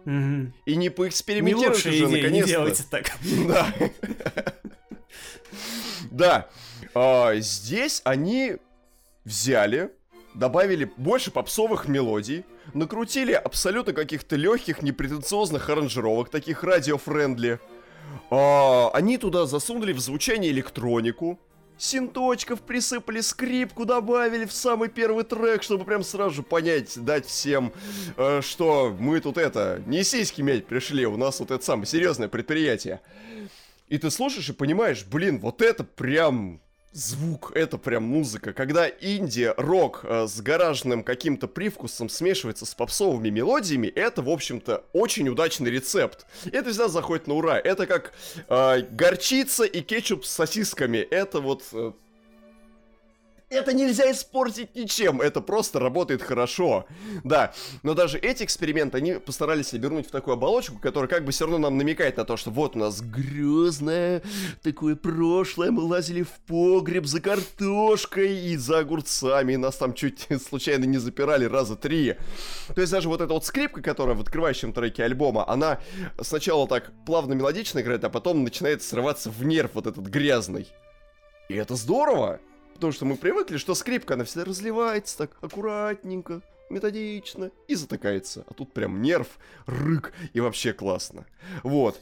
Угу. 0.05 0.51
И 0.65 0.75
не 0.75 0.89
поэкспериментировать 0.89 1.85
не 1.85 1.91
уже, 1.91 2.07
наконец-то. 2.07 2.29
Не 2.29 2.43
делайте 2.43 2.83
так. 2.89 3.11
Да. 3.47 3.73
Да. 6.11 6.49
А, 6.93 7.35
здесь 7.35 8.01
они 8.03 8.57
взяли, 9.25 9.91
добавили 10.33 10.89
больше 10.97 11.31
попсовых 11.31 11.87
мелодий, 11.87 12.45
накрутили 12.73 13.33
абсолютно 13.33 13.93
каких-то 13.93 14.35
легких, 14.35 14.81
непретенциозных 14.81 15.69
аранжировок, 15.69 16.29
таких 16.29 16.63
радиофрендли. 16.63 17.59
А, 18.29 18.89
они 18.93 19.17
туда 19.17 19.45
засунули 19.45 19.93
в 19.93 19.99
звучание 19.99 20.51
электронику, 20.51 21.39
синточков 21.77 22.61
присыпали, 22.61 23.21
скрипку 23.21 23.85
добавили 23.85 24.45
в 24.45 24.51
самый 24.51 24.89
первый 24.89 25.23
трек, 25.23 25.63
чтобы 25.63 25.85
прям 25.85 26.03
сразу 26.03 26.35
же 26.35 26.43
понять, 26.43 26.97
дать 27.03 27.25
всем, 27.25 27.73
э, 28.17 28.41
что 28.41 28.95
мы 28.97 29.19
тут 29.19 29.37
это, 29.37 29.81
не 29.85 30.03
сиськи 30.03 30.41
медь 30.41 30.65
пришли, 30.67 31.05
у 31.05 31.17
нас 31.17 31.39
вот 31.39 31.51
это 31.51 31.63
самое 31.63 31.85
серьезное 31.85 32.27
предприятие. 32.27 33.01
И 33.87 33.97
ты 33.97 34.09
слушаешь 34.09 34.49
и 34.49 34.53
понимаешь, 34.53 35.05
блин, 35.05 35.39
вот 35.39 35.61
это 35.61 35.83
прям 35.83 36.59
звук, 36.95 37.51
это 37.53 37.77
прям 37.77 38.03
музыка. 38.03 38.53
Когда 38.53 38.87
инди-рок 38.87 40.01
э, 40.03 40.27
с 40.27 40.39
гаражным 40.41 41.03
каким-то 41.03 41.47
привкусом 41.47 42.07
смешивается 42.07 42.65
с 42.65 42.73
попсовыми 42.73 43.29
мелодиями, 43.29 43.87
это, 43.87 44.21
в 44.21 44.29
общем-то, 44.29 44.85
очень 44.93 45.27
удачный 45.27 45.69
рецепт. 45.69 46.25
Это 46.51 46.69
всегда 46.69 46.87
заходит 46.87 47.27
на 47.27 47.35
ура. 47.35 47.59
Это 47.59 47.85
как 47.85 48.13
э, 48.47 48.81
горчица 48.91 49.65
и 49.65 49.81
кетчуп 49.81 50.25
с 50.25 50.31
сосисками. 50.31 50.99
Это 50.99 51.41
вот 51.41 51.63
э, 51.73 51.91
это 53.55 53.73
нельзя 53.73 54.11
испортить 54.11 54.75
ничем, 54.75 55.21
это 55.21 55.41
просто 55.41 55.79
работает 55.79 56.21
хорошо. 56.21 56.85
Да, 57.23 57.53
но 57.83 57.93
даже 57.93 58.17
эти 58.17 58.43
эксперименты, 58.43 58.97
они 58.97 59.13
постарались 59.13 59.73
обернуть 59.73 60.07
в 60.07 60.11
такую 60.11 60.33
оболочку, 60.33 60.77
которая 60.79 61.09
как 61.09 61.25
бы 61.25 61.31
все 61.31 61.45
равно 61.45 61.57
нам 61.57 61.77
намекает 61.77 62.17
на 62.17 62.25
то, 62.25 62.37
что 62.37 62.51
вот 62.51 62.75
у 62.75 62.79
нас 62.79 63.01
грязное 63.01 64.21
такое 64.61 64.95
прошлое, 64.95 65.71
мы 65.71 65.83
лазили 65.83 66.23
в 66.23 66.31
погреб 66.47 67.05
за 67.05 67.21
картошкой 67.21 68.37
и 68.37 68.57
за 68.57 68.79
огурцами, 68.79 69.53
и 69.53 69.57
нас 69.57 69.75
там 69.77 69.93
чуть 69.93 70.27
случайно 70.47 70.85
не 70.85 70.97
запирали 70.97 71.45
раза 71.45 71.75
три. 71.75 72.15
То 72.73 72.81
есть 72.81 72.91
даже 72.91 73.09
вот 73.09 73.21
эта 73.21 73.33
вот 73.33 73.45
скрипка, 73.45 73.81
которая 73.81 74.15
в 74.15 74.21
открывающем 74.21 74.73
треке 74.73 75.03
альбома, 75.03 75.47
она 75.49 75.79
сначала 76.21 76.67
так 76.67 76.91
плавно 77.05 77.33
мелодично 77.33 77.79
играет, 77.79 78.03
а 78.03 78.09
потом 78.09 78.43
начинает 78.43 78.83
срываться 78.83 79.29
в 79.29 79.43
нерв 79.43 79.71
вот 79.73 79.87
этот 79.87 80.05
грязный. 80.07 80.67
И 81.49 81.55
это 81.55 81.75
здорово! 81.75 82.39
Потому 82.75 82.91
что 82.91 83.05
мы 83.05 83.15
привыкли, 83.15 83.55
что 83.55 83.73
скрипка, 83.73 84.15
она 84.15 84.25
всегда 84.25 84.43
разливается 84.43 85.17
так 85.17 85.37
аккуратненько, 85.41 86.41
методично 86.69 87.51
и 87.69 87.75
затыкается. 87.75 88.43
А 88.49 88.53
тут 88.53 88.73
прям 88.73 89.01
нерв, 89.01 89.27
рык 89.65 90.13
и 90.33 90.41
вообще 90.41 90.73
классно. 90.73 91.25
Вот. 91.63 91.99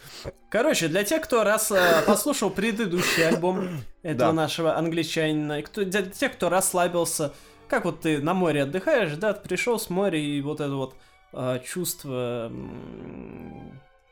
Короче, 0.50 0.88
для 0.88 1.04
тех, 1.04 1.22
кто 1.22 1.44
раз 1.44 1.72
э, 1.72 2.02
послушал 2.08 2.50
предыдущий 2.50 3.28
альбом 3.28 3.68
этого 4.02 4.32
да. 4.32 4.34
нашего 4.34 4.76
англичанина, 4.76 5.60
и 5.60 5.62
кто, 5.62 5.86
для 5.86 6.02
тех, 6.02 6.34
кто 6.34 6.50
расслабился, 6.50 7.34
как 7.68 7.86
вот 7.86 8.02
ты 8.02 8.20
на 8.20 8.34
море 8.34 8.64
отдыхаешь, 8.64 9.16
да, 9.18 9.34
ты 9.34 9.48
пришел 9.48 9.80
с 9.80 9.92
моря 9.92 10.20
и 10.20 10.42
вот 10.42 10.60
это 10.60 10.74
вот 10.74 10.96
э, 11.34 11.60
чувство 11.64 12.52
э, 12.52 12.56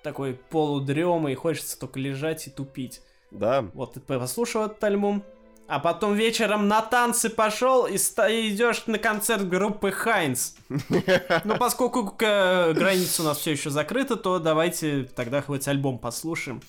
такой 0.03 0.35
полудремы, 0.51 1.31
и 1.31 1.35
хочется 1.35 1.79
только 1.79 1.99
лежать 1.99 2.45
и 2.45 2.51
тупить. 2.51 3.01
Да. 3.31 3.65
Вот 3.73 3.93
ты 3.93 3.99
послушал 3.99 4.65
этот 4.65 4.83
альбом, 4.83 5.23
а 5.71 5.79
потом 5.79 6.15
вечером 6.15 6.67
на 6.67 6.81
танцы 6.81 7.29
пошел 7.29 7.85
и 7.85 7.95
идешь 7.95 8.87
на 8.87 8.99
концерт 8.99 9.47
группы 9.47 9.91
Хайнс. 9.91 10.55
Ну, 11.45 11.57
поскольку 11.57 12.03
граница 12.03 13.21
у 13.21 13.25
нас 13.25 13.37
все 13.37 13.51
еще 13.51 13.69
закрыта, 13.69 14.17
то 14.17 14.39
давайте 14.39 15.03
тогда 15.03 15.41
хоть 15.41 15.67
альбом 15.69 15.97
послушаем, 15.97 16.61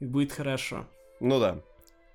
и 0.00 0.04
будет 0.04 0.32
хорошо. 0.32 0.86
Ну 1.20 1.38
да. 1.38 1.58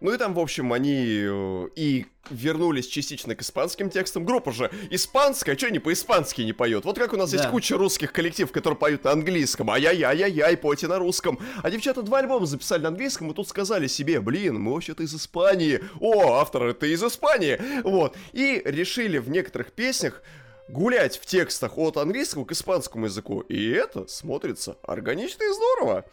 Ну 0.06 0.14
и 0.14 0.18
там, 0.20 0.36
в 0.36 0.40
общем, 0.40 0.72
они 0.72 1.04
э, 1.04 1.68
и 1.76 2.06
вернулись 2.30 2.86
частично 2.86 3.36
к 3.36 3.42
испанским 3.42 3.90
текстам. 3.90 4.24
Группа 4.24 4.52
же 4.52 4.70
испанская, 4.92 5.58
что 5.58 5.66
они 5.66 5.80
по-испански 5.80 6.44
не 6.44 6.54
поет? 6.54 6.86
Вот 6.86 7.00
как 7.00 7.14
у 7.14 7.18
нас 7.18 7.32
да. 7.32 7.38
есть 7.38 7.50
куча 7.50 7.76
русских 7.76 8.14
коллективов, 8.14 8.52
которые 8.52 8.78
поют 8.78 9.04
на 9.04 9.14
английском. 9.14 9.72
Ай-яй-яй-яй, 9.72 10.58
пойте 10.58 10.88
на 10.88 11.00
русском. 11.00 11.40
А 11.64 11.72
девчата 11.72 12.04
два 12.04 12.20
альбома 12.20 12.46
записали 12.46 12.84
на 12.84 12.90
английском, 12.90 13.32
и 13.32 13.34
тут 13.34 13.50
сказали 13.50 13.88
себе, 13.88 14.22
блин, 14.22 14.60
мы 14.60 14.76
вообще-то 14.76 15.02
из 15.02 15.16
Испании. 15.16 15.84
О, 16.00 16.36
автор 16.36 16.66
это 16.66 16.86
из 16.86 17.04
Испании. 17.04 17.60
Вот. 17.82 18.16
И 18.32 18.62
решили 18.64 19.18
в 19.18 19.32
некоторых 19.32 19.72
песнях 19.72 20.22
гулять 20.68 21.18
в 21.18 21.26
текстах 21.26 21.78
от 21.78 21.98
английского 21.98 22.46
к 22.46 22.52
испанскому 22.52 23.06
языку. 23.06 23.42
И 23.42 23.70
это 23.72 24.08
смотрится 24.08 24.78
органично 24.84 25.44
и 25.44 25.54
здорово. 25.54 26.06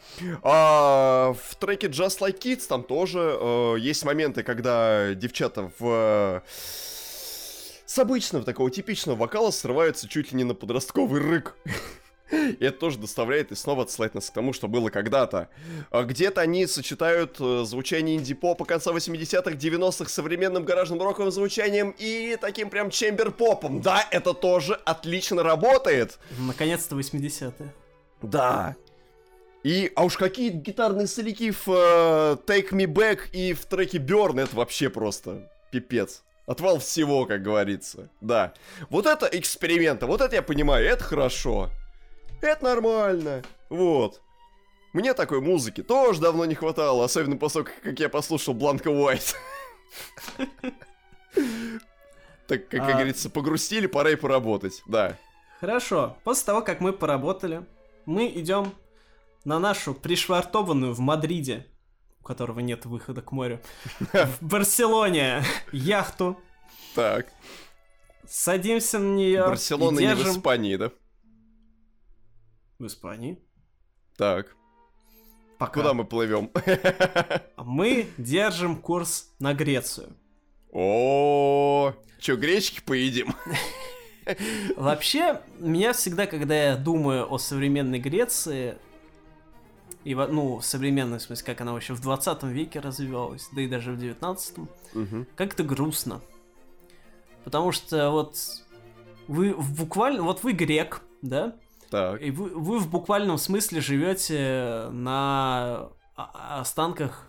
А 0.42 1.34
в 1.34 1.56
треке 1.56 1.88
Just 1.88 2.20
Like 2.20 2.38
Kids 2.38 2.66
там 2.68 2.84
тоже 2.84 3.36
э, 3.40 3.76
есть 3.78 4.04
моменты, 4.04 4.42
когда 4.42 5.14
девчата 5.14 5.70
в... 5.78 6.42
С 7.84 7.98
обычного 7.98 8.44
такого 8.44 8.70
типичного 8.70 9.16
вокала 9.16 9.50
срываются 9.50 10.08
чуть 10.08 10.32
ли 10.32 10.38
не 10.38 10.44
на 10.44 10.54
подростковый 10.54 11.20
рык. 11.20 11.56
И 12.60 12.64
это 12.64 12.78
тоже 12.78 12.98
доставляет 12.98 13.52
и 13.52 13.54
снова 13.54 13.82
отсылает 13.82 14.14
нас 14.14 14.30
к 14.30 14.32
тому, 14.32 14.52
что 14.52 14.66
было 14.66 14.88
когда-то. 14.88 15.48
А 15.90 16.02
где-то 16.02 16.40
они 16.40 16.66
сочетают 16.66 17.36
э, 17.38 17.64
звучание 17.66 18.16
инди-попа 18.16 18.64
конца 18.64 18.90
80-х, 18.90 19.50
90-х 19.50 20.08
с 20.08 20.12
современным 20.12 20.64
гаражным 20.64 21.02
роковым 21.02 21.30
звучанием 21.30 21.94
и 21.98 22.38
таким 22.40 22.70
прям 22.70 22.90
чембер-попом. 22.90 23.82
Да, 23.82 24.06
это 24.10 24.32
тоже 24.32 24.74
отлично 24.86 25.42
работает. 25.42 26.18
Наконец-то 26.38 26.96
80-е. 26.96 27.74
Да. 28.22 28.76
И, 29.62 29.92
а 29.94 30.04
уж 30.04 30.16
какие 30.16 30.48
гитарные 30.48 31.06
соляки 31.06 31.50
в 31.50 31.68
uh, 31.68 32.44
Take 32.46 32.70
Me 32.70 32.86
Back 32.86 33.30
и 33.32 33.52
в 33.52 33.66
треке 33.66 33.98
Burn, 33.98 34.40
это 34.40 34.56
вообще 34.56 34.88
просто 34.88 35.50
пипец. 35.70 36.22
Отвал 36.46 36.78
всего, 36.78 37.26
как 37.26 37.42
говорится. 37.42 38.08
Да. 38.20 38.54
Вот 38.90 39.06
это 39.06 39.28
эксперименты, 39.30 40.06
вот 40.06 40.20
это 40.20 40.34
я 40.34 40.42
понимаю, 40.42 40.86
это 40.86 41.04
хорошо. 41.04 41.70
Это 42.42 42.64
нормально. 42.64 43.42
Вот. 43.70 44.20
Мне 44.92 45.14
такой 45.14 45.40
музыки 45.40 45.82
тоже 45.82 46.20
давно 46.20 46.44
не 46.44 46.54
хватало, 46.54 47.04
особенно 47.04 47.36
после 47.36 47.62
того, 47.62 47.74
как 47.82 47.98
я 47.98 48.08
послушал 48.08 48.54
Бланка 48.54 48.88
Уайт. 48.88 49.34
Так, 52.48 52.68
как 52.68 52.80
а. 52.82 52.92
говорится, 52.92 53.30
погрустили, 53.30 53.86
пора 53.86 54.10
и 54.10 54.16
поработать, 54.16 54.82
да. 54.84 55.16
Хорошо, 55.60 56.18
после 56.24 56.44
того, 56.46 56.60
как 56.60 56.80
мы 56.80 56.92
поработали, 56.92 57.64
мы 58.04 58.26
идем 58.26 58.74
на 59.44 59.58
нашу 59.58 59.94
пришвартованную 59.94 60.92
в 60.92 60.98
Мадриде, 60.98 61.66
у 62.20 62.24
которого 62.24 62.60
нет 62.60 62.84
выхода 62.84 63.22
к 63.22 63.32
морю, 63.32 63.60
в 64.12 64.44
Барселоне 64.44 65.42
яхту. 65.70 66.38
Так. 66.94 67.26
Садимся 68.28 68.98
на 68.98 69.14
нее. 69.14 69.46
Барселона 69.46 70.00
не 70.00 70.14
в 70.14 70.26
Испании, 70.26 70.76
да? 70.76 70.90
В 72.82 72.86
Испании. 72.88 73.38
Так. 74.16 74.56
Пока. 75.56 75.72
Куда 75.72 75.94
мы 75.94 76.04
плывем? 76.04 76.50
Мы 77.56 78.08
держим 78.18 78.74
курс 78.74 79.32
на 79.38 79.54
Грецию. 79.54 80.16
О, 80.72 81.94
чё, 82.18 82.36
гречки 82.36 82.80
поедим? 82.84 83.36
Вообще, 84.76 85.42
меня 85.60 85.92
всегда, 85.92 86.26
когда 86.26 86.56
я 86.56 86.76
думаю 86.76 87.32
о 87.32 87.38
современной 87.38 88.00
Греции, 88.00 88.76
и, 90.02 90.16
ну, 90.16 90.60
современной, 90.60 91.18
в 91.18 91.22
смысле, 91.22 91.46
как 91.46 91.60
она 91.60 91.74
вообще 91.74 91.92
в 91.92 92.00
20 92.00 92.42
веке 92.44 92.80
развивалась, 92.80 93.48
да 93.52 93.62
и 93.62 93.68
даже 93.68 93.92
в 93.92 93.98
19 93.98 94.58
Мгм. 94.94 95.28
как-то 95.36 95.62
грустно. 95.62 96.20
Потому 97.44 97.70
что 97.70 98.10
вот 98.10 98.36
вы 99.28 99.54
буквально, 99.54 100.24
вот 100.24 100.42
вы 100.42 100.50
грек, 100.52 101.02
да, 101.20 101.54
Так, 101.92 102.22
и 102.22 102.30
вы, 102.30 102.48
вы 102.48 102.78
в 102.78 102.90
буквальном 102.90 103.36
смысле 103.36 103.82
живете 103.82 104.88
на 104.90 105.90
останках 106.16 107.28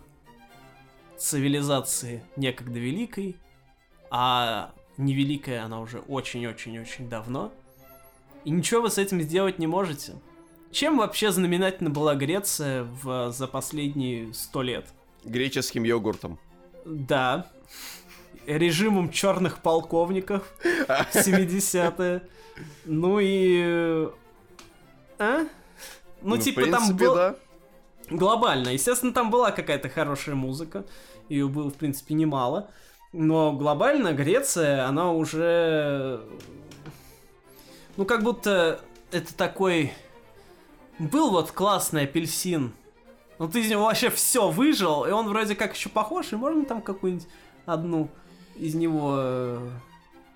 цивилизации 1.18 2.24
некогда 2.36 2.78
великой, 2.78 3.36
а 4.10 4.72
невеликая 4.96 5.64
она 5.64 5.80
уже 5.80 5.98
очень-очень-очень 5.98 7.10
давно. 7.10 7.52
И 8.44 8.50
ничего 8.50 8.80
вы 8.80 8.90
с 8.90 8.96
этим 8.96 9.20
сделать 9.20 9.58
не 9.58 9.66
можете. 9.66 10.14
Чем 10.72 10.96
вообще 10.96 11.30
знаменательна 11.30 11.90
была 11.90 12.14
Греция 12.14 12.84
в, 12.84 13.30
за 13.32 13.46
последние 13.46 14.32
сто 14.32 14.62
лет? 14.62 14.86
греческим 15.24 15.84
йогуртом. 15.84 16.38
Да. 16.84 17.50
Режимом 18.46 19.10
черных 19.10 19.58
полковников 19.58 20.54
в 20.62 21.16
70-е. 21.16 22.22
Ну 22.86 23.18
и... 23.20 24.08
э, 25.18 25.22
А? 25.24 25.46
Ну, 26.22 26.36
в 26.36 26.38
типа, 26.40 26.62
принципе, 26.62 26.86
там 26.86 26.96
был... 26.96 27.14
да. 27.14 27.36
Глобально. 28.10 28.68
Естественно, 28.70 29.12
там 29.12 29.30
была 29.30 29.50
какая-то 29.50 29.88
хорошая 29.88 30.34
музыка. 30.34 30.84
Ее 31.28 31.48
было, 31.48 31.70
в 31.70 31.74
принципе, 31.74 32.14
немало. 32.14 32.70
Но 33.12 33.52
глобально 33.52 34.12
Греция, 34.12 34.86
она 34.86 35.12
уже... 35.12 36.20
Ну, 37.96 38.04
как 38.04 38.22
будто 38.22 38.80
это 39.12 39.34
такой... 39.34 39.92
Был 40.98 41.30
вот 41.30 41.50
классный 41.50 42.04
апельсин. 42.04 42.72
Ну, 43.38 43.48
ты 43.48 43.60
из 43.60 43.70
него 43.70 43.84
вообще 43.84 44.10
все 44.10 44.48
выжил, 44.48 45.04
и 45.06 45.10
он 45.10 45.28
вроде 45.28 45.54
как 45.56 45.74
еще 45.74 45.88
похож, 45.88 46.32
и 46.32 46.36
можно 46.36 46.64
там 46.64 46.80
какую-нибудь 46.82 47.26
одну 47.66 48.08
из 48.56 48.74
него... 48.74 49.14
э, 49.18 49.70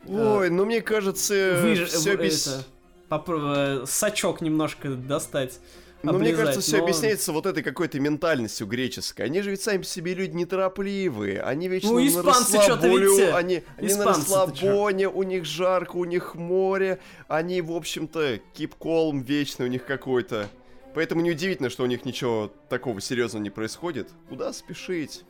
Ой, 0.08 0.50
ну 0.50 0.64
мне 0.64 0.80
кажется, 0.80 1.34
выж- 1.62 1.84
все 1.86 2.16
в- 2.16 2.20
это, 2.20 2.64
попро- 3.08 3.82
э, 3.82 3.86
сачок 3.86 4.40
немножко 4.40 4.90
достать. 4.90 5.60
Ну, 6.04 6.12
мне 6.12 6.28
облизать, 6.30 6.46
кажется, 6.46 6.60
все 6.60 6.76
но- 6.76 6.84
объясняется 6.84 7.32
вот 7.32 7.46
этой 7.46 7.64
какой-то 7.64 7.98
ментальностью 7.98 8.68
греческой. 8.68 9.26
Они 9.26 9.40
же 9.42 9.50
ведь 9.50 9.62
сами 9.62 9.78
по 9.78 9.84
себе 9.84 10.14
люди 10.14 10.36
неторопливые. 10.36 11.40
Они 11.42 11.66
вечно 11.68 11.90
Ну, 11.90 11.98
на 11.98 12.06
испанцы 12.06 12.52
видите? 12.52 13.32
Они, 13.32 13.62
они 13.76 13.94
на 13.94 14.04
расслабоне, 14.04 15.08
у 15.08 15.22
них 15.24 15.44
жарко, 15.44 15.96
у 15.96 16.04
них 16.04 16.36
море. 16.36 17.00
Они, 17.26 17.60
в 17.60 17.72
общем-то, 17.72 18.38
calm 18.56 19.24
вечный 19.24 19.66
у 19.66 19.68
них 19.68 19.84
какой-то. 19.84 20.48
Поэтому 20.94 21.20
неудивительно, 21.20 21.68
что 21.68 21.82
у 21.82 21.86
них 21.86 22.04
ничего 22.04 22.52
такого 22.68 23.00
серьезного 23.00 23.42
не 23.42 23.50
происходит. 23.50 24.08
Куда 24.28 24.52
спешить? 24.52 25.24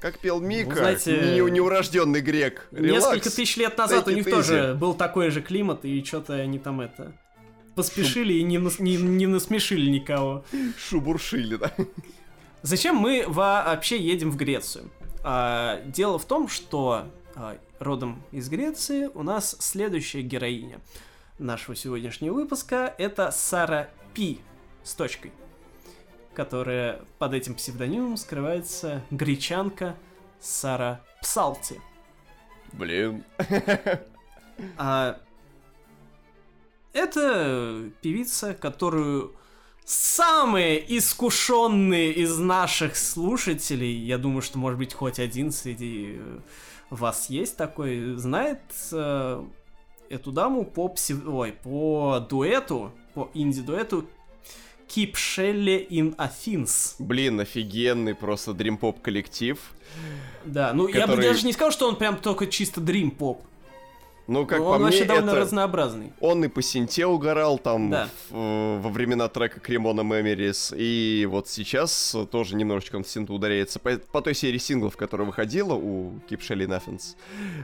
Как 0.00 0.18
пел 0.18 0.40
Мика, 0.40 0.76
знаете, 0.76 1.34
не, 1.34 1.50
неурожденный 1.50 2.20
грек. 2.20 2.68
Несколько 2.70 3.14
Релакс. 3.16 3.34
тысяч 3.34 3.56
лет 3.56 3.76
назад 3.76 4.06
у 4.06 4.10
них 4.12 4.28
тоже 4.28 4.76
был 4.78 4.94
такой 4.94 5.30
же 5.30 5.42
климат, 5.42 5.84
и 5.84 6.04
что-то 6.04 6.34
они 6.34 6.58
там 6.58 6.80
это... 6.80 7.12
Поспешили 7.74 8.34
и 8.34 8.42
не, 8.42 8.58
нас- 8.58 8.80
не, 8.80 8.96
не 8.96 9.26
насмешили 9.26 9.88
никого. 9.88 10.44
Шубуршили, 10.76 11.56
да? 11.56 11.72
Зачем 12.62 12.96
мы 12.96 13.24
вообще 13.28 13.98
едем 13.98 14.32
в 14.32 14.36
Грецию? 14.36 14.90
А, 15.22 15.80
дело 15.84 16.18
в 16.18 16.24
том, 16.24 16.48
что 16.48 17.04
а, 17.36 17.56
родом 17.78 18.22
из 18.32 18.48
Греции 18.48 19.08
у 19.14 19.22
нас 19.22 19.56
следующая 19.60 20.22
героиня 20.22 20.80
нашего 21.38 21.76
сегодняшнего 21.76 22.34
выпуска 22.34 22.94
это 22.98 23.30
Сара 23.30 23.90
Пи 24.12 24.40
с 24.82 24.94
точкой, 24.94 25.32
которая 26.38 27.00
под 27.18 27.34
этим 27.34 27.56
псевдонимом 27.56 28.16
скрывается 28.16 29.02
гречанка 29.10 29.96
Сара 30.38 31.00
Псалти. 31.20 31.80
Блин. 32.72 33.24
А, 34.76 35.20
это 36.92 37.90
певица, 38.02 38.54
которую 38.54 39.34
самые 39.84 40.78
искушенные 40.98 42.12
из 42.12 42.38
наших 42.38 42.96
слушателей, 42.96 43.96
я 43.96 44.16
думаю, 44.16 44.42
что 44.42 44.58
может 44.58 44.78
быть 44.78 44.94
хоть 44.94 45.18
один 45.18 45.50
среди 45.50 46.18
э, 46.18 46.38
вас 46.90 47.30
есть 47.30 47.56
такой, 47.56 48.14
знает 48.14 48.60
э, 48.92 49.44
эту 50.08 50.30
даму 50.30 50.64
по 50.64 50.88
псев... 50.88 51.26
Ой, 51.26 51.52
по 51.52 52.24
дуэту, 52.28 52.92
по 53.14 53.28
инди-дуэту 53.34 54.08
Keep 54.88 55.12
Shelley 55.14 55.86
in 55.88 56.16
Athens. 56.16 56.94
Блин, 56.98 57.40
офигенный 57.40 58.14
просто 58.14 58.52
дримпоп 58.54 59.00
коллектив. 59.02 59.58
Да, 60.44 60.72
ну 60.72 60.88
я 60.88 61.06
бы 61.06 61.12
Который- 61.14 61.22
даже 61.28 61.46
не 61.46 61.52
сказал, 61.52 61.72
что 61.72 61.88
он 61.88 61.96
прям 61.96 62.16
только 62.16 62.46
чисто 62.46 62.80
дрим 62.80 63.10
поп. 63.10 63.42
Ну, 64.26 64.44
как 64.46 64.60
он 64.60 64.66
по 64.66 64.74
мне, 64.74 64.84
вообще 64.84 65.04
довольно 65.06 65.30
это... 65.30 65.40
разнообразный. 65.40 66.12
Он 66.20 66.44
и 66.44 66.48
по 66.48 66.60
синте 66.60 67.06
угорал 67.06 67.58
там 67.58 67.90
Да. 67.90 68.08
в- 68.28 68.34
э, 68.36 68.78
во 68.82 68.90
времена 68.90 69.26
трека 69.28 69.58
Кремона 69.58 70.02
Меморис, 70.02 70.72
и 70.76 71.26
вот 71.30 71.48
сейчас 71.48 72.14
тоже 72.30 72.54
немножечко 72.54 72.96
он 72.96 73.04
в 73.04 73.08
синту 73.08 73.32
ударяется 73.32 73.78
по, 73.78 73.96
по 73.96 74.20
той 74.20 74.34
серии 74.34 74.58
синглов, 74.58 74.98
которая 74.98 75.26
выходила 75.26 75.72
у 75.72 76.12
Keep 76.28 76.40
Shelly 76.40 76.66
Nothings. 76.66 77.16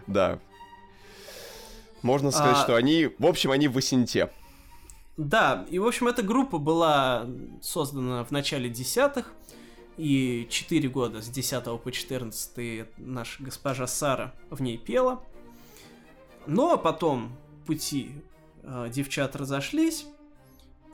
Да. 0.07 0.39
Можно 2.01 2.31
сказать, 2.31 2.57
А- 2.57 2.63
что 2.63 2.77
они, 2.77 3.11
в 3.19 3.27
общем, 3.27 3.51
они 3.51 3.69
в 3.69 3.79
синте. 3.83 4.31
Да, 5.17 5.67
и 5.71 5.79
в 5.79 5.87
общем 5.87 6.09
эта 6.09 6.23
группа 6.23 6.59
была 6.59 7.27
создана 7.63 8.25
в 8.25 8.31
начале 8.31 8.69
десятых, 8.69 9.33
и 9.97 10.47
4 10.51 10.89
года 10.89 11.23
с 11.23 11.29
10 11.29 11.65
по 11.81 11.93
14 11.93 12.87
наша 12.99 13.43
госпожа 13.43 13.87
Сара 13.87 14.35
в 14.51 14.61
ней 14.61 14.77
пела. 14.77 15.23
Но 16.47 16.77
потом 16.77 17.37
пути 17.67 18.11
э, 18.63 18.89
девчат 18.93 19.37
разошлись, 19.37 20.07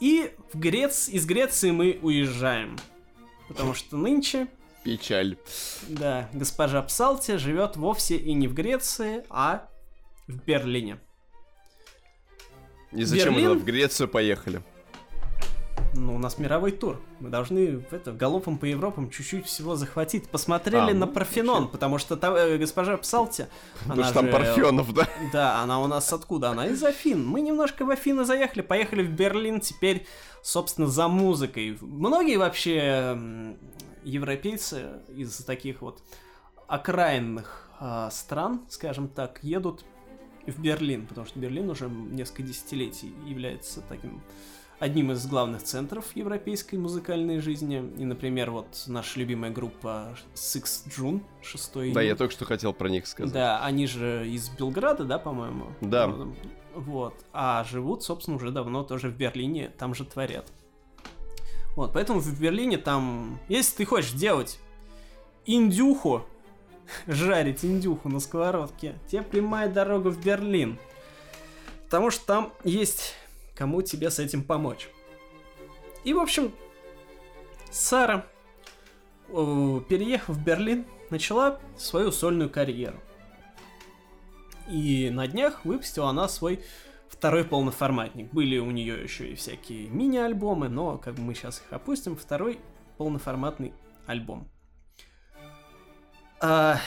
и 0.01 0.33
в 0.53 0.59
Грец... 0.59 1.09
из 1.09 1.27
Греции 1.27 1.71
мы 1.71 1.99
уезжаем. 2.03 2.79
Потому 3.49 3.75
что 3.75 3.97
нынче, 3.97 4.47
Печаль. 4.85 5.37
да, 5.89 6.29
госпожа 6.33 6.83
Псалти 6.83 7.37
живет 7.37 7.77
вовсе 7.77 8.17
и 8.17 8.33
не 8.33 8.49
в 8.49 8.55
Греции, 8.55 9.25
а 9.29 9.69
в 10.29 10.37
Берлине. 10.45 11.01
И 12.93 13.05
зачем 13.05 13.33
мы 13.35 13.41
Берлин? 13.41 13.51
туда 13.53 13.61
в 13.63 13.65
Грецию 13.65 14.09
поехали? 14.09 14.63
Ну, 15.95 16.15
у 16.15 16.19
нас 16.19 16.39
мировой 16.39 16.71
тур. 16.73 17.01
Мы 17.19 17.31
должны 17.31 17.79
в 17.79 17.93
это, 17.93 18.13
галопом 18.13 18.59
по 18.59 18.65
Европам 18.65 19.11
чуть-чуть 19.11 19.47
всего 19.47 19.75
захватить. 19.75 20.29
Посмотрели 20.29 20.91
А, 20.91 20.95
на 20.95 21.07
ну, 21.07 21.13
Парфенон, 21.13 21.63
вообще. 21.63 21.73
потому 21.73 21.99
что 21.99 22.17
та- 22.17 22.37
э, 22.37 22.59
госпожа 22.59 22.97
Псалти... 22.97 23.49
Потому 23.81 23.95
она 24.01 24.05
что 24.05 24.15
там 24.15 24.27
же- 24.27 24.33
Парфенов, 24.33 24.95
да? 24.95 25.09
Да, 25.33 25.61
она 25.63 25.81
у 25.81 25.89
нас 25.89 26.13
откуда? 26.13 26.51
Она 26.51 26.67
из 26.69 26.83
Афин. 26.85 27.27
Мы 27.27 27.41
немножко 27.41 27.85
в 27.85 27.91
Афины 27.91 28.25
заехали, 28.25 28.63
поехали 28.63 29.03
в 29.03 29.11
Берлин, 29.11 29.61
теперь, 29.61 30.07
собственно, 30.43 30.87
за 30.87 31.09
музыкой. 31.09 31.77
Многие 31.81 32.37
вообще 32.37 33.57
европейцы 34.05 34.87
из 35.09 35.37
таких 35.45 35.83
вот 35.83 36.03
окраинных 36.69 37.69
а, 37.81 38.11
стран, 38.11 38.61
скажем 38.69 39.09
так, 39.09 39.41
едут 39.43 39.85
в 40.47 40.61
Берлин, 40.61 41.07
потому 41.07 41.27
что 41.27 41.39
Берлин 41.39 41.71
уже 41.71 41.89
несколько 41.89 42.43
десятилетий 42.43 43.13
является 43.27 43.81
таким 43.83 44.23
одним 44.79 45.13
из 45.13 45.27
главных 45.27 45.63
центров 45.63 46.17
европейской 46.17 46.77
музыкальной 46.77 47.39
жизни. 47.39 47.85
И, 47.99 48.05
например, 48.05 48.51
вот 48.51 48.85
наша 48.87 49.21
любимая 49.21 49.51
группа 49.51 50.17
Six 50.35 50.89
June, 50.89 51.23
6 51.43 51.93
Да, 51.93 52.01
я 52.01 52.17
только 52.17 52.33
что 52.33 52.47
хотел 52.47 52.73
про 52.73 52.89
них 52.89 53.07
сказать. 53.07 53.33
да, 53.33 53.63
они 53.63 53.87
же 53.87 54.27
из 54.29 54.49
Белграда, 54.49 55.05
да, 55.05 55.19
по-моему? 55.19 55.67
Да. 55.83 56.11
Вот. 56.75 57.15
А 57.33 57.63
живут, 57.65 58.03
собственно, 58.03 58.37
уже 58.39 58.51
давно 58.51 58.83
тоже 58.83 59.11
в 59.11 59.17
Берлине, 59.17 59.71
там 59.79 59.95
же 59.95 60.05
творят. 60.05 60.51
Вот, 61.77 61.93
поэтому 61.93 62.21
в 62.21 62.41
Берлине 62.41 62.79
там, 62.79 63.39
если 63.49 63.77
ты 63.77 63.85
хочешь 63.85 64.13
делать 64.13 64.59
индюху, 65.47 66.25
жарить 67.07 67.65
индюху 67.65 68.09
на 68.09 68.21
сковородке, 68.21 68.95
тебе 69.09 69.23
прямая 69.23 69.69
дорога 69.69 70.09
в 70.09 70.25
Берлин. 70.25 70.79
Потому 71.85 72.11
что 72.11 72.25
там 72.27 72.53
есть 72.65 73.15
кому 73.55 73.83
тебе 73.83 74.11
с 74.11 74.19
этим 74.19 74.43
помочь. 74.43 74.89
И, 76.05 76.15
в 76.15 76.19
общем, 76.19 76.53
Сара, 77.71 78.27
э, 79.29 79.81
переехав 79.89 80.37
в 80.37 80.45
Берлин, 80.45 80.87
начала 81.11 81.61
свою 81.77 82.11
сольную 82.11 82.49
карьеру. 82.49 82.99
И 84.69 85.11
на 85.11 85.27
днях 85.27 85.65
выпустила 85.65 86.09
она 86.09 86.29
свой 86.29 86.65
второй 87.09 87.45
полноформатник. 87.45 88.33
Были 88.33 88.59
у 88.59 88.71
нее 88.71 89.03
еще 89.03 89.31
и 89.31 89.35
всякие 89.35 89.89
мини-альбомы, 89.89 90.69
но 90.69 90.97
как 90.97 91.15
бы 91.15 91.23
мы 91.23 91.35
сейчас 91.35 91.61
их 91.61 91.73
опустим. 91.73 92.17
Второй 92.17 92.59
полноформатный 92.97 93.75
альбом. 94.07 94.49
А, 96.41 96.79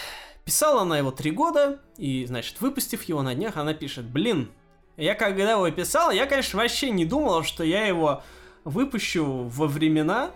Писала 0.45 0.81
она 0.81 0.97
его 0.97 1.11
три 1.11 1.31
года, 1.31 1.79
и, 1.97 2.25
значит, 2.25 2.59
выпустив 2.59 3.03
его 3.03 3.21
на 3.21 3.33
днях, 3.33 3.55
она 3.55 3.73
пишет, 3.73 4.05
блин, 4.05 4.51
я 4.97 5.15
когда 5.15 5.51
его 5.51 5.69
писал, 5.71 6.11
я, 6.11 6.25
конечно, 6.25 6.59
вообще 6.59 6.91
не 6.91 7.05
думал, 7.05 7.43
что 7.43 7.63
я 7.63 7.85
его 7.85 8.23
выпущу 8.65 9.23
во 9.25 9.67
времена, 9.67 10.31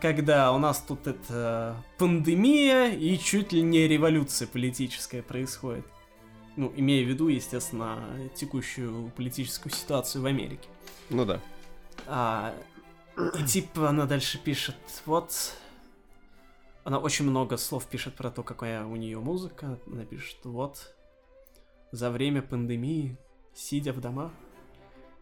когда 0.00 0.52
у 0.52 0.58
нас 0.58 0.78
тут 0.86 1.08
это 1.08 1.76
пандемия 1.98 2.92
и 2.92 3.18
чуть 3.18 3.52
ли 3.52 3.62
не 3.62 3.88
революция 3.88 4.46
политическая 4.46 5.22
происходит. 5.22 5.86
Ну, 6.54 6.72
имея 6.76 7.04
в 7.04 7.08
виду, 7.08 7.28
естественно, 7.28 7.98
текущую 8.34 9.10
политическую 9.16 9.72
ситуацию 9.72 10.22
в 10.22 10.26
Америке. 10.26 10.68
Ну 11.10 11.24
да. 11.24 11.40
А, 12.06 12.54
и 13.16 13.44
типа 13.44 13.88
она 13.88 14.06
дальше 14.06 14.38
пишет, 14.38 14.76
вот... 15.04 15.32
Она 16.86 17.00
очень 17.00 17.28
много 17.28 17.56
слов 17.56 17.84
пишет 17.86 18.14
про 18.14 18.30
то, 18.30 18.44
какая 18.44 18.86
у 18.86 18.94
нее 18.94 19.18
музыка. 19.18 19.76
Она 19.88 20.04
пишет, 20.04 20.38
вот... 20.44 20.94
За 21.90 22.12
время 22.12 22.42
пандемии, 22.42 23.16
сидя 23.54 23.92
в 23.92 24.00
домах, 24.00 24.30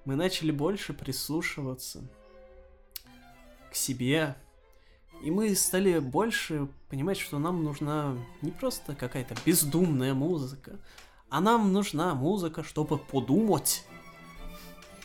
мы 0.05 0.15
начали 0.15 0.51
больше 0.51 0.93
прислушиваться 0.93 2.03
к 3.71 3.75
себе, 3.75 4.37
и 5.23 5.31
мы 5.31 5.55
стали 5.55 6.01
больше 6.01 6.69
понимать, 6.91 7.19
что 7.19 7.39
нам 7.39 7.65
нужна 7.65 8.15
не 8.43 8.51
просто 8.51 8.95
какая-то 8.95 9.35
бездумная 9.47 10.13
музыка, 10.13 10.79
а 11.31 11.41
нам 11.41 11.73
нужна 11.73 12.15
музыка, 12.15 12.63
чтобы 12.63 12.99
подумать. 12.99 13.87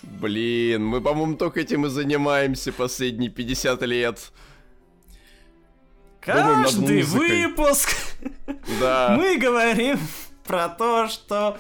Блин, 0.01 0.85
мы, 0.85 0.99
по-моему, 0.99 1.37
только 1.37 1.61
этим 1.61 1.85
и 1.85 1.89
занимаемся 1.89 2.73
последние 2.73 3.29
50 3.29 3.81
лет. 3.83 4.33
Каждый 6.33 7.03
выпуск 7.03 7.89
да. 8.79 9.15
мы 9.17 9.37
говорим 9.37 9.99
про 10.43 10.69
то, 10.69 11.07
что 11.07 11.57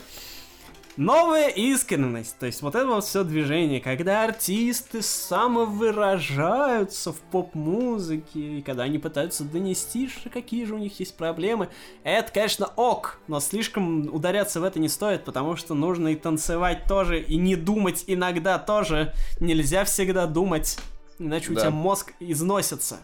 Новая 0.99 1.47
искренность, 1.47 2.37
то 2.39 2.45
есть 2.45 2.61
вот 2.61 2.75
это 2.75 2.85
вот 2.85 3.05
все 3.05 3.23
движение, 3.23 3.79
когда 3.79 4.25
артисты 4.25 5.01
самовыражаются 5.01 7.13
в 7.13 7.21
поп-музыке, 7.21 8.57
и 8.57 8.61
когда 8.61 8.83
они 8.83 8.99
пытаются 8.99 9.45
донести, 9.45 10.09
что 10.09 10.29
какие 10.29 10.65
же 10.65 10.75
у 10.75 10.77
них 10.77 10.99
есть 10.99 11.15
проблемы, 11.15 11.69
это, 12.03 12.29
конечно, 12.33 12.67
ок, 12.75 13.19
но 13.29 13.39
слишком 13.39 14.13
ударяться 14.13 14.59
в 14.59 14.65
это 14.65 14.81
не 14.81 14.89
стоит, 14.89 15.23
потому 15.23 15.55
что 15.55 15.73
нужно 15.73 16.09
и 16.09 16.17
танцевать 16.17 16.83
тоже, 16.85 17.21
и 17.21 17.37
не 17.37 17.55
думать 17.55 18.03
иногда 18.07 18.59
тоже. 18.59 19.13
Нельзя 19.39 19.85
всегда 19.85 20.25
думать, 20.25 20.79
иначе 21.17 21.47
да. 21.47 21.53
у 21.53 21.55
тебя 21.55 21.71
мозг 21.71 22.11
износится. 22.19 22.99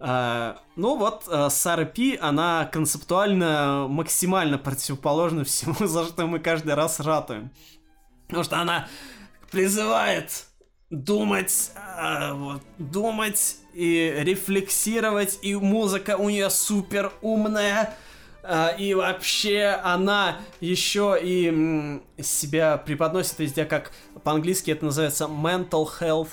Uh, 0.00 0.56
ну 0.76 0.96
вот, 0.96 1.28
uh, 1.28 1.50
Сара 1.50 1.84
Пи, 1.84 2.16
она 2.18 2.64
концептуально 2.72 3.86
максимально 3.86 4.56
противоположна 4.56 5.44
всему, 5.44 5.86
за 5.86 6.06
что 6.06 6.26
мы 6.26 6.38
каждый 6.38 6.72
раз 6.74 7.00
ратуем. 7.00 7.50
Потому 8.26 8.44
что 8.44 8.58
она 8.60 8.88
призывает 9.50 10.46
думать, 10.88 11.72
uh, 11.76 12.32
вот, 12.32 12.62
думать 12.78 13.56
и 13.74 14.14
рефлексировать, 14.20 15.38
и 15.42 15.54
музыка 15.54 16.16
у 16.16 16.30
нее 16.30 16.48
супер 16.48 17.12
умная, 17.20 17.94
и 18.78 18.94
вообще 18.94 19.78
она 19.84 20.38
еще 20.60 21.18
и 21.20 22.00
себя 22.22 22.78
преподносит 22.78 23.38
везде 23.38 23.66
как 23.66 23.92
по-английски 24.24 24.70
это 24.70 24.86
называется 24.86 25.24
mental 25.24 25.86
health 26.00 26.30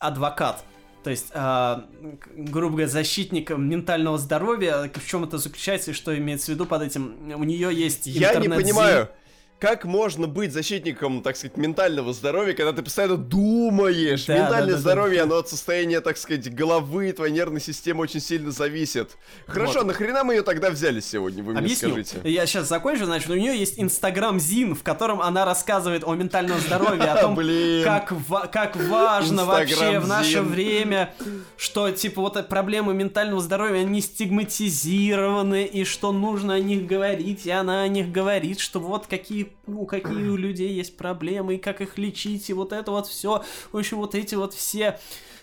адвокат. 0.00 0.64
То 1.06 1.10
есть, 1.10 1.28
э, 1.32 1.76
грубо 2.34 2.72
говоря, 2.72 2.88
защитник 2.88 3.50
ментального 3.50 4.18
здоровья, 4.18 4.90
в 4.92 5.06
чем 5.06 5.22
это 5.22 5.38
заключается 5.38 5.92
и 5.92 5.94
что 5.94 6.18
имеется 6.18 6.46
в 6.46 6.48
виду 6.48 6.66
под 6.66 6.82
этим? 6.82 7.32
У 7.32 7.44
нее 7.44 7.72
есть 7.72 8.08
интернет 8.08 8.34
Я 8.34 8.40
не 8.40 8.48
понимаю 8.48 9.08
как 9.58 9.84
можно 9.84 10.26
быть 10.26 10.52
защитником, 10.52 11.22
так 11.22 11.36
сказать, 11.36 11.56
ментального 11.56 12.12
здоровья, 12.12 12.52
когда 12.52 12.72
ты 12.72 12.82
постоянно 12.82 13.16
думаешь? 13.16 14.26
Да, 14.26 14.34
Ментальное 14.34 14.66
да, 14.66 14.72
да, 14.72 14.78
здоровье, 14.78 15.18
да. 15.18 15.22
оно 15.24 15.36
от 15.38 15.48
состояния, 15.48 16.00
так 16.00 16.18
сказать, 16.18 16.54
головы, 16.54 17.12
твоей 17.12 17.32
нервной 17.32 17.60
системы 17.60 18.02
очень 18.02 18.20
сильно 18.20 18.50
зависит. 18.50 19.16
Хорошо, 19.46 19.78
вот. 19.78 19.86
нахрена 19.86 20.24
мы 20.24 20.34
ее 20.34 20.42
тогда 20.42 20.70
взяли 20.70 21.00
сегодня, 21.00 21.42
вы 21.42 21.56
Объясню. 21.56 21.94
мне 21.94 22.04
скажите? 22.04 22.28
Я 22.30 22.44
сейчас 22.44 22.68
закончу, 22.68 23.06
значит, 23.06 23.30
у 23.30 23.34
нее 23.34 23.58
есть 23.58 23.78
Инстаграм 23.78 24.38
Зин, 24.38 24.74
в 24.74 24.82
котором 24.82 25.22
она 25.22 25.46
рассказывает 25.46 26.04
о 26.04 26.14
ментальном 26.14 26.58
здоровье, 26.60 27.04
о 27.04 27.16
том, 27.22 27.36
как, 27.82 28.12
как 28.52 28.76
важно 28.76 29.46
вообще 29.46 30.00
в 30.00 30.06
наше 30.06 30.42
время, 30.42 31.14
что, 31.56 31.90
типа, 31.90 32.20
вот 32.20 32.36
проблемы 32.48 32.92
ментального 32.92 33.40
здоровья, 33.40 33.80
они 33.80 34.02
стигматизированы, 34.02 35.64
и 35.64 35.84
что 35.84 36.12
нужно 36.12 36.54
о 36.54 36.60
них 36.60 36.86
говорить, 36.86 37.46
и 37.46 37.50
она 37.50 37.82
о 37.82 37.88
них 37.88 38.12
говорит, 38.12 38.60
что 38.60 38.80
вот 38.80 39.06
какие 39.06 39.45
ну, 39.66 39.86
какие 39.86 40.28
у 40.28 40.36
людей 40.36 40.72
есть 40.72 40.96
проблемы, 40.96 41.56
и 41.56 41.58
как 41.58 41.80
их 41.80 41.98
лечить, 41.98 42.50
и 42.50 42.52
вот 42.52 42.72
это 42.72 42.90
вот 42.90 43.06
все. 43.06 43.44
В 43.72 43.76
общем, 43.76 43.98
вот 43.98 44.14
эти 44.14 44.34
вот 44.34 44.54
все 44.54 44.98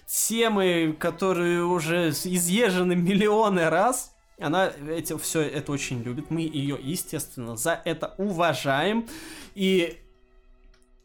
темы, 0.05 0.95
которые 0.99 1.63
уже 1.63 2.09
изъезжены 2.09 2.95
миллионы 2.95 3.69
раз, 3.69 4.13
она 4.39 4.71
эти, 4.89 5.17
все 5.17 5.41
это 5.41 5.71
очень 5.71 6.01
любит. 6.01 6.29
Мы 6.29 6.41
ее, 6.41 6.77
естественно, 6.81 7.55
за 7.55 7.81
это 7.85 8.15
уважаем. 8.17 9.07
И 9.55 9.99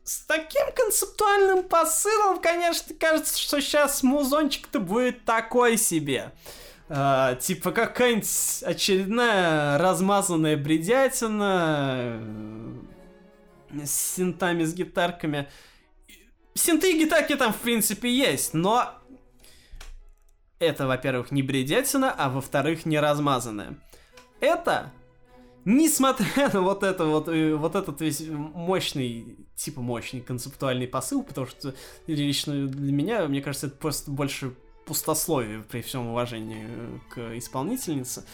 с 0.03 0.20
таким 0.26 0.66
концептуальным 0.74 1.64
посылом, 1.64 2.40
конечно, 2.40 2.94
кажется, 2.99 3.38
что 3.38 3.61
сейчас 3.61 4.03
музончик-то 4.03 4.80
будет 4.80 5.24
такой 5.24 5.76
себе. 5.76 6.32
А, 6.90 7.34
типа 7.34 7.72
какая-нибудь 7.72 8.62
очередная 8.62 9.76
размазанная 9.76 10.57
бредятина, 10.57 12.18
с 13.85 13.91
синтами, 13.91 14.64
с 14.64 14.75
гитарками. 14.75 15.49
Синты 16.55 16.93
и 16.93 16.99
гитарки 16.99 17.37
там, 17.37 17.53
в 17.53 17.59
принципе, 17.59 18.11
есть, 18.11 18.55
но 18.55 18.99
это, 20.59 20.87
во-первых, 20.87 21.31
не 21.31 21.43
бредятина, 21.43 22.12
а 22.12 22.29
во-вторых, 22.29 22.85
не 22.85 22.99
размазанная. 22.99 23.79
Это, 24.41 24.93
несмотря 25.64 26.53
на 26.53 26.61
вот 26.61 26.83
это 26.83 27.05
вот, 27.05 27.29
э, 27.29 27.55
вот 27.55 27.75
этот 27.75 28.01
весь 28.01 28.23
мощный, 28.29 29.37
типа 29.55 29.81
мощный 29.81 30.21
концептуальный 30.21 30.89
посыл, 30.89 31.23
потому 31.23 31.47
что 31.47 31.75
лично 32.07 32.66
для 32.66 32.93
меня, 32.93 33.27
мне 33.29 33.41
кажется, 33.41 33.69
это 33.69 33.77
просто 33.77 34.11
больше 34.11 34.55
пустословие 34.85 35.62
при 35.62 35.83
всем 35.83 36.09
уважении 36.09 36.66
к 37.11 37.37
исполнительнице. 37.37 38.25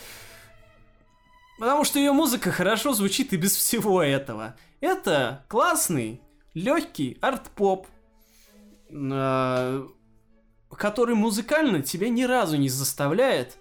Потому 1.59 1.85
что 1.85 1.99
ее 1.99 2.13
музыка 2.13 2.51
хорошо 2.51 2.93
звучит 2.93 3.33
и 3.33 3.37
без 3.37 3.55
всего 3.55 4.03
этого. 4.03 4.57
Это 4.81 5.45
классный, 5.49 6.21
легкий 6.53 7.17
арт-поп, 7.21 7.87
э, 8.91 9.89
который 10.71 11.15
музыкально 11.15 11.83
тебя 11.83 12.09
ни 12.09 12.25
разу 12.25 12.57
не 12.57 12.69
заставляет 12.69 13.57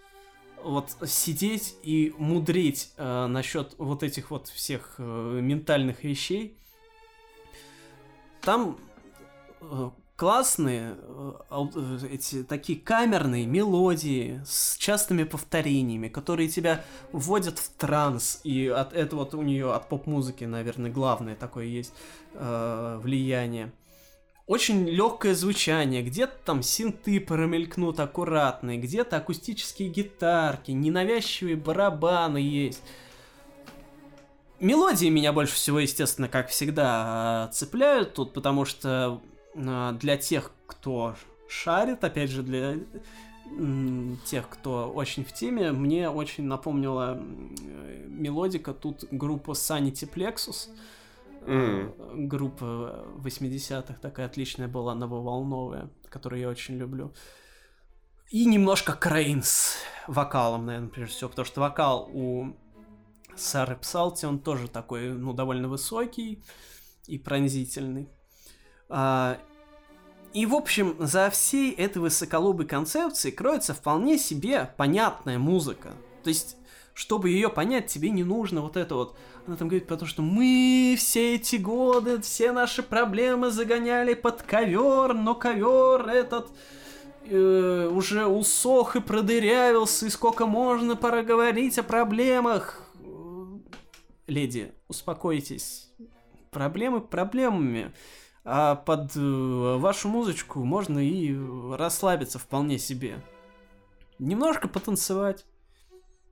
вот 0.63 0.95
сидеть 1.05 1.75
и 1.83 2.13
мудреть 2.17 2.93
э, 2.97 3.27
насчет 3.27 3.75
вот 3.77 4.01
этих 4.03 4.31
вот 4.31 4.47
всех 4.47 4.95
э, 4.97 5.03
ментальных 5.41 6.03
вещей. 6.03 6.57
Там 8.41 8.77
э, 9.61 9.89
классные 10.23 10.95
э, 11.01 11.33
э, 11.51 12.07
эти 12.13 12.43
такие 12.43 12.79
камерные 12.79 13.45
мелодии 13.45 14.41
с 14.45 14.77
частыми 14.77 15.25
повторениями, 15.25 16.07
которые 16.07 16.47
тебя 16.47 16.85
вводят 17.11 17.59
в 17.59 17.67
транс. 17.71 18.39
И 18.45 18.69
от 18.69 18.93
этого 18.93 19.25
вот 19.25 19.33
у 19.33 19.41
нее 19.41 19.73
от 19.73 19.89
поп-музыки, 19.89 20.45
наверное, 20.45 20.89
главное 20.89 21.35
такое 21.35 21.65
есть 21.65 21.93
э, 22.35 22.99
влияние. 23.03 23.73
Очень 24.47 24.87
легкое 24.87 25.35
звучание, 25.35 26.01
где-то 26.01 26.35
там 26.45 26.63
синты 26.63 27.19
промелькнут 27.19 27.99
аккуратные, 27.99 28.77
где-то 28.77 29.17
акустические 29.17 29.89
гитарки, 29.89 30.71
ненавязчивые 30.71 31.57
барабаны 31.57 32.37
есть. 32.37 32.81
Мелодии 34.61 35.07
меня 35.07 35.33
больше 35.33 35.55
всего, 35.55 35.79
естественно, 35.79 36.29
как 36.29 36.47
всегда, 36.47 37.49
цепляют 37.51 38.13
тут, 38.13 38.31
потому 38.31 38.63
что 38.63 39.21
для 39.55 40.17
тех, 40.17 40.51
кто 40.67 41.15
шарит, 41.47 42.03
опять 42.03 42.29
же, 42.29 42.43
для 42.43 42.77
тех, 44.25 44.49
кто 44.49 44.91
очень 44.91 45.23
в 45.23 45.33
теме, 45.33 45.71
мне 45.71 46.09
очень 46.09 46.45
напомнила 46.45 47.19
мелодика 48.07 48.73
тут 48.73 49.05
группа 49.11 49.51
Sanity 49.51 50.09
Plexus. 50.11 50.69
Mm. 51.45 52.27
Группа 52.27 53.05
80-х 53.17 53.95
такая 54.01 54.27
отличная 54.27 54.69
была, 54.69 54.95
нововолновая, 54.95 55.89
которую 56.09 56.39
я 56.39 56.49
очень 56.49 56.77
люблю. 56.77 57.13
И 58.29 58.45
немножко 58.45 58.93
Крейнс 58.93 59.75
вокалом, 60.07 60.65
наверное, 60.65 60.89
прежде 60.89 61.15
всего, 61.15 61.29
потому 61.29 61.45
что 61.45 61.61
вокал 61.61 62.09
у 62.13 62.55
Сары 63.35 63.75
Псалти, 63.75 64.25
он 64.25 64.39
тоже 64.39 64.67
такой, 64.67 65.09
ну, 65.09 65.33
довольно 65.33 65.67
высокий 65.67 66.43
и 67.07 67.19
пронзительный. 67.19 68.09
А, 68.89 69.37
и, 70.33 70.45
в 70.45 70.55
общем, 70.55 70.95
за 70.99 71.29
всей 71.29 71.71
этой 71.71 71.99
высоколобой 71.99 72.65
концепцией 72.65 73.33
кроется 73.33 73.73
вполне 73.73 74.17
себе 74.17 74.73
понятная 74.77 75.37
музыка. 75.37 75.93
То 76.23 76.29
есть, 76.29 76.57
чтобы 76.93 77.29
ее 77.29 77.49
понять, 77.49 77.87
тебе 77.87 78.09
не 78.09 78.23
нужно 78.23 78.61
вот 78.61 78.75
это 78.75 78.95
вот. 78.95 79.15
Она 79.45 79.57
там 79.57 79.67
говорит 79.67 79.87
про 79.87 79.97
то, 79.97 80.05
что 80.05 80.21
мы 80.21 80.95
все 80.97 81.35
эти 81.35 81.57
годы, 81.57 82.19
все 82.21 82.51
наши 82.51 82.81
проблемы 82.81 83.51
загоняли 83.51 84.13
под 84.13 84.41
ковер, 84.41 85.13
но 85.13 85.35
ковер 85.35 86.07
этот 86.07 86.49
э, 87.25 87.89
уже 87.93 88.25
усох 88.25 88.95
и 88.95 89.01
продырявился, 89.01 90.07
и 90.07 90.09
сколько 90.09 90.45
можно 90.45 90.95
пора 90.95 91.23
говорить 91.23 91.77
о 91.77 91.83
проблемах. 91.83 92.81
Леди, 94.27 94.73
успокойтесь. 94.87 95.91
Проблемы 96.49 97.01
проблемами. 97.01 97.93
А 98.45 98.75
под 98.75 99.15
э, 99.15 99.19
вашу 99.77 100.09
музычку 100.09 100.63
можно 100.63 100.99
и 100.99 101.33
расслабиться 101.75 102.39
вполне 102.39 102.77
себе. 102.77 103.23
Немножко 104.19 104.67
потанцевать, 104.67 105.45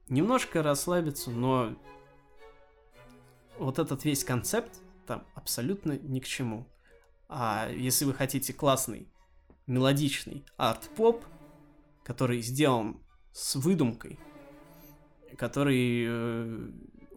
немножко 0.10 0.62
расслабиться, 0.62 1.32
но 1.32 1.74
вот 3.58 3.80
этот 3.80 4.04
весь 4.04 4.24
концепт 4.24 4.80
там 5.08 5.26
абсолютно 5.36 5.98
ни 5.98 6.20
к 6.20 6.26
чему. 6.26 6.68
А 7.30 7.70
если 7.70 8.04
вы 8.04 8.14
хотите 8.14 8.52
классный, 8.52 9.08
мелодичный 9.66 10.46
арт-поп, 10.58 11.24
который 12.04 12.42
сделан 12.42 13.02
с 13.32 13.56
выдумкой, 13.56 14.20
который 15.38 16.06
э, 16.08 16.72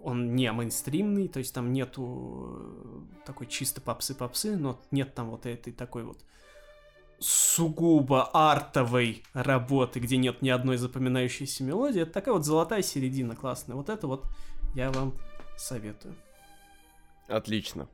он 0.04 0.36
не 0.36 0.52
мейнстримный, 0.52 1.28
то 1.28 1.38
есть 1.38 1.54
там 1.54 1.72
нету 1.72 2.58
э, 2.58 3.24
такой 3.26 3.46
чисто 3.46 3.80
попсы-попсы, 3.80 4.56
но 4.56 4.80
нет 4.90 5.14
там 5.14 5.30
вот 5.30 5.46
этой 5.46 5.72
такой 5.72 6.04
вот 6.04 6.18
сугубо 7.18 8.24
артовой 8.32 9.22
работы, 9.32 10.00
где 10.00 10.16
нет 10.16 10.42
ни 10.42 10.50
одной 10.50 10.76
запоминающейся 10.76 11.64
мелодии. 11.64 12.02
Это 12.02 12.12
такая 12.12 12.34
вот 12.34 12.44
золотая 12.44 12.82
середина 12.82 13.34
классная. 13.34 13.76
Вот 13.76 13.88
это 13.88 14.06
вот 14.06 14.26
я 14.74 14.90
вам 14.90 15.14
советую. 15.56 16.14
Отлично. 17.28 17.88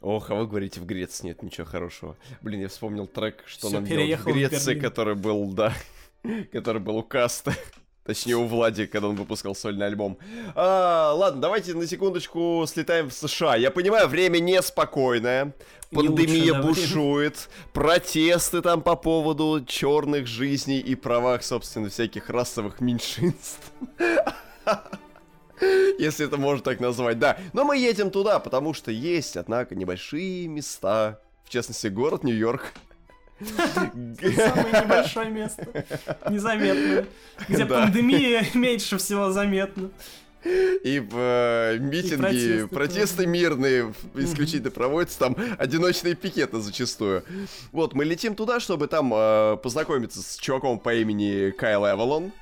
Ох, 0.00 0.30
а 0.30 0.34
вы 0.34 0.46
говорите, 0.46 0.80
в 0.80 0.86
Греции 0.86 1.26
нет 1.26 1.42
ничего 1.42 1.66
хорошего. 1.66 2.16
Блин, 2.40 2.60
я 2.60 2.68
вспомнил 2.68 3.06
трек, 3.06 3.42
что 3.46 3.68
Всё, 3.68 3.76
нам 3.76 3.84
делать 3.84 4.20
в 4.20 4.24
Греции, 4.24 4.74
в 4.74 4.80
который 4.80 5.16
был, 5.16 5.52
да, 5.52 5.72
который 6.52 6.80
был 6.80 6.96
у 6.98 7.02
Каста. 7.02 7.52
Точнее, 8.08 8.36
у 8.36 8.46
Влади, 8.46 8.86
когда 8.86 9.08
он 9.08 9.16
выпускал 9.16 9.54
сольный 9.54 9.84
альбом. 9.84 10.16
А, 10.54 11.12
ладно, 11.12 11.42
давайте 11.42 11.74
на 11.74 11.86
секундочку 11.86 12.64
слетаем 12.66 13.10
в 13.10 13.12
США. 13.12 13.56
Я 13.56 13.70
понимаю, 13.70 14.08
время 14.08 14.38
неспокойное. 14.38 15.52
Пандемия 15.90 16.54
лучше, 16.58 16.80
бушует. 16.84 17.50
Протесты 17.74 18.62
там 18.62 18.80
по 18.80 18.96
поводу 18.96 19.62
черных 19.62 20.26
жизней 20.26 20.78
и 20.78 20.94
правах, 20.94 21.44
собственно, 21.44 21.90
всяких 21.90 22.30
расовых 22.30 22.80
меньшинств. 22.80 23.72
Если 25.98 26.24
это 26.24 26.38
можно 26.38 26.64
так 26.64 26.80
назвать, 26.80 27.18
да. 27.18 27.36
Но 27.52 27.64
мы 27.64 27.76
едем 27.76 28.10
туда, 28.10 28.38
потому 28.38 28.72
что 28.72 28.90
есть, 28.90 29.36
однако, 29.36 29.74
небольшие 29.74 30.48
места. 30.48 31.20
В 31.44 31.50
частности, 31.50 31.88
город 31.88 32.24
Нью-Йорк, 32.24 32.72
Самое 33.40 34.84
небольшое 34.84 35.30
место. 35.30 35.66
Незаметное. 36.28 37.06
Где 37.48 37.66
пандемия 37.66 38.44
меньше 38.54 38.98
всего 38.98 39.30
заметна. 39.30 39.90
И 40.44 41.04
э, 41.12 41.78
митинги, 41.80 42.16
протесты, 42.16 42.66
протесты 42.68 43.26
мирные 43.26 43.92
исключительно 44.14 44.70
проводятся, 44.70 45.18
там 45.18 45.36
одиночные 45.58 46.14
пикеты 46.14 46.60
зачастую. 46.60 47.24
Вот, 47.72 47.94
мы 47.94 48.04
летим 48.04 48.36
туда, 48.36 48.60
чтобы 48.60 48.86
там 48.86 49.12
э, 49.12 49.56
познакомиться 49.62 50.22
с 50.22 50.36
чуваком 50.36 50.78
по 50.78 50.94
имени 50.94 51.50
Кайл 51.50 51.84
Эвалон. 51.84 52.32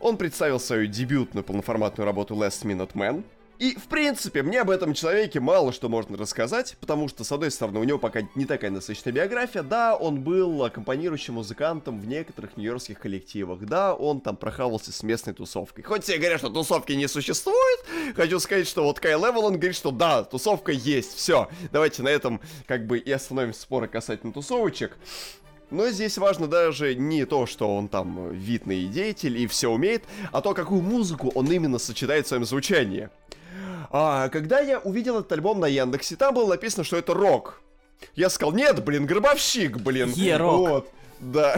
Он 0.00 0.16
представил 0.16 0.60
свою 0.60 0.86
дебютную 0.86 1.44
полноформатную 1.44 2.06
работу 2.06 2.34
Last 2.34 2.64
Minute 2.64 2.92
Man. 2.94 3.24
И, 3.58 3.76
в 3.76 3.84
принципе, 3.84 4.42
мне 4.42 4.60
об 4.60 4.70
этом 4.70 4.92
человеке 4.94 5.38
мало 5.38 5.72
что 5.72 5.88
можно 5.88 6.16
рассказать, 6.16 6.76
потому 6.80 7.08
что, 7.08 7.22
с 7.22 7.30
одной 7.30 7.50
стороны, 7.50 7.78
у 7.78 7.84
него 7.84 7.98
пока 7.98 8.22
не 8.34 8.44
такая 8.44 8.70
насыщенная 8.70 9.12
биография. 9.12 9.62
Да, 9.62 9.94
он 9.94 10.20
был 10.20 10.64
аккомпанирующим 10.64 11.34
музыкантом 11.34 12.00
в 12.00 12.06
некоторых 12.06 12.56
нью-йоркских 12.56 12.98
коллективах. 12.98 13.60
Да, 13.60 13.94
он 13.94 14.20
там 14.20 14.36
прохавался 14.36 14.92
с 14.92 15.02
местной 15.02 15.34
тусовкой. 15.34 15.84
Хоть 15.84 16.04
все 16.04 16.18
говорят, 16.18 16.38
что 16.38 16.50
тусовки 16.50 16.92
не 16.92 17.06
существует, 17.06 17.80
хочу 18.16 18.40
сказать, 18.40 18.66
что 18.66 18.84
вот 18.84 18.98
Кай 18.98 19.12
Левел, 19.12 19.44
он 19.44 19.54
говорит, 19.54 19.76
что 19.76 19.90
да, 19.90 20.24
тусовка 20.24 20.72
есть, 20.72 21.14
все. 21.14 21.48
Давайте 21.70 22.02
на 22.02 22.08
этом 22.08 22.40
как 22.66 22.86
бы 22.86 22.98
и 22.98 23.10
остановим 23.12 23.54
споры 23.54 23.86
касательно 23.86 24.32
тусовочек. 24.32 24.96
Но 25.72 25.88
здесь 25.88 26.18
важно 26.18 26.48
даже 26.48 26.94
не 26.94 27.24
то, 27.24 27.46
что 27.46 27.74
он 27.74 27.88
там 27.88 28.30
видный 28.30 28.84
деятель 28.86 29.38
и 29.38 29.46
все 29.46 29.70
умеет, 29.70 30.04
а 30.30 30.42
то, 30.42 30.52
какую 30.52 30.82
музыку 30.82 31.32
он 31.34 31.50
именно 31.50 31.78
сочетает 31.78 32.26
в 32.26 32.28
своем 32.28 32.44
звучании. 32.44 33.08
А, 33.92 34.30
когда 34.30 34.60
я 34.60 34.78
увидел 34.78 35.18
этот 35.18 35.30
альбом 35.32 35.60
на 35.60 35.66
Яндексе, 35.66 36.16
там 36.16 36.34
было 36.34 36.48
написано, 36.48 36.82
что 36.82 36.96
это 36.96 37.12
рок. 37.12 37.60
Я 38.14 38.30
сказал, 38.30 38.52
нет, 38.54 38.82
блин, 38.82 39.06
гробовщик, 39.06 39.76
блин. 39.76 40.10
Е-рок. 40.10 40.68
Вот, 40.68 40.90
да. 41.20 41.56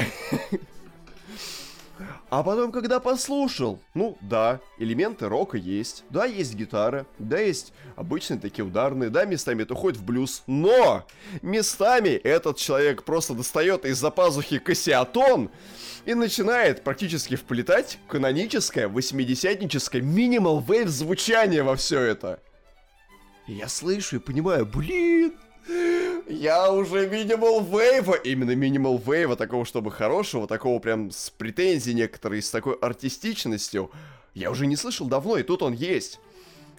А 2.35 2.43
потом, 2.43 2.73
когда 2.73 2.99
послушал, 2.99 3.79
ну 3.95 4.19
да, 4.21 4.59
элементы 4.79 5.29
рока 5.29 5.57
есть, 5.57 6.03
да, 6.11 6.25
есть 6.25 6.57
гитара, 6.57 7.07
да, 7.21 7.39
есть 7.39 7.73
обычные 7.95 8.41
такие 8.41 8.65
ударные, 8.65 9.09
да, 9.09 9.25
местами 9.25 9.63
это 9.63 9.75
уходит 9.75 10.01
в 10.01 10.05
блюз, 10.05 10.43
но 10.49 11.07
местами 11.43 12.09
этот 12.09 12.57
человек 12.57 13.05
просто 13.05 13.35
достает 13.35 13.85
из-за 13.85 14.11
пазухи 14.11 14.59
кассиатон 14.59 15.49
и 16.07 16.15
начинает 16.15 16.83
практически 16.83 17.37
вплетать 17.37 18.01
каноническое, 18.09 18.89
восьмидесятническое 18.89 20.03
минимал 20.03 20.59
вейв 20.61 20.89
звучание 20.89 21.63
во 21.63 21.77
все 21.77 22.01
это. 22.01 22.41
Я 23.47 23.69
слышу 23.69 24.17
и 24.17 24.19
понимаю, 24.19 24.67
блин, 24.67 25.35
я 26.29 26.73
уже 26.73 27.09
минимал 27.09 27.63
вейва, 27.63 28.15
именно 28.15 28.55
минимал 28.55 28.99
вейва, 28.99 29.37
такого, 29.37 29.65
чтобы 29.65 29.91
хорошего, 29.91 30.47
такого 30.47 30.79
прям 30.79 31.11
с 31.11 31.31
претензией 31.31 31.97
некоторой, 31.97 32.43
с 32.43 32.51
такой 32.51 32.75
артистичностью, 32.75 33.91
я 34.35 34.51
уже 34.51 34.67
не 34.67 34.77
слышал 34.77 35.07
давно, 35.07 35.37
и 35.37 35.43
тут 35.43 35.63
он 35.63 35.73
есть. 35.73 36.21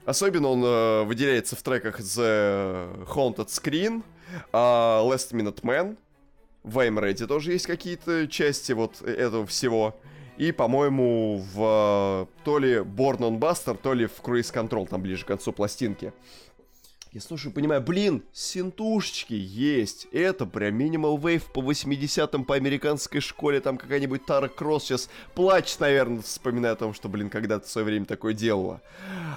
Особенно 0.05 0.49
он 0.49 0.63
э, 0.63 1.03
выделяется 1.03 1.55
в 1.55 1.63
треках 1.63 1.99
The 1.99 3.05
Haunted 3.07 3.47
Screen, 3.47 4.03
э, 4.51 4.55
Last 4.55 5.31
Minute 5.31 5.61
Man, 5.61 5.97
в 6.63 6.79
I'm 6.79 6.99
Ready 6.99 7.25
тоже 7.27 7.53
есть 7.53 7.67
какие-то 7.67 8.27
части 8.27 8.71
вот 8.73 9.01
этого 9.01 9.45
всего. 9.45 9.95
И, 10.37 10.51
по-моему, 10.51 11.41
в 11.53 12.27
то 12.43 12.59
ли 12.59 12.77
Born 12.77 13.19
on 13.19 13.39
Buster, 13.39 13.77
то 13.81 13.93
ли 13.93 14.05
в 14.05 14.19
Cruise 14.21 14.53
Control, 14.53 14.87
там 14.87 15.01
ближе 15.01 15.23
к 15.23 15.27
концу 15.27 15.53
пластинки. 15.53 16.11
Я 17.15 17.21
слушаю, 17.21 17.53
понимаю, 17.53 17.81
блин, 17.81 18.23
синтушечки 18.33 19.33
есть. 19.35 20.05
Это 20.11 20.45
прям 20.45 20.75
минимал 20.75 21.17
вейв 21.17 21.45
по 21.45 21.61
80-м 21.61 22.43
по 22.43 22.55
американской 22.55 23.21
школе. 23.21 23.61
Там 23.61 23.77
какая-нибудь 23.77 24.25
Тара 24.25 24.49
Кросс 24.49 24.83
сейчас 24.83 25.09
плачет, 25.33 25.79
наверное, 25.79 26.21
вспоминая 26.21 26.73
о 26.73 26.75
том, 26.75 26.93
что, 26.93 27.07
блин, 27.07 27.29
когда-то 27.29 27.67
в 27.67 27.71
свое 27.71 27.85
время 27.85 28.05
такое 28.05 28.33
делала. 28.33 28.81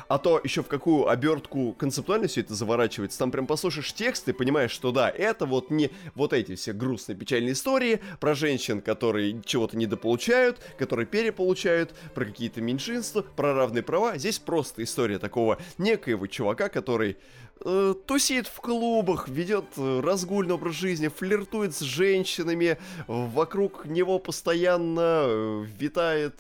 А 0.09 0.19
то 0.19 0.41
еще 0.43 0.65
в 0.65 0.67
какую 0.67 1.09
обертку 1.09 1.73
концептуально 1.73 2.27
все 2.27 2.41
это 2.41 2.57
заворачивается. 2.57 3.17
Там 3.17 3.31
прям 3.31 3.47
послушаешь 3.47 3.93
текст 3.93 4.29
и 4.29 4.33
понимаешь, 4.33 4.73
что 4.73 4.91
да, 4.91 5.09
это 5.09 5.47
вот 5.47 5.71
не 5.71 5.93
вот 6.17 6.33
эти 6.33 6.57
все 6.57 6.73
грустные 6.73 7.15
печальные 7.15 7.53
истории 7.53 8.01
про 8.19 8.35
женщин, 8.35 8.81
которые 8.81 9.41
чего-то 9.45 9.77
недополучают, 9.77 10.59
которые 10.81 11.07
переполучают, 11.07 11.95
про 12.13 12.25
какие-то 12.25 12.61
меньшинства, 12.61 13.23
про 13.23 13.55
равные 13.55 13.85
права. 13.85 14.19
Здесь 14.19 14.41
просто 14.41 14.83
история 14.83 15.21
такого 15.21 15.59
некоего 15.79 16.27
чувака, 16.27 16.69
который 16.69 17.17
э, 17.65 17.95
тусит 18.07 18.47
в 18.47 18.61
клубах, 18.61 19.29
ведет 19.29 19.65
э, 19.77 20.01
разгульный 20.01 20.55
образ 20.55 20.75
жизни, 20.75 21.09
флиртует 21.09 21.75
с 21.75 21.81
женщинами, 21.81 22.79
вокруг 23.07 23.87
него 23.87 24.19
постоянно 24.19 25.01
э, 25.01 25.67
витает 25.79 26.35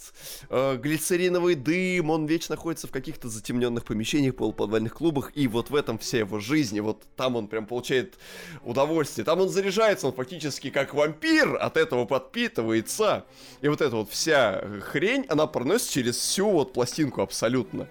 э, 0.50 0.76
глицериновый 0.76 1.54
дым, 1.54 2.10
он 2.10 2.26
вечно 2.26 2.54
находится 2.54 2.86
в 2.86 2.90
каких-то 2.90 3.28
затемненных 3.28 3.84
помещениях, 3.84 4.36
полуподвальных 4.36 4.94
клубах, 4.94 5.32
и 5.34 5.48
вот 5.48 5.70
в 5.70 5.74
этом 5.74 5.98
вся 5.98 6.18
его 6.18 6.40
жизнь, 6.40 6.76
и 6.76 6.80
вот 6.80 7.02
там 7.16 7.36
он 7.36 7.48
прям 7.48 7.66
получает 7.66 8.14
удовольствие, 8.62 9.24
там 9.24 9.40
он 9.40 9.48
заряжается, 9.48 10.06
он 10.06 10.12
фактически 10.12 10.70
как 10.70 10.94
вампир, 10.94 11.56
от 11.56 11.76
этого 11.76 12.04
подпитывается, 12.04 13.24
и 13.60 13.68
вот 13.68 13.80
эта 13.80 13.96
вот 13.96 14.10
вся 14.10 14.62
хрень, 14.80 15.24
она 15.28 15.46
проносится 15.46 15.94
через 15.94 16.16
всю 16.16 16.50
вот 16.50 16.72
пластинку 16.72 17.22
абсолютно. 17.22 17.88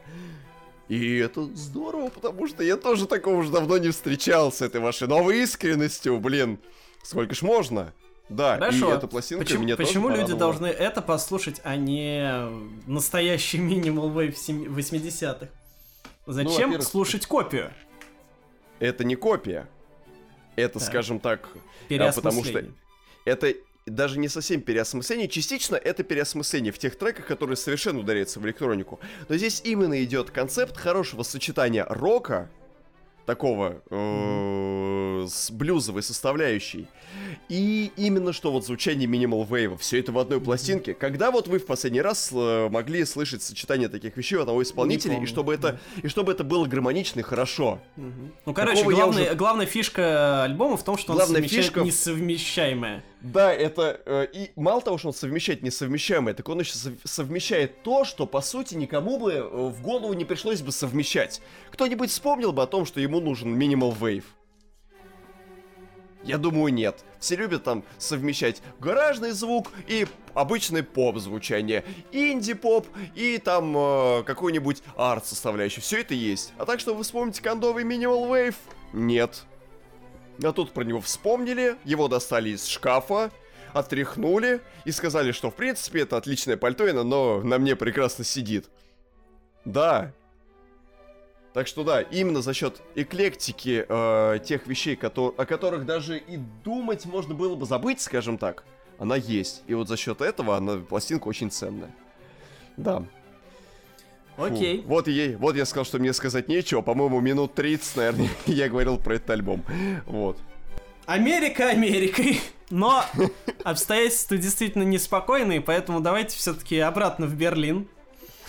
И 0.89 1.17
это 1.17 1.43
здорово, 1.53 2.09
потому 2.09 2.47
что 2.47 2.63
я 2.63 2.77
тоже 2.77 3.07
такого 3.07 3.35
уже 3.35 3.51
давно 3.51 3.77
не 3.77 3.89
встречал 3.89 4.51
с 4.51 4.61
этой 4.61 4.79
вашей 4.79 5.07
новой 5.07 5.39
искренностью, 5.43 6.19
блин. 6.19 6.59
Сколько 7.03 7.35
ж 7.35 7.41
можно? 7.41 7.93
Да, 8.29 8.55
Хорошо. 8.57 8.91
и 8.91 8.97
эта 8.97 9.07
пластинка 9.07 9.45
почему, 9.45 9.63
меня 9.63 9.77
Почему 9.77 10.09
тоже 10.09 10.21
люди 10.21 10.33
должны 10.33 10.65
это 10.67 11.01
послушать, 11.01 11.61
а 11.63 11.75
не 11.77 12.49
настоящий 12.85 13.57
минимал 13.57 14.09
вейв 14.09 14.35
80-х? 14.35 15.47
Зачем 16.25 16.71
ну, 16.71 16.81
слушать 16.81 17.25
копию? 17.25 17.71
Это 18.79 19.05
не 19.05 19.15
копия. 19.15 19.67
Это, 20.57 20.79
так. 20.79 20.87
скажем 20.87 21.19
так, 21.19 21.47
а, 21.89 22.11
потому 22.11 22.43
что 22.43 22.65
это 23.23 23.53
даже 23.87 24.19
не 24.19 24.27
совсем 24.27 24.61
переосмысление, 24.61 25.27
частично 25.27 25.75
это 25.75 26.03
переосмысление 26.03 26.71
в 26.71 26.77
тех 26.77 26.97
треках, 26.97 27.25
которые 27.25 27.57
совершенно 27.57 27.99
ударяются 27.99 28.39
в 28.39 28.45
электронику. 28.45 28.99
Но 29.29 29.37
здесь 29.37 29.61
именно 29.63 30.03
идет 30.03 30.31
концепт 30.31 30.77
хорошего 30.77 31.23
сочетания 31.23 31.85
рока, 31.89 32.49
такого 33.27 33.81
э, 33.89 35.27
с 35.29 35.51
блюзовой 35.51 36.01
составляющей. 36.01 36.87
И 37.49 37.91
именно 37.97 38.31
что 38.31 38.51
вот 38.51 38.65
звучание 38.65 39.05
минимал 39.05 39.43
вейва, 39.43 39.77
все 39.77 39.99
это 39.99 40.13
в 40.13 40.17
одной 40.17 40.39
пластинке. 40.39 40.93
Когда 40.93 41.29
вот 41.29 41.47
вы 41.47 41.59
в 41.59 41.65
последний 41.65 42.01
раз 42.01 42.29
э, 42.31 42.69
могли 42.69 43.03
слышать 43.03 43.43
сочетание 43.43 43.89
таких 43.89 44.15
вещей 44.15 44.37
у 44.37 44.41
одного 44.41 44.63
исполнителя, 44.63 45.21
и 45.21 45.25
чтобы 45.25 45.53
это 45.53 45.77
и 46.01 46.07
чтобы 46.07 46.31
это 46.31 46.45
было 46.45 46.65
гармонично 46.65 47.19
и 47.19 47.23
хорошо. 47.23 47.79
Ну, 47.97 48.53
короче, 48.53 48.83
главная, 48.83 49.25
уже... 49.25 49.35
главная 49.35 49.65
фишка 49.65 50.43
альбома 50.43 50.77
в 50.77 50.83
том, 50.83 50.97
что 50.97 51.13
главная 51.13 51.41
он 51.41 51.47
фишка... 51.49 51.81
несовмещаемое. 51.81 53.03
Да, 53.21 53.51
это... 53.51 54.01
Э, 54.05 54.27
и 54.31 54.51
мало 54.55 54.81
того, 54.81 54.97
что 54.97 55.07
он 55.07 55.13
совмещает 55.13 55.63
несовмещаемое, 55.63 56.33
так 56.33 56.47
он 56.49 56.59
еще 56.59 56.73
совмещает 57.03 57.81
то, 57.83 58.05
что, 58.05 58.27
по 58.27 58.41
сути, 58.41 58.75
никому 58.75 59.17
бы 59.17 59.33
э, 59.33 59.41
в 59.41 59.81
голову 59.81 60.13
не 60.13 60.25
пришлось 60.25 60.61
бы 60.61 60.71
совмещать. 60.71 61.41
Кто-нибудь 61.71 62.11
вспомнил 62.11 62.53
бы 62.53 62.61
о 62.61 62.67
том, 62.67 62.85
что 62.85 62.99
ему 62.99 63.19
нужен 63.19 63.57
Wave? 63.57 64.23
Я 66.23 66.37
думаю, 66.37 66.73
нет. 66.73 67.05
Все 67.19 67.35
любят 67.37 67.63
там 67.63 67.83
совмещать 67.97 68.61
гаражный 68.79 69.31
звук 69.31 69.71
и 69.87 70.05
обычный 70.33 70.83
поп 70.83 71.17
звучание, 71.17 71.85
инди-поп 72.11 72.85
и 73.15 73.37
там 73.37 73.75
э, 73.75 74.23
какой-нибудь 74.23 74.83
арт 74.95 75.25
составляющий. 75.25 75.81
Все 75.81 76.01
это 76.01 76.13
есть. 76.13 76.53
А 76.57 76.65
так 76.65 76.79
что 76.79 76.93
вы 76.93 77.03
вспомните 77.03 77.41
кондовый 77.41 77.83
Minimal 77.83 78.29
Wave? 78.29 78.55
Нет. 78.93 79.45
А 80.43 80.51
тут 80.51 80.71
про 80.71 80.83
него 80.83 81.01
вспомнили, 81.01 81.77
его 81.83 82.07
достали 82.07 82.49
из 82.49 82.65
шкафа, 82.67 83.31
отряхнули 83.73 84.61
и 84.85 84.91
сказали, 84.91 85.31
что 85.31 85.49
в 85.49 85.55
принципе 85.55 86.01
это 86.01 86.17
отличное 86.17 86.57
пальто, 86.57 86.85
но 87.03 87.41
на 87.41 87.57
мне 87.57 87.75
прекрасно 87.75 88.23
сидит. 88.23 88.69
Да. 89.65 90.13
Так 91.53 91.67
что 91.67 91.83
да, 91.83 92.01
именно 92.01 92.41
за 92.41 92.53
счет 92.53 92.81
эклектики 92.93 93.85
э, 93.87 94.39
тех 94.45 94.67
вещей, 94.67 94.95
о 94.95 95.45
которых 95.45 95.85
даже 95.85 96.19
и 96.19 96.37
думать 96.37 97.05
можно 97.05 97.33
было 97.33 97.55
бы 97.55 97.65
забыть, 97.65 97.99
скажем 97.99 98.37
так, 98.37 98.63
она 98.99 99.15
есть. 99.15 99.63
И 99.65 99.73
вот 99.73 99.87
за 99.87 99.97
счет 99.97 100.21
этого 100.21 100.55
она 100.57 100.77
пластинка 100.77 101.27
очень 101.27 101.49
ценная. 101.49 101.93
Да. 102.77 103.03
Окей. 104.37 104.81
Фу. 104.83 104.87
Вот, 104.87 105.07
ей, 105.07 105.35
вот 105.35 105.55
я 105.55 105.65
сказал, 105.65 105.85
что 105.85 105.97
мне 105.99 106.13
сказать 106.13 106.47
нечего. 106.47 106.81
По-моему, 106.81 107.19
минут 107.19 107.55
30, 107.55 107.95
наверное, 107.95 108.29
я 108.45 108.69
говорил 108.69 108.97
про 108.97 109.15
этот 109.15 109.31
альбом. 109.31 109.63
Вот. 110.05 110.37
Америка 111.05 111.69
Америкой. 111.69 112.39
Но 112.69 113.03
обстоятельства 113.63 114.37
действительно 114.37 114.83
неспокойные, 114.83 115.61
поэтому 115.61 116.01
давайте 116.01 116.37
все-таки 116.37 116.79
обратно 116.79 117.25
в 117.25 117.33
Берлин. 117.33 117.87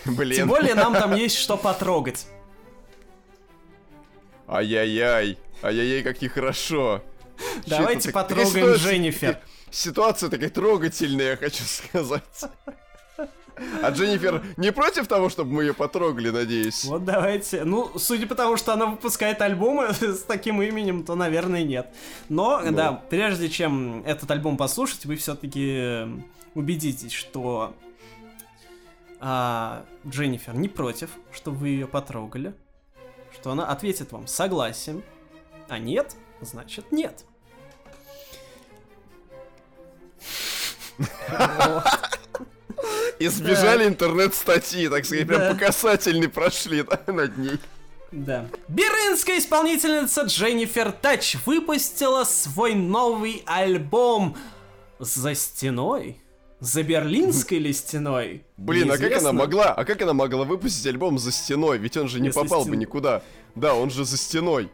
Блин. 0.05 0.37
Тем 0.37 0.49
более 0.49 0.75
нам 0.75 0.93
там 0.93 1.15
есть 1.15 1.37
что 1.37 1.57
потрогать. 1.57 2.27
Ай-яй-яй. 4.49 5.39
Ай-яй-яй, 5.63 6.03
как 6.03 6.21
нехорошо. 6.21 7.03
Давайте 7.67 8.11
потрогаем 8.11 8.75
Дженнифер. 8.75 9.39
Ситуация 9.71 10.31
такая 10.31 10.51
трогательная, 10.51 11.31
я 11.33 11.37
хочу 11.37 11.63
сказать. 11.65 12.23
А 13.83 13.91
Дженнифер 13.91 14.45
не 14.57 14.73
против 14.73 15.07
того, 15.07 15.29
чтобы 15.29 15.53
мы 15.53 15.65
ее 15.65 15.75
потрогали, 15.75 16.31
надеюсь? 16.31 16.85
Вот 16.85 17.05
давайте. 17.05 17.65
Ну, 17.65 17.91
судя 17.99 18.27
по 18.27 18.35
тому, 18.35 18.57
что 18.57 18.73
она 18.73 18.87
выпускает 18.87 19.41
альбомы 19.41 19.93
с 20.01 20.23
таким 20.23 20.63
именем, 20.63 21.05
то, 21.05 21.15
наверное, 21.15 21.65
нет. 21.65 21.95
Но, 22.29 22.61
Но. 22.61 22.71
да, 22.73 22.93
прежде 22.93 23.49
чем 23.49 24.03
этот 24.05 24.31
альбом 24.31 24.57
послушать, 24.57 25.05
вы 25.07 25.17
все-таки 25.17 26.07
убедитесь, 26.55 27.13
что 27.13 27.75
а, 29.21 29.85
Дженнифер 30.07 30.55
не 30.55 30.69
против, 30.69 31.11
чтобы 31.33 31.59
вы 31.59 31.69
ее 31.69 31.87
потрогали. 31.87 32.55
Что 33.33 33.53
она 33.53 33.67
ответит 33.67 34.13
вам 34.13 34.27
согласием. 34.27 35.03
А 35.69 35.79
нет, 35.79 36.17
значит 36.41 36.93
нет. 36.93 37.25
Избежали 43.19 43.87
интернет-статьи, 43.87 44.89
так 44.89 45.05
сказать, 45.05 45.27
прям 45.27 45.53
по 45.53 45.59
касательной 45.59 46.29
прошли 46.29 46.85
над 47.07 47.37
ней. 47.37 47.59
Да. 48.13 48.47
Беринская 48.69 49.39
исполнительница 49.39 50.23
Дженнифер 50.23 50.93
Тач 50.93 51.37
выпустила 51.45 52.25
свой 52.25 52.75
новый 52.75 53.43
альбом 53.47 54.37
«За 54.99 55.35
стеной». 55.35 56.21
За 56.61 56.83
берлинской 56.83 57.59
ли 57.59 57.73
стеной? 57.73 58.43
Блин, 58.57 58.89
Неизвестно. 58.89 59.07
а 59.07 59.11
как 59.11 59.19
она 59.21 59.33
могла? 59.33 59.73
А 59.73 59.85
как 59.85 60.03
она 60.03 60.13
могла 60.13 60.45
выпустить 60.45 60.85
альбом 60.87 61.17
за 61.19 61.31
стеной? 61.31 61.79
Ведь 61.79 61.97
он 61.97 62.09
же 62.09 62.19
не 62.19 62.29
Если 62.29 62.41
попал 62.41 62.63
стен... 62.63 62.73
бы 62.73 62.77
никуда. 62.77 63.23
Да, 63.55 63.75
он 63.75 63.91
же 63.91 64.05
за 64.05 64.17
стеной. 64.17 64.69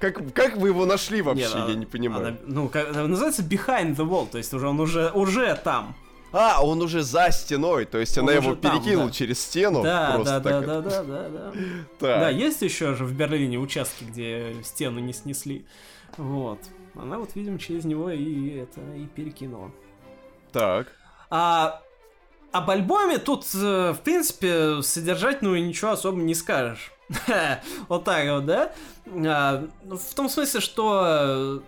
Как, 0.00 0.34
как 0.34 0.56
вы 0.58 0.68
его 0.68 0.84
нашли 0.84 1.22
вообще? 1.22 1.44
Нет, 1.44 1.68
я 1.68 1.74
не 1.74 1.86
понимаю. 1.86 2.26
Она, 2.26 2.36
ну, 2.46 2.68
как, 2.68 2.94
называется 2.94 3.42
Behind 3.42 3.96
the 3.96 4.06
Wall, 4.06 4.28
то 4.30 4.36
есть 4.36 4.52
уже 4.52 4.68
он 4.68 4.80
уже 4.80 5.10
уже 5.12 5.58
там. 5.64 5.96
А, 6.32 6.64
он 6.64 6.80
уже 6.80 7.02
за 7.02 7.30
стеной, 7.30 7.86
то 7.86 7.98
есть 7.98 8.16
он 8.16 8.24
она 8.24 8.34
его 8.34 8.54
перекинула 8.54 9.08
да. 9.08 9.12
через 9.12 9.40
стену. 9.40 9.82
Да, 9.82 10.18
да, 10.18 10.40
да, 10.40 10.60
да, 10.60 10.80
да, 10.80 11.02
да, 11.02 11.28
да. 11.28 11.52
Да, 12.00 12.28
есть 12.28 12.62
еще 12.62 12.94
же 12.94 13.04
в 13.04 13.12
Берлине 13.12 13.58
участки, 13.58 14.04
где 14.04 14.54
стену 14.62 15.00
не 15.00 15.12
снесли. 15.12 15.66
Вот. 16.16 16.60
Она 16.94 17.18
вот, 17.18 17.34
видимо, 17.34 17.58
через 17.58 17.84
него 17.84 18.10
и 18.10 18.50
это 18.50 18.80
и 18.96 19.06
перекинула. 19.06 19.72
Так. 20.52 20.88
А 21.30 21.82
об 22.52 22.70
альбоме 22.70 23.18
тут, 23.18 23.46
э, 23.54 23.92
в 23.92 24.00
принципе, 24.02 24.82
содержать, 24.82 25.42
ну, 25.42 25.54
ничего 25.56 25.92
особо 25.92 26.20
не 26.20 26.34
скажешь. 26.34 26.92
вот 27.88 28.04
так 28.04 28.28
вот, 28.28 28.46
да? 28.46 28.72
А, 29.06 29.64
ну, 29.84 29.96
в 29.96 30.14
том 30.14 30.28
смысле, 30.28 30.60
что 30.60 31.62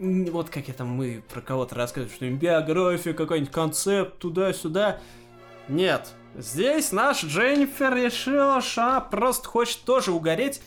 вот 0.00 0.48
как 0.48 0.68
это 0.68 0.84
мы 0.84 1.22
про 1.32 1.42
кого-то 1.42 1.74
рассказываем, 1.74 2.14
что 2.14 2.30
биография, 2.30 3.12
какой-нибудь 3.12 3.52
концепт, 3.52 4.18
туда-сюда. 4.18 4.98
Нет. 5.68 6.14
Здесь 6.36 6.90
наш 6.92 7.22
Дженнифер 7.22 7.94
решила, 7.94 8.60
что 8.62 8.82
она 8.82 9.00
просто 9.00 9.48
хочет 9.48 9.80
тоже 9.84 10.12
угореть 10.12 10.62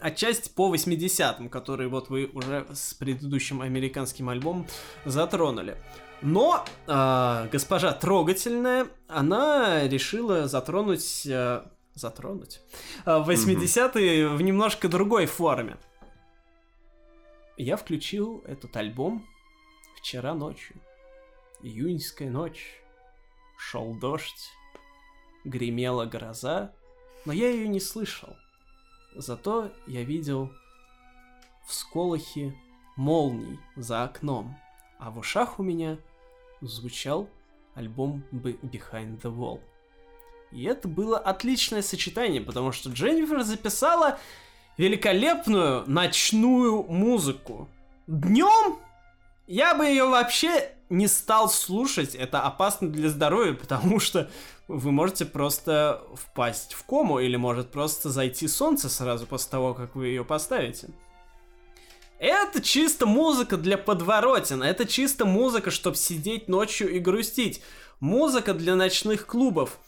отчасти 0.00 0.48
по 0.48 0.74
80-м, 0.74 1.50
которые 1.50 1.88
вот 1.88 2.08
вы 2.08 2.30
уже 2.32 2.66
с 2.72 2.94
предыдущим 2.94 3.60
американским 3.60 4.30
альбомом 4.30 4.66
затронули. 5.04 5.76
Но 6.22 6.64
э, 6.86 7.48
госпожа 7.52 7.92
трогательная, 7.92 8.86
она 9.08 9.86
решила 9.86 10.48
затронуть... 10.48 11.26
Э, 11.26 11.62
затронуть? 11.94 12.60
Э, 13.04 13.22
80-е 13.26 14.24
mm-hmm. 14.24 14.36
в 14.36 14.42
немножко 14.42 14.88
другой 14.88 15.26
форме. 15.26 15.76
Я 17.62 17.76
включил 17.76 18.42
этот 18.46 18.74
альбом 18.74 19.28
вчера 19.94 20.32
ночью. 20.32 20.80
Июньская 21.60 22.30
ночь. 22.30 22.80
Шел 23.58 23.92
дождь. 23.92 24.48
Гремела 25.44 26.06
гроза. 26.06 26.72
Но 27.26 27.34
я 27.34 27.50
ее 27.50 27.68
не 27.68 27.78
слышал. 27.78 28.34
Зато 29.14 29.74
я 29.86 30.04
видел 30.04 30.50
всполохи 31.66 32.58
молний 32.96 33.60
за 33.76 34.04
окном. 34.04 34.56
А 34.98 35.10
в 35.10 35.18
ушах 35.18 35.58
у 35.58 35.62
меня 35.62 35.98
звучал 36.62 37.28
альбом 37.74 38.24
Behind 38.32 39.20
the 39.20 39.30
Wall. 39.30 39.60
И 40.50 40.64
это 40.64 40.88
было 40.88 41.18
отличное 41.18 41.82
сочетание, 41.82 42.40
потому 42.40 42.72
что 42.72 42.88
Дженнифер 42.88 43.42
записала 43.42 44.18
великолепную 44.76 45.84
ночную 45.86 46.82
музыку. 46.84 47.68
Днем 48.06 48.78
я 49.46 49.74
бы 49.74 49.84
ее 49.84 50.04
вообще 50.04 50.70
не 50.90 51.06
стал 51.06 51.48
слушать, 51.48 52.14
это 52.14 52.42
опасно 52.42 52.88
для 52.88 53.08
здоровья, 53.08 53.54
потому 53.54 54.00
что 54.00 54.30
вы 54.68 54.92
можете 54.92 55.24
просто 55.24 56.02
впасть 56.14 56.74
в 56.74 56.84
кому 56.84 57.18
или 57.18 57.36
может 57.36 57.70
просто 57.70 58.10
зайти 58.10 58.46
солнце 58.48 58.88
сразу 58.88 59.26
после 59.26 59.50
того, 59.50 59.74
как 59.74 59.96
вы 59.96 60.08
ее 60.08 60.24
поставите. 60.24 60.88
Это 62.20 62.60
чисто 62.60 63.06
музыка 63.06 63.56
для 63.56 63.78
подворотен, 63.78 64.62
это 64.62 64.86
чисто 64.86 65.24
музыка, 65.24 65.70
чтобы 65.70 65.96
сидеть 65.96 66.48
ночью 66.48 66.94
и 66.94 66.98
грустить. 66.98 67.62
Музыка 67.98 68.54
для 68.54 68.76
ночных 68.76 69.26
клубов. 69.26 69.78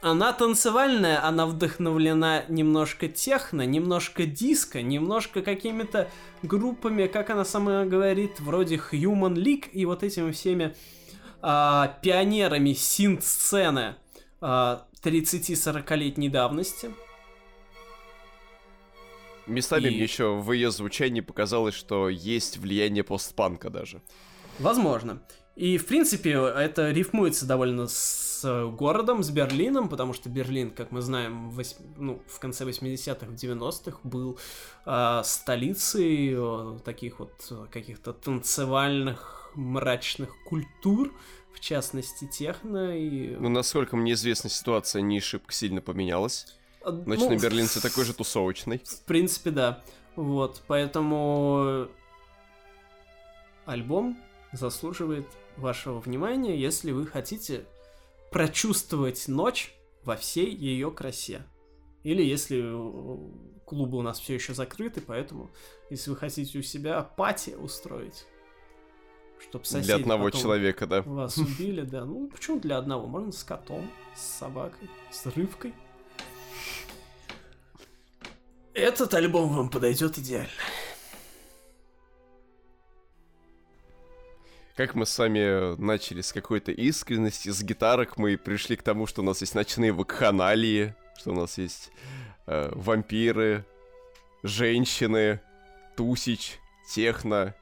Она 0.00 0.32
танцевальная, 0.32 1.24
она 1.26 1.46
вдохновлена 1.46 2.44
немножко 2.48 3.08
техно, 3.08 3.66
немножко 3.66 4.26
диско, 4.26 4.80
немножко 4.80 5.42
какими-то 5.42 6.08
группами, 6.42 7.08
как 7.08 7.30
она 7.30 7.44
сама 7.44 7.84
говорит, 7.84 8.38
вроде 8.38 8.76
Human 8.76 9.34
League 9.34 9.68
и 9.72 9.84
вот 9.86 10.04
этими 10.04 10.30
всеми 10.30 10.76
а, 11.42 11.98
пионерами 12.00 12.74
синт-сцены 12.74 13.96
а, 14.40 14.86
30-40-летней 15.02 16.28
давности. 16.28 16.92
Местами 19.48 19.88
и... 19.88 19.90
мне 19.90 20.02
еще 20.02 20.36
в 20.36 20.52
ее 20.52 20.70
звучании 20.70 21.22
показалось, 21.22 21.74
что 21.74 22.08
есть 22.08 22.58
влияние 22.58 23.02
постпанка 23.02 23.68
даже. 23.68 24.00
Возможно. 24.60 25.20
И, 25.58 25.76
в 25.76 25.86
принципе, 25.86 26.34
это 26.34 26.92
рифмуется 26.92 27.44
довольно 27.44 27.88
с 27.88 28.44
городом, 28.78 29.24
с 29.24 29.30
Берлином, 29.30 29.88
потому 29.88 30.12
что 30.12 30.28
Берлин, 30.28 30.70
как 30.70 30.92
мы 30.92 31.00
знаем, 31.00 31.50
в, 31.50 31.60
ну, 31.96 32.22
в 32.28 32.38
конце 32.38 32.64
80-х, 32.64 33.26
в 33.26 33.34
90-х 33.34 33.98
был 34.04 34.38
э, 34.86 35.20
столицей 35.24 36.32
э, 36.32 36.78
таких 36.84 37.18
вот 37.18 37.32
э, 37.50 37.66
каких-то 37.72 38.12
танцевальных, 38.12 39.50
мрачных 39.56 40.30
культур, 40.44 41.12
в 41.52 41.58
частности, 41.58 42.28
техно 42.28 42.96
и... 42.96 43.34
Ну, 43.34 43.48
насколько 43.48 43.96
мне 43.96 44.12
известно, 44.12 44.48
ситуация 44.48 45.02
не 45.02 45.18
шибко 45.18 45.52
сильно 45.52 45.80
поменялась. 45.80 46.56
А, 46.84 46.92
Ночной 46.92 47.30
ну, 47.30 47.42
берлинцы 47.42 47.82
такой 47.82 48.04
же 48.04 48.14
тусовочный. 48.14 48.80
В 48.84 49.02
принципе, 49.06 49.50
да. 49.50 49.82
Вот, 50.14 50.62
поэтому 50.68 51.88
альбом 53.66 54.16
заслуживает 54.52 55.26
вашего 55.58 56.00
внимания, 56.00 56.58
если 56.58 56.90
вы 56.90 57.06
хотите 57.06 57.66
прочувствовать 58.30 59.28
ночь 59.28 59.74
во 60.04 60.16
всей 60.16 60.54
ее 60.54 60.90
красе. 60.90 61.42
Или 62.02 62.22
если 62.22 62.62
э, 62.62 63.64
клубы 63.64 63.98
у 63.98 64.02
нас 64.02 64.20
все 64.20 64.34
еще 64.34 64.54
закрыты, 64.54 65.00
поэтому 65.00 65.50
если 65.90 66.10
вы 66.10 66.16
хотите 66.16 66.58
у 66.58 66.62
себя 66.62 67.02
пати 67.02 67.50
устроить, 67.50 68.26
чтобы 69.40 69.64
соседи 69.64 69.86
Для 69.86 69.96
одного 69.96 70.30
человека, 70.30 70.86
да. 70.86 71.02
Вас 71.02 71.36
убили, 71.38 71.82
да. 71.82 72.04
Ну, 72.04 72.28
почему 72.28 72.60
для 72.60 72.78
одного? 72.78 73.06
Можно 73.06 73.32
с 73.32 73.44
котом, 73.44 73.90
с 74.14 74.20
собакой, 74.20 74.88
с 75.10 75.26
рыбкой. 75.26 75.74
Этот 78.74 79.12
альбом 79.14 79.54
вам 79.54 79.70
подойдет 79.70 80.18
идеально. 80.18 80.48
Как 84.78 84.94
мы 84.94 85.06
с 85.06 85.18
вами 85.18 85.74
начали 85.82 86.20
с 86.20 86.32
какой-то 86.32 86.70
искренности, 86.70 87.48
с 87.48 87.64
гитарок 87.64 88.16
мы 88.16 88.38
пришли 88.38 88.76
к 88.76 88.84
тому, 88.84 89.08
что 89.08 89.22
у 89.22 89.24
нас 89.24 89.40
есть 89.40 89.56
ночные 89.56 89.90
вакханалии, 89.90 90.94
что 91.18 91.32
у 91.32 91.34
нас 91.34 91.58
есть 91.58 91.90
э, 92.46 92.70
вампиры, 92.72 93.64
женщины, 94.44 95.40
тусич, 95.96 96.60
техно. 96.94 97.56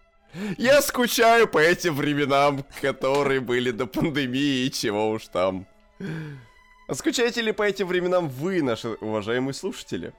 Я 0.59 0.83
скучаю 0.83 1.49
по 1.49 1.57
этим 1.57 1.95
временам, 1.95 2.67
которые 2.83 3.41
были 3.41 3.71
до 3.71 3.87
пандемии, 3.87 4.69
чего 4.69 5.13
уж 5.13 5.29
там. 5.29 5.67
А 6.87 6.95
скучаете 6.95 7.41
ли 7.41 7.53
по 7.53 7.63
этим 7.63 7.87
временам 7.87 8.29
вы, 8.29 8.61
наши 8.61 8.89
уважаемые 8.89 9.55
слушатели? 9.55 10.13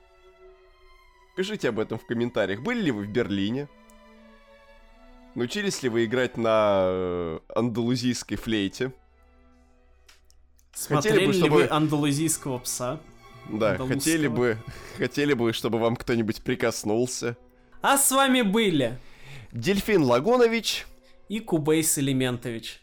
Пишите 1.36 1.70
об 1.70 1.78
этом 1.78 2.00
в 2.00 2.08
комментариях. 2.08 2.62
Были 2.62 2.82
ли 2.82 2.92
вы 2.92 3.04
в 3.04 3.08
Берлине? 3.08 3.68
Научились 5.38 5.84
ли 5.84 5.90
вы 5.90 6.06
играть 6.06 6.36
на 6.36 6.88
э, 6.90 7.40
андалузийской 7.54 8.38
флейте? 8.38 8.92
Смотрели 10.74 11.14
хотели 11.14 11.28
бы, 11.28 11.34
чтобы... 11.34 11.56
вы 11.58 11.68
андалузийского 11.68 12.58
пса? 12.58 13.00
Да, 13.48 13.78
хотели 13.78 14.28
бы, 14.28 14.58
хотели 14.98 15.34
бы, 15.34 15.54
чтобы 15.54 15.78
вам 15.78 15.96
кто-нибудь 15.96 16.42
прикоснулся. 16.42 17.38
А 17.84 18.00
с 18.00 18.12
вами 18.12 18.42
были 18.42 18.98
Дельфин 19.52 20.02
Лагунович 20.02 20.88
и 21.30 21.40
Кубейс 21.40 22.00
Элементович. 22.00 22.82